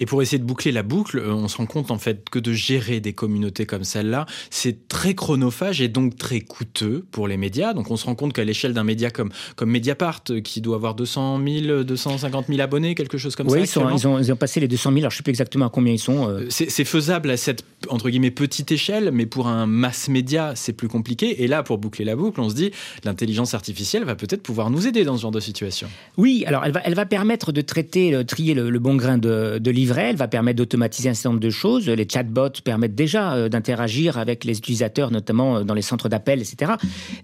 Et 0.00 0.06
pour 0.06 0.22
essayer 0.22 0.38
de 0.38 0.44
boucler 0.44 0.72
la 0.72 0.82
boucle, 0.82 1.18
euh, 1.18 1.32
on 1.32 1.48
se 1.48 1.56
rend 1.56 1.66
compte 1.66 1.90
en 1.90 1.98
fait 1.98 2.28
que 2.30 2.38
de 2.38 2.52
gérer 2.52 3.00
des 3.00 3.12
communautés 3.12 3.66
comme 3.66 3.84
celle-là, 3.84 4.26
c'est 4.50 4.88
très 4.88 5.14
chronophage 5.14 5.80
et 5.80 5.88
donc 5.88 6.16
très 6.16 6.40
coûteux 6.40 7.04
pour 7.10 7.28
les 7.28 7.36
médias. 7.36 7.74
Donc 7.74 7.90
on 7.90 7.96
se 7.96 8.06
rend 8.06 8.14
compte 8.14 8.32
qu'à 8.32 8.44
l'échelle 8.44 8.74
d'un 8.74 8.84
média 8.84 9.10
comme, 9.10 9.30
comme 9.56 9.70
Mediapart, 9.70 10.22
euh, 10.30 10.40
qui 10.40 10.60
doit 10.60 10.76
avoir 10.76 10.94
200 10.94 11.40
000, 11.44 11.84
250 11.84 12.46
000 12.48 12.60
abonnés, 12.60 12.94
quelque 12.94 13.18
chose 13.18 13.36
comme 13.36 13.48
ça. 13.48 13.56
Oui, 13.56 13.62
ils, 13.62 13.70
ils, 13.70 14.06
ont, 14.06 14.18
ils, 14.18 14.32
ont, 14.32 14.36
passé 14.36 14.60
les 14.60 14.68
200 14.68 14.90
000, 14.90 14.98
alors 15.00 15.10
je 15.10 15.16
ne 15.16 15.18
sais 15.18 15.22
plus 15.22 15.30
exactement 15.30 15.66
à 15.66 15.70
combien 15.70 15.92
ils 15.92 15.98
sont. 15.98 16.28
Euh. 16.28 16.46
C'est 16.50 16.84
faisable 16.84 17.30
à 17.30 17.36
cette, 17.36 17.64
entre 17.88 18.10
guillemets, 18.10 18.30
petite 18.30 18.70
échelle, 18.72 19.10
mais 19.12 19.26
pour 19.26 19.48
un 19.48 19.66
mass 19.66 20.08
média, 20.08 20.52
c'est 20.54 20.72
plus 20.72 20.88
compliqué. 20.88 21.42
Et 21.42 21.46
là, 21.46 21.62
pour 21.62 21.78
boucler 21.78 22.04
la 22.04 22.16
boucle, 22.16 22.40
on 22.40 22.50
se 22.50 22.54
dit, 22.54 22.70
l'intelligence 23.04 23.54
artificielle 23.54 24.04
va 24.04 24.14
peut-être 24.14 24.42
pouvoir 24.42 24.70
nous 24.70 24.86
aider 24.86 25.04
dans 25.04 25.16
ce 25.16 25.22
genre 25.22 25.30
de 25.30 25.40
situation. 25.40 25.88
Oui, 26.16 26.44
alors 26.46 26.64
elle 26.64 26.72
va, 26.72 26.80
elle 26.84 26.94
va 26.94 27.06
permettre 27.06 27.52
de 27.52 27.60
traiter, 27.60 28.24
trier 28.26 28.54
le 28.54 28.78
bon 28.78 28.96
grain 28.96 29.18
de 29.18 29.55
de 29.58 29.70
livret. 29.70 30.10
Elle 30.10 30.16
va 30.16 30.28
permettre 30.28 30.58
d'automatiser 30.58 31.08
un 31.08 31.14
certain 31.14 31.30
nombre 31.30 31.40
de 31.40 31.50
choses. 31.50 31.88
Les 31.88 32.06
chatbots 32.10 32.60
permettent 32.64 32.94
déjà 32.94 33.34
euh, 33.34 33.48
d'interagir 33.48 34.18
avec 34.18 34.44
les 34.44 34.58
utilisateurs, 34.58 35.10
notamment 35.10 35.58
euh, 35.58 35.64
dans 35.64 35.74
les 35.74 35.82
centres 35.82 36.08
d'appel, 36.08 36.40
etc. 36.40 36.72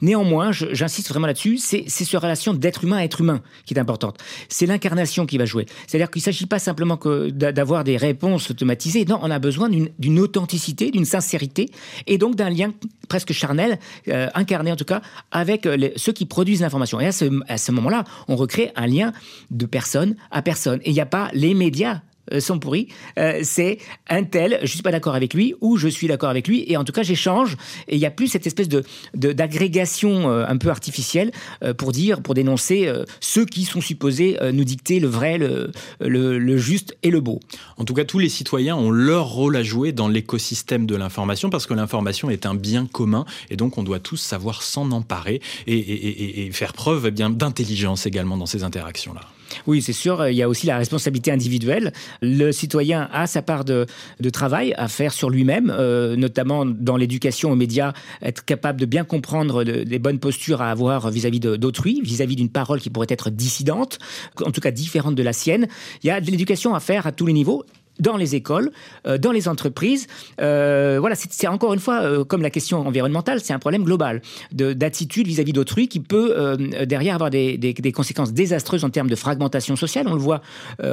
Néanmoins, 0.01 0.53
j'insiste 0.53 1.09
vraiment 1.09 1.27
là-dessus, 1.27 1.59
c'est 1.59 1.85
cette 1.89 2.09
relation 2.09 2.55
d'être 2.55 2.85
humain 2.85 2.99
à 2.99 3.05
être 3.05 3.21
humain 3.21 3.41
qui 3.65 3.75
est 3.75 3.79
importante. 3.79 4.19
C'est 4.49 4.67
l'incarnation 4.67 5.27
qui 5.27 5.39
va 5.39 5.45
jouer. 5.45 5.67
C'est-à-dire 5.87 6.11
qu'il 6.11 6.21
ne 6.21 6.25
s'agit 6.25 6.47
pas 6.47 6.59
simplement 6.59 6.99
d'avoir 7.33 7.85
des 7.85 7.97
réponses 7.97 8.51
automatisées. 8.51 9.05
Non, 9.05 9.19
on 9.23 9.31
a 9.31 9.39
besoin 9.39 9.69
d'une 9.69 10.21
authenticité, 10.21 10.91
d'une 10.91 11.05
sincérité, 11.05 11.71
et 12.07 12.19
donc 12.19 12.37
d'un 12.37 12.51
lien 12.51 12.73
presque 13.09 13.33
charnel, 13.33 13.79
euh, 14.09 14.29
incarné 14.35 14.73
en 14.73 14.77
tout 14.77 14.85
cas, 14.85 15.03
avec 15.31 15.69
ceux 15.97 16.13
qui 16.13 16.27
produisent 16.27 16.61
l'information. 16.61 17.01
Et 17.01 17.07
à 17.07 17.13
ce, 17.13 17.25
à 17.49 17.59
ce 17.59 17.73
moment-là, 17.73 18.05
on 18.29 18.37
recrée 18.37 18.73
un 18.77 18.87
lien 18.87 19.13
de 19.51 19.67
personne 19.67 20.17
à 20.31 20.43
personne. 20.43 20.81
Et 20.85 20.91
il 20.91 20.95
n'y 20.95 21.01
a 21.01 21.07
pas 21.07 21.31
les 21.33 21.55
médias 21.55 22.01
sont 22.39 22.59
pourris, 22.59 22.89
euh, 23.19 23.41
c'est 23.43 23.79
un 24.09 24.25
tel, 24.25 24.59
je 24.63 24.69
suis 24.69 24.83
pas 24.83 24.93
d'accord 24.93 25.15
avec 25.15 25.35
lui, 25.35 25.55
ou 25.61 25.77
je 25.77 25.89
suis 25.89 26.07
d'accord 26.07 26.31
avec 26.31 26.49
lui, 26.49 26.65
et 26.69 26.77
en 26.77 26.85
tout 26.85 26.93
cas 26.93 27.03
j'échange, 27.03 27.57
et 27.89 27.97
il 27.97 27.99
n'y 27.99 28.07
a 28.07 28.11
plus 28.11 28.29
cette 28.29 28.47
espèce 28.47 28.69
de 28.69 28.85
d'agrégation 29.15 30.31
euh, 30.31 30.45
un 30.47 30.57
peu 30.57 30.69
artificielle 30.69 31.33
pour 31.79 31.93
dire, 31.93 32.23
pour 32.23 32.35
dénoncer 32.35 32.91
ceux 33.21 33.45
qui 33.45 33.65
sont 33.65 33.81
supposés 33.81 34.39
nous 34.53 34.65
dicter 34.65 35.01
le 35.01 35.09
vrai, 35.09 35.39
le, 35.39 35.73
le, 36.01 36.57
juste 36.57 36.97
et 37.03 37.11
le 37.11 37.21
beau. 37.21 37.41
En 37.77 37.85
tout 37.85 37.95
cas, 37.95 38.05
tous 38.05 38.19
les 38.19 38.29
citoyens 38.29 38.77
ont 38.77 38.91
leur 38.91 39.27
rôle 39.29 39.57
à 39.57 39.63
jouer 39.63 39.93
dans 39.93 40.09
l'écosystème 40.09 40.87
de 40.87 40.97
l'information, 40.97 41.51
parce 41.51 41.67
que 41.67 41.75
l'information 41.75 42.31
est 42.31 42.47
un 42.47 42.55
bien 42.55 42.87
commun, 42.87 43.25
et 43.51 43.57
donc 43.57 43.79
on 43.79 43.83
doit 43.83 44.01
tous 44.01 44.17
savoir 44.17 44.63
s'en 44.63 44.91
emparer 44.91 45.41
et, 45.67 46.51
faire 46.53 46.73
preuve 46.73 47.07
eh 47.07 47.11
bien 47.11 47.31
d'intelligence 47.31 48.07
également 48.07 48.37
dans 48.37 48.47
ces 48.47 48.65
interactions-là. 48.65 49.23
Oui, 49.67 49.83
c'est 49.83 49.93
sûr. 49.93 50.29
Il 50.29 50.37
y 50.37 50.43
a 50.43 50.49
aussi 50.49 50.67
la 50.67 50.79
responsabilité 50.79 51.31
individuelle. 51.31 51.93
Le 52.21 52.53
citoyen 52.53 53.09
a 53.13 53.27
sa 53.27 53.43
part 53.43 53.65
de, 53.65 53.87
travail 54.33 54.75
à 54.77 54.89
faire 54.89 55.13
sur 55.13 55.31
lui-même, 55.31 55.71
euh, 55.77 56.17
notamment 56.17 56.65
dans 56.65 56.97
l'éducation 56.97 57.53
aux 57.53 57.57
médias, 57.57 57.93
être 58.23 58.45
capable 58.45 58.81
de 58.81 58.87
bien 58.87 59.05
comprendre 59.05 59.63
les 59.63 59.99
bonnes 59.99 60.19
postures 60.19 60.63
à 60.63 60.71
avoir 60.71 61.11
vis-à-vis 61.11 61.41
d'autrui, 61.41 62.01
vis-à-vis 62.03 62.37
d'une 62.37 62.49
parole 62.49 62.81
qui 62.81 62.91
pourrait 62.91 63.07
être 63.11 63.31
dissidente, 63.31 63.99
en 64.45 64.51
tout 64.51 64.61
cas 64.61 64.71
différente 64.71 65.15
de 65.15 65.23
la 65.23 65.33
sienne. 65.33 65.67
Il 66.03 66.07
y 66.07 66.11
a 66.11 66.21
de 66.21 66.31
l'éducation 66.31 66.75
à 66.75 66.81
faire 66.81 67.07
à 67.07 67.13
tous 67.13 67.27
les 67.27 67.33
niveaux 67.33 67.65
dans 68.03 68.17
les 68.17 68.35
écoles, 68.35 68.71
euh, 69.07 69.17
dans 69.17 69.33
les 69.33 69.49
entreprises. 69.49 70.09
Euh, 70.41 70.99
voilà, 71.01 71.15
c'est 71.15 71.47
encore 71.47 71.73
une 71.73 71.81
fois, 71.81 72.03
euh, 72.03 72.25
comme 72.25 72.43
la 72.43 72.51
question 72.51 72.87
environnementale, 72.87 73.41
c'est 73.41 73.53
un 73.53 73.59
problème 73.59 73.85
global 73.85 74.21
d'attitude 74.53 75.27
vis-à-vis 75.27 75.53
d'autrui 75.53 75.89
qui 75.89 76.01
peut 76.01 76.57
derrière 76.85 77.15
avoir 77.15 77.31
des, 77.31 77.57
des, 77.57 77.93
conséquences 77.93 78.33
désastreuses 78.33 78.85
en 78.85 78.91
termes 78.91 79.09
de 79.09 79.15
fragmentation 79.15 79.77
sociale. 79.77 80.07
On 80.09 80.15
le 80.15 80.21
voit 80.21 80.43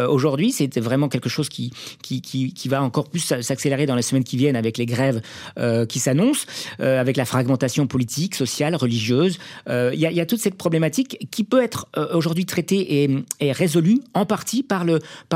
aujourd'hui, 0.07 0.51
c'est 0.51 0.79
vraiment 0.79 1.09
quelque 1.09 1.29
chose 1.29 1.49
qui, 1.49 1.71
qui, 2.01 2.21
qui, 2.21 2.67
va 2.69 2.83
encore 2.83 3.09
plus 3.09 3.19
s'accélérer 3.19 3.85
dans 3.85 3.95
les 3.95 4.01
semaines 4.01 4.23
qui 4.23 4.37
viennent 4.37 4.55
avec 4.55 4.77
les 4.77 4.85
grèves 4.85 5.21
qui 5.87 5.99
s'annoncent, 5.99 6.45
avec 6.79 7.17
la 7.17 7.25
fragmentation 7.25 7.87
politique, 7.87 8.35
sociale, 8.35 8.75
religieuse. 8.75 9.39
Il 9.67 9.99
y, 9.99 10.21
a 10.21 10.25
toute 10.25 10.39
cette 10.39 10.55
problématique 10.55 11.27
qui 11.31 11.43
peut 11.43 11.63
être 11.63 11.87
aujourd'hui 12.13 12.45
traitée 12.45 13.03
et, 13.03 13.09
et 13.39 13.51
résolue 13.51 13.99
en 14.13 14.25
partie 14.25 14.63
par 14.63 14.83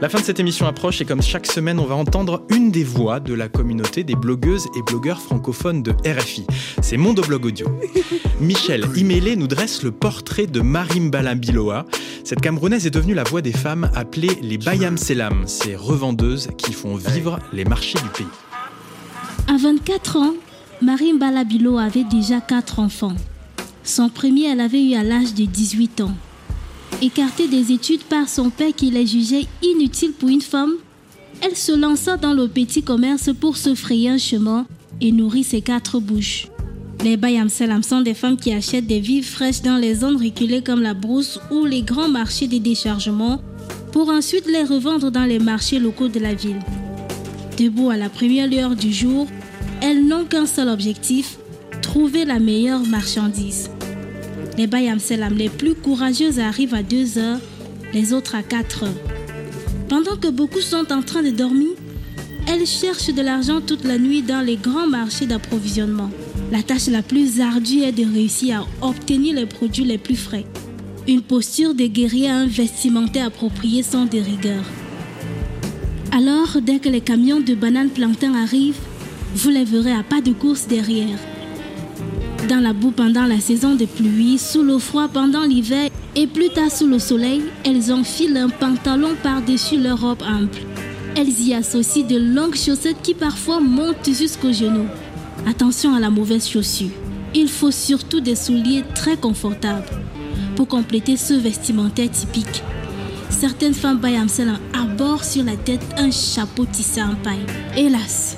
La 0.02 0.10
fin 0.10 0.20
de 0.20 0.26
cette 0.26 0.42
émission 0.42 0.68
approche 0.68 1.00
et 1.00 1.06
comme 1.06 1.22
chaque 1.22 1.46
semaine, 1.48 1.80
on 1.80 1.86
va 1.86 1.96
entendre 1.96 2.44
une 2.50 2.70
des 2.70 2.84
voix 2.84 3.22
de 3.22 3.34
la 3.34 3.48
communauté 3.48 4.04
des 4.04 4.16
blogueuses 4.16 4.68
et 4.78 4.82
blogueurs 4.82 5.22
francophones 5.22 5.84
de 5.84 5.92
RFI. 6.06 6.46
C'est 6.82 6.98
Mondoblog 6.98 7.46
Audio. 7.46 7.68
Michel 8.42 8.86
Imélé 8.98 9.38
nous 9.38 9.48
dresse 9.48 9.84
le 9.84 9.92
portrait 9.92 10.48
de 10.48 10.60
Marim 10.60 11.10
Biloa. 11.10 11.86
Cette 12.26 12.42
Camerounaise 12.42 12.86
est 12.86 12.92
devenue 12.92 13.14
la 13.14 13.24
voix 13.24 13.42
des 13.42 13.54
femmes 13.54 13.90
appelées 13.96 14.38
les 14.42 14.58
Bayam 14.58 14.98
Selam, 14.98 15.48
ces 15.48 15.78
revendeuses 15.78 16.50
qui 16.58 16.74
font 16.74 16.96
vivre 16.98 17.40
les 17.54 17.64
marchés 17.64 18.00
du 18.00 18.10
pays. 18.10 18.28
À 19.48 19.56
24 19.58 20.18
ans, 20.18 20.34
Marim 20.82 21.20
Biloa 21.48 21.84
avait 21.84 22.04
déjà 22.04 22.42
quatre 22.42 22.80
enfants. 22.80 23.16
Son 23.86 24.10
premier, 24.10 24.48
elle 24.52 24.60
avait 24.60 24.84
eu 24.84 24.96
à 24.96 25.04
l'âge 25.04 25.34
de 25.34 25.46
18 25.46 26.02
ans. 26.02 26.12
Écartée 27.02 27.48
des 27.50 27.74
études 27.74 28.04
par 28.04 28.30
son 28.30 28.50
père 28.50 28.74
qui 28.74 28.90
les 28.90 29.06
jugeait 29.06 29.48
inutiles 29.62 30.14
pour 30.14 30.30
une 30.30 30.42
femme, 30.42 30.74
elle 31.42 31.56
se 31.56 31.74
lança 31.74 32.16
dans 32.16 32.34
le 32.34 32.48
petit 32.48 32.84
commerce 32.84 33.30
pour 33.38 33.58
se 33.58 33.76
frayer 33.76 34.10
un 34.10 34.18
chemin 34.18 34.66
et 35.02 35.12
nourrir 35.12 35.44
ses 35.44 35.62
quatre 35.62 36.00
bouches. 36.00 36.48
Les 37.04 37.18
Bayam 37.18 37.50
Salam 37.50 37.84
sont 37.84 38.02
des 38.02 38.14
femmes 38.14 38.38
qui 38.38 38.54
achètent 38.54 38.88
des 38.88 39.02
vivres 39.02 39.28
fraîches 39.28 39.62
dans 39.62 39.76
les 39.76 39.96
zones 39.96 40.16
reculées 40.16 40.64
comme 40.64 40.82
la 40.82 40.94
brousse 40.94 41.40
ou 41.52 41.66
les 41.66 41.82
grands 41.82 42.08
marchés 42.08 42.48
des 42.48 42.62
déchargements 42.62 43.42
pour 43.92 44.10
ensuite 44.10 44.48
les 44.48 44.64
revendre 44.64 45.12
dans 45.12 45.26
les 45.26 45.40
marchés 45.40 45.80
locaux 45.80 46.08
de 46.08 46.20
la 46.20 46.34
ville. 46.34 46.62
Debout 47.58 47.90
à 47.90 47.98
la 47.98 48.10
première 48.10 48.48
lueur 48.48 48.76
du 48.76 48.92
jour, 48.92 49.28
elles 49.82 50.06
n'ont 50.06 50.26
qu'un 50.26 50.46
seul 50.46 50.70
objectif, 50.70 51.38
trouver 51.82 52.24
la 52.24 52.40
meilleure 52.40 52.86
marchandise. 52.86 53.70
Les 54.58 54.68
Bayam 54.68 55.00
Selam 55.00 55.34
les 55.34 55.50
plus 55.50 55.76
courageuses 55.76 56.40
arrivent 56.40 56.76
à 56.76 56.82
2 56.82 57.18
heures, 57.18 57.42
les 57.94 58.14
autres 58.14 58.36
à 58.36 58.42
4 58.42 58.84
heures. 58.84 59.02
Pendant 59.90 60.16
que 60.16 60.30
beaucoup 60.30 60.62
sont 60.62 60.94
en 60.94 61.02
train 61.02 61.24
de 61.24 61.30
dormir, 61.30 61.72
elles 62.48 62.66
cherchent 62.66 63.14
de 63.14 63.22
l'argent 63.22 63.60
toute 63.60 63.84
la 63.84 63.98
nuit 63.98 64.22
dans 64.22 64.40
les 64.40 64.56
grands 64.56 64.88
marchés 64.88 65.26
d'approvisionnement. 65.26 66.10
La 66.54 66.64
tâche 66.64 66.88
la 66.88 67.02
plus 67.02 67.42
ardue 67.42 67.82
est 67.82 67.92
de 67.92 68.06
réussir 68.06 68.66
à 68.82 68.88
obtenir 68.88 69.36
les 69.36 69.46
produits 69.46 69.84
les 69.84 69.98
plus 69.98 70.16
frais. 70.16 70.46
Une 71.06 71.22
posture 71.22 71.76
de 71.76 71.86
guerrier 71.86 72.28
et 72.28 72.30
un 72.30 72.48
vestimentaire 72.48 73.28
approprié 73.28 73.84
sont 73.84 74.06
des 74.06 74.22
rigueurs. 74.22 74.66
Alors, 76.14 76.62
dès 76.62 76.80
que 76.80 76.88
les 76.88 77.02
camions 77.02 77.42
de 77.42 77.56
bananes 77.56 77.90
plantain 77.90 78.34
arrivent, 78.34 78.80
vous 79.36 79.50
les 79.50 79.66
verrez 79.66 79.92
à 79.92 80.04
pas 80.04 80.22
de 80.22 80.32
course 80.32 80.66
derrière 80.66 81.20
dans 82.48 82.60
la 82.60 82.74
boue 82.74 82.92
pendant 82.92 83.26
la 83.26 83.40
saison 83.40 83.76
de 83.76 83.86
pluie, 83.86 84.38
sous 84.38 84.64
le 84.64 84.78
froid 84.78 85.08
pendant 85.08 85.44
l'hiver 85.44 85.90
et 86.16 86.28
plus 86.28 86.50
tard 86.50 86.72
sous 86.72 86.88
le 86.88 87.00
soleil, 87.00 87.44
elles 87.64 87.92
enfilent 87.92 88.38
un 88.38 88.50
pantalon 88.50 89.16
par-dessus 89.24 89.78
leur 89.78 90.02
robe 90.02 90.22
ample. 90.22 90.62
Elles 91.16 91.42
y 91.42 91.54
associent 91.54 92.06
de 92.06 92.18
longues 92.18 92.56
chaussettes 92.56 93.02
qui 93.02 93.14
parfois 93.14 93.60
montent 93.60 94.10
jusqu'aux 94.12 94.54
genoux. 94.54 94.88
Attention 95.48 95.94
à 95.96 96.00
la 96.00 96.10
mauvaise 96.10 96.48
chaussure. 96.48 96.90
Il 97.34 97.48
faut 97.48 97.72
surtout 97.72 98.22
des 98.22 98.36
souliers 98.36 98.84
très 98.94 99.18
confortables 99.18 99.86
pour 100.56 100.68
compléter 100.68 101.18
ce 101.18 101.34
vestimentaire 101.34 102.12
typique. 102.12 102.64
Certaines 103.30 103.74
femmes 103.74 104.00
bayamsel 104.00 104.54
abordent 104.74 105.24
sur 105.24 105.44
la 105.44 105.58
tête 105.58 105.86
un 105.98 106.12
chapeau 106.12 106.66
tissé 106.66 107.02
en 107.02 107.16
paille. 107.16 107.46
Hélas, 107.76 108.38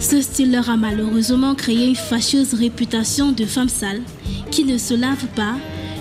ce 0.00 0.22
style 0.22 0.50
leur 0.50 0.70
a 0.70 0.76
malheureusement 0.76 1.54
créé 1.54 1.88
une 1.88 1.94
fâcheuse 1.94 2.54
réputation 2.54 3.32
de 3.32 3.44
femmes 3.44 3.68
sales, 3.68 4.02
qui 4.50 4.64
ne 4.64 4.78
se 4.78 4.94
lavent 4.94 5.28
pas, 5.36 5.54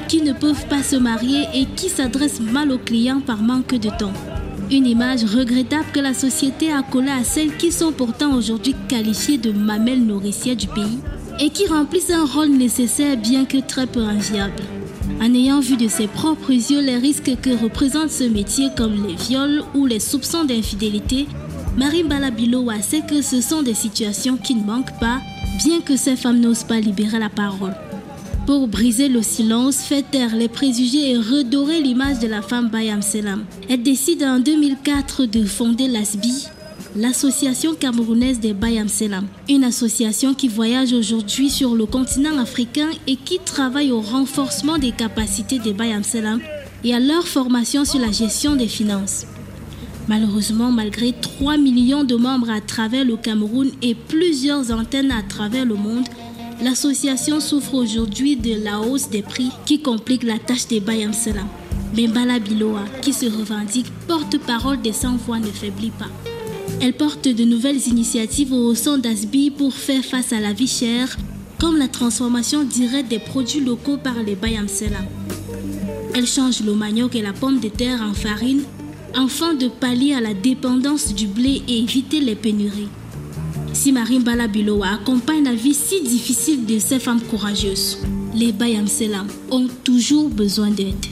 qui 0.07 0.21
ne 0.21 0.31
peuvent 0.31 0.67
pas 0.67 0.81
se 0.81 0.95
marier 0.95 1.43
et 1.53 1.65
qui 1.75 1.89
s'adressent 1.89 2.39
mal 2.39 2.71
aux 2.71 2.79
clients 2.79 3.19
par 3.19 3.41
manque 3.41 3.75
de 3.75 3.89
temps. 3.89 4.13
Une 4.71 4.87
image 4.87 5.25
regrettable 5.25 5.91
que 5.93 5.99
la 5.99 6.13
société 6.13 6.71
a 6.71 6.81
collée 6.81 7.11
à 7.11 7.23
celles 7.23 7.57
qui 7.57 7.71
sont 7.71 7.91
pourtant 7.91 8.35
aujourd'hui 8.35 8.75
qualifiées 8.87 9.37
de 9.37 9.51
mamelles 9.51 10.05
nourricières 10.05 10.55
du 10.55 10.67
pays 10.67 10.99
et 11.39 11.49
qui 11.49 11.67
remplissent 11.67 12.11
un 12.11 12.25
rôle 12.25 12.49
nécessaire 12.49 13.17
bien 13.17 13.45
que 13.45 13.57
très 13.57 13.85
peu 13.85 14.01
enviable. 14.01 14.63
En 15.21 15.33
ayant 15.33 15.59
vu 15.59 15.75
de 15.75 15.87
ses 15.87 16.07
propres 16.07 16.51
yeux 16.51 16.81
les 16.81 16.97
risques 16.97 17.35
que 17.41 17.61
représente 17.61 18.11
ce 18.11 18.23
métier 18.23 18.69
comme 18.77 19.07
les 19.07 19.15
viols 19.15 19.63
ou 19.75 19.85
les 19.85 19.99
soupçons 19.99 20.45
d'infidélité, 20.45 21.27
Marie 21.79 22.03
Balabilowa 22.03 22.81
sait 22.81 23.03
que 23.09 23.21
ce 23.21 23.39
sont 23.39 23.61
des 23.61 23.73
situations 23.73 24.35
qui 24.35 24.53
ne 24.53 24.65
manquent 24.65 24.99
pas, 24.99 25.21
bien 25.63 25.79
que 25.79 25.95
ces 25.95 26.17
femmes 26.17 26.41
n'osent 26.41 26.65
pas 26.65 26.81
libérer 26.81 27.19
la 27.19 27.29
parole. 27.29 27.73
Pour 28.45 28.67
briser 28.67 29.07
le 29.07 29.21
silence, 29.21 29.77
faire 29.77 30.03
taire 30.03 30.35
les 30.35 30.49
préjugés 30.49 31.11
et 31.11 31.17
redorer 31.17 31.79
l'image 31.79 32.19
de 32.19 32.27
la 32.27 32.41
femme 32.41 32.67
Bayam 32.67 33.01
Selam, 33.01 33.45
elle 33.69 33.81
décide 33.81 34.23
en 34.23 34.39
2004 34.39 35.25
de 35.25 35.45
fonder 35.45 35.87
l'ASBI, 35.87 36.47
l'Association 36.97 37.73
camerounaise 37.75 38.41
des 38.41 38.51
Bayam 38.51 38.89
Selam, 38.89 39.27
une 39.47 39.63
association 39.63 40.33
qui 40.33 40.49
voyage 40.49 40.91
aujourd'hui 40.91 41.49
sur 41.49 41.75
le 41.75 41.85
continent 41.85 42.37
africain 42.39 42.89
et 43.07 43.15
qui 43.15 43.39
travaille 43.39 43.93
au 43.93 44.01
renforcement 44.01 44.77
des 44.77 44.91
capacités 44.91 45.59
des 45.59 45.71
Bayam 45.71 46.03
Selam 46.03 46.41
et 46.83 46.93
à 46.93 46.99
leur 46.99 47.25
formation 47.25 47.85
sur 47.85 48.01
la 48.01 48.11
gestion 48.11 48.57
des 48.57 48.67
finances. 48.67 49.25
Malheureusement, 50.09 50.71
malgré 50.71 51.13
3 51.13 51.57
millions 51.57 52.03
de 52.03 52.15
membres 52.15 52.49
à 52.49 52.61
travers 52.61 53.05
le 53.05 53.15
Cameroun 53.15 53.69
et 53.83 53.93
plusieurs 53.93 54.71
antennes 54.71 55.11
à 55.11 55.21
travers 55.21 55.67
le 55.67 55.75
monde, 55.75 56.07
l'association 56.63 57.39
souffre 57.39 57.75
aujourd'hui 57.75 58.35
de 58.35 58.55
la 58.63 58.79
hausse 58.79 59.11
des 59.11 59.21
prix 59.21 59.51
qui 59.67 59.83
complique 59.83 60.23
la 60.23 60.39
tâche 60.39 60.67
des 60.67 60.79
Bayam 60.79 61.13
Salam. 61.13 61.45
Mais 61.95 62.07
Biloa, 62.07 62.85
qui 63.03 63.13
se 63.13 63.27
revendique 63.27 63.85
porte-parole 64.07 64.81
des 64.81 64.93
sans-voix, 64.93 65.37
ne 65.37 65.45
faiblit 65.45 65.91
pas. 65.91 66.09
Elle 66.81 66.93
porte 66.93 67.27
de 67.27 67.43
nouvelles 67.43 67.87
initiatives 67.87 68.51
au 68.51 68.73
son 68.73 68.97
d'Asbi 68.97 69.51
pour 69.51 69.75
faire 69.75 70.03
face 70.03 70.33
à 70.33 70.39
la 70.39 70.53
vie 70.53 70.67
chère, 70.67 71.17
comme 71.59 71.77
la 71.77 71.87
transformation 71.87 72.63
directe 72.63 73.11
des 73.11 73.19
produits 73.19 73.59
locaux 73.59 73.97
par 73.97 74.15
les 74.25 74.35
Bayam 74.35 74.67
Salam. 74.67 75.05
Elle 76.15 76.25
change 76.25 76.61
le 76.61 76.73
manioc 76.73 77.15
et 77.15 77.21
la 77.21 77.33
pomme 77.33 77.59
de 77.59 77.69
terre 77.69 78.01
en 78.01 78.15
farine 78.15 78.63
afin 79.15 79.53
de 79.53 79.67
pallier 79.67 80.13
à 80.13 80.21
la 80.21 80.33
dépendance 80.33 81.13
du 81.13 81.27
blé 81.27 81.61
et 81.67 81.79
éviter 81.79 82.19
les 82.19 82.35
pénuries. 82.35 82.89
Si 83.73 83.91
Marine 83.91 84.23
accompagne 84.83 85.43
la 85.43 85.53
vie 85.53 85.73
si 85.73 86.01
difficile 86.01 86.65
de 86.65 86.79
ces 86.79 86.99
femmes 86.99 87.21
courageuses, 87.21 87.99
les 88.35 88.51
Bayam 88.51 88.87
Selam 88.87 89.27
ont 89.51 89.67
toujours 89.83 90.29
besoin 90.29 90.69
d'aide. 90.69 91.05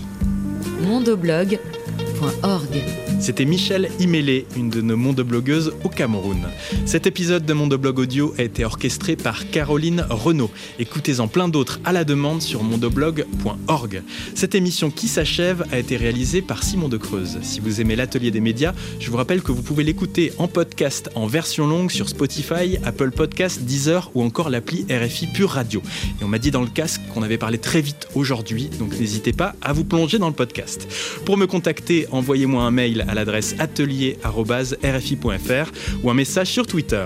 Mondoblog.org 0.88 3.07
c'était 3.19 3.45
Michel 3.45 3.89
Imélé, 3.99 4.45
une 4.56 4.69
de 4.69 4.82
nos 4.82 4.97
mondoblogueuses 4.97 5.73
au 5.84 5.89
Cameroun. 5.89 6.47
Cet 6.86 7.08
épisode 7.08 7.45
de 7.45 7.53
Mondoblog 7.53 7.99
Audio 7.99 8.34
a 8.38 8.43
été 8.43 8.63
orchestré 8.63 9.15
par 9.15 9.49
Caroline 9.49 10.06
Renaud. 10.10 10.51
Écoutez-en 10.80 11.27
plein 11.27 11.47
d'autres 11.47 11.80
à 11.84 11.91
la 11.91 12.03
demande 12.03 12.41
sur 12.41 12.63
mondoblog.org. 12.63 14.03
Cette 14.36 14.56
émission 14.56 14.91
qui 14.91 15.08
s'achève 15.08 15.65
a 15.71 15.80
été 15.80 15.97
réalisée 15.97 16.41
par 16.41 16.63
Simon 16.63 16.89
de 16.89 16.97
Creuse. 16.97 17.39
Si 17.41 17.60
vous 17.60 17.82
aimez 17.82 17.95
l'atelier 17.95 18.32
des 18.32 18.41
médias, 18.41 18.73
je 18.99 19.10
vous 19.10 19.17
rappelle 19.17 19.41
que 19.41 19.51
vous 19.51 19.63
pouvez 19.63 19.84
l'écouter 19.84 20.32
en 20.38 20.47
podcast 20.47 21.10
en 21.15 21.27
version 21.27 21.67
longue 21.67 21.91
sur 21.91 22.10
Spotify, 22.10 22.77
Apple 22.84 23.12
Podcasts, 23.12 23.63
Deezer 23.63 24.12
ou 24.13 24.23
encore 24.23 24.49
l'appli 24.49 24.86
RFI 24.89 25.27
Pure 25.27 25.51
Radio. 25.51 25.82
Et 26.21 26.23
on 26.23 26.27
m'a 26.27 26.39
dit 26.39 26.51
dans 26.51 26.62
le 26.62 26.67
casque 26.67 27.01
qu'on 27.13 27.23
avait 27.23 27.38
parlé 27.38 27.58
très 27.58 27.82
vite 27.82 28.08
aujourd'hui, 28.15 28.69
donc 28.80 28.97
n'hésitez 28.99 29.34
pas 29.34 29.56
à 29.62 29.73
vous 29.73 29.84
plonger 29.84 30.19
dans 30.19 30.27
le 30.27 30.34
podcast. 30.34 30.88
Pour 31.25 31.38
me 31.38 31.47
contacter, 31.47 32.08
envoyez-moi 32.12 32.63
un 32.63 32.71
mail 32.71 33.06
à 33.08 33.13
l'adresse 33.13 33.56
atelier.rfi.fr 33.60 35.72
ou 36.04 36.10
un 36.10 36.13
message 36.13 36.48
sur 36.48 36.67
Twitter. 36.67 37.06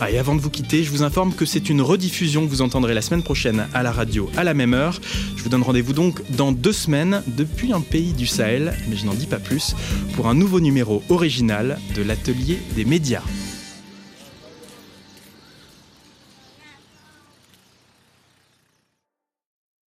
Ah, 0.00 0.10
et 0.10 0.18
avant 0.18 0.36
de 0.36 0.40
vous 0.40 0.50
quitter, 0.50 0.84
je 0.84 0.90
vous 0.90 1.02
informe 1.02 1.34
que 1.34 1.44
c'est 1.44 1.68
une 1.68 1.82
rediffusion 1.82 2.44
que 2.44 2.50
vous 2.50 2.62
entendrez 2.62 2.94
la 2.94 3.02
semaine 3.02 3.22
prochaine 3.22 3.66
à 3.74 3.82
la 3.82 3.90
radio 3.90 4.30
à 4.36 4.44
la 4.44 4.54
même 4.54 4.74
heure. 4.74 5.00
Je 5.36 5.42
vous 5.42 5.48
donne 5.48 5.62
rendez-vous 5.62 5.92
donc 5.92 6.20
dans 6.30 6.52
deux 6.52 6.72
semaines 6.72 7.22
depuis 7.26 7.72
un 7.72 7.80
pays 7.80 8.12
du 8.12 8.26
Sahel, 8.26 8.74
mais 8.88 8.96
je 8.96 9.06
n'en 9.06 9.14
dis 9.14 9.26
pas 9.26 9.38
plus, 9.38 9.74
pour 10.14 10.28
un 10.28 10.34
nouveau 10.34 10.60
numéro 10.60 11.02
original 11.08 11.78
de 11.96 12.02
l'atelier 12.02 12.58
des 12.76 12.84
médias. 12.84 13.22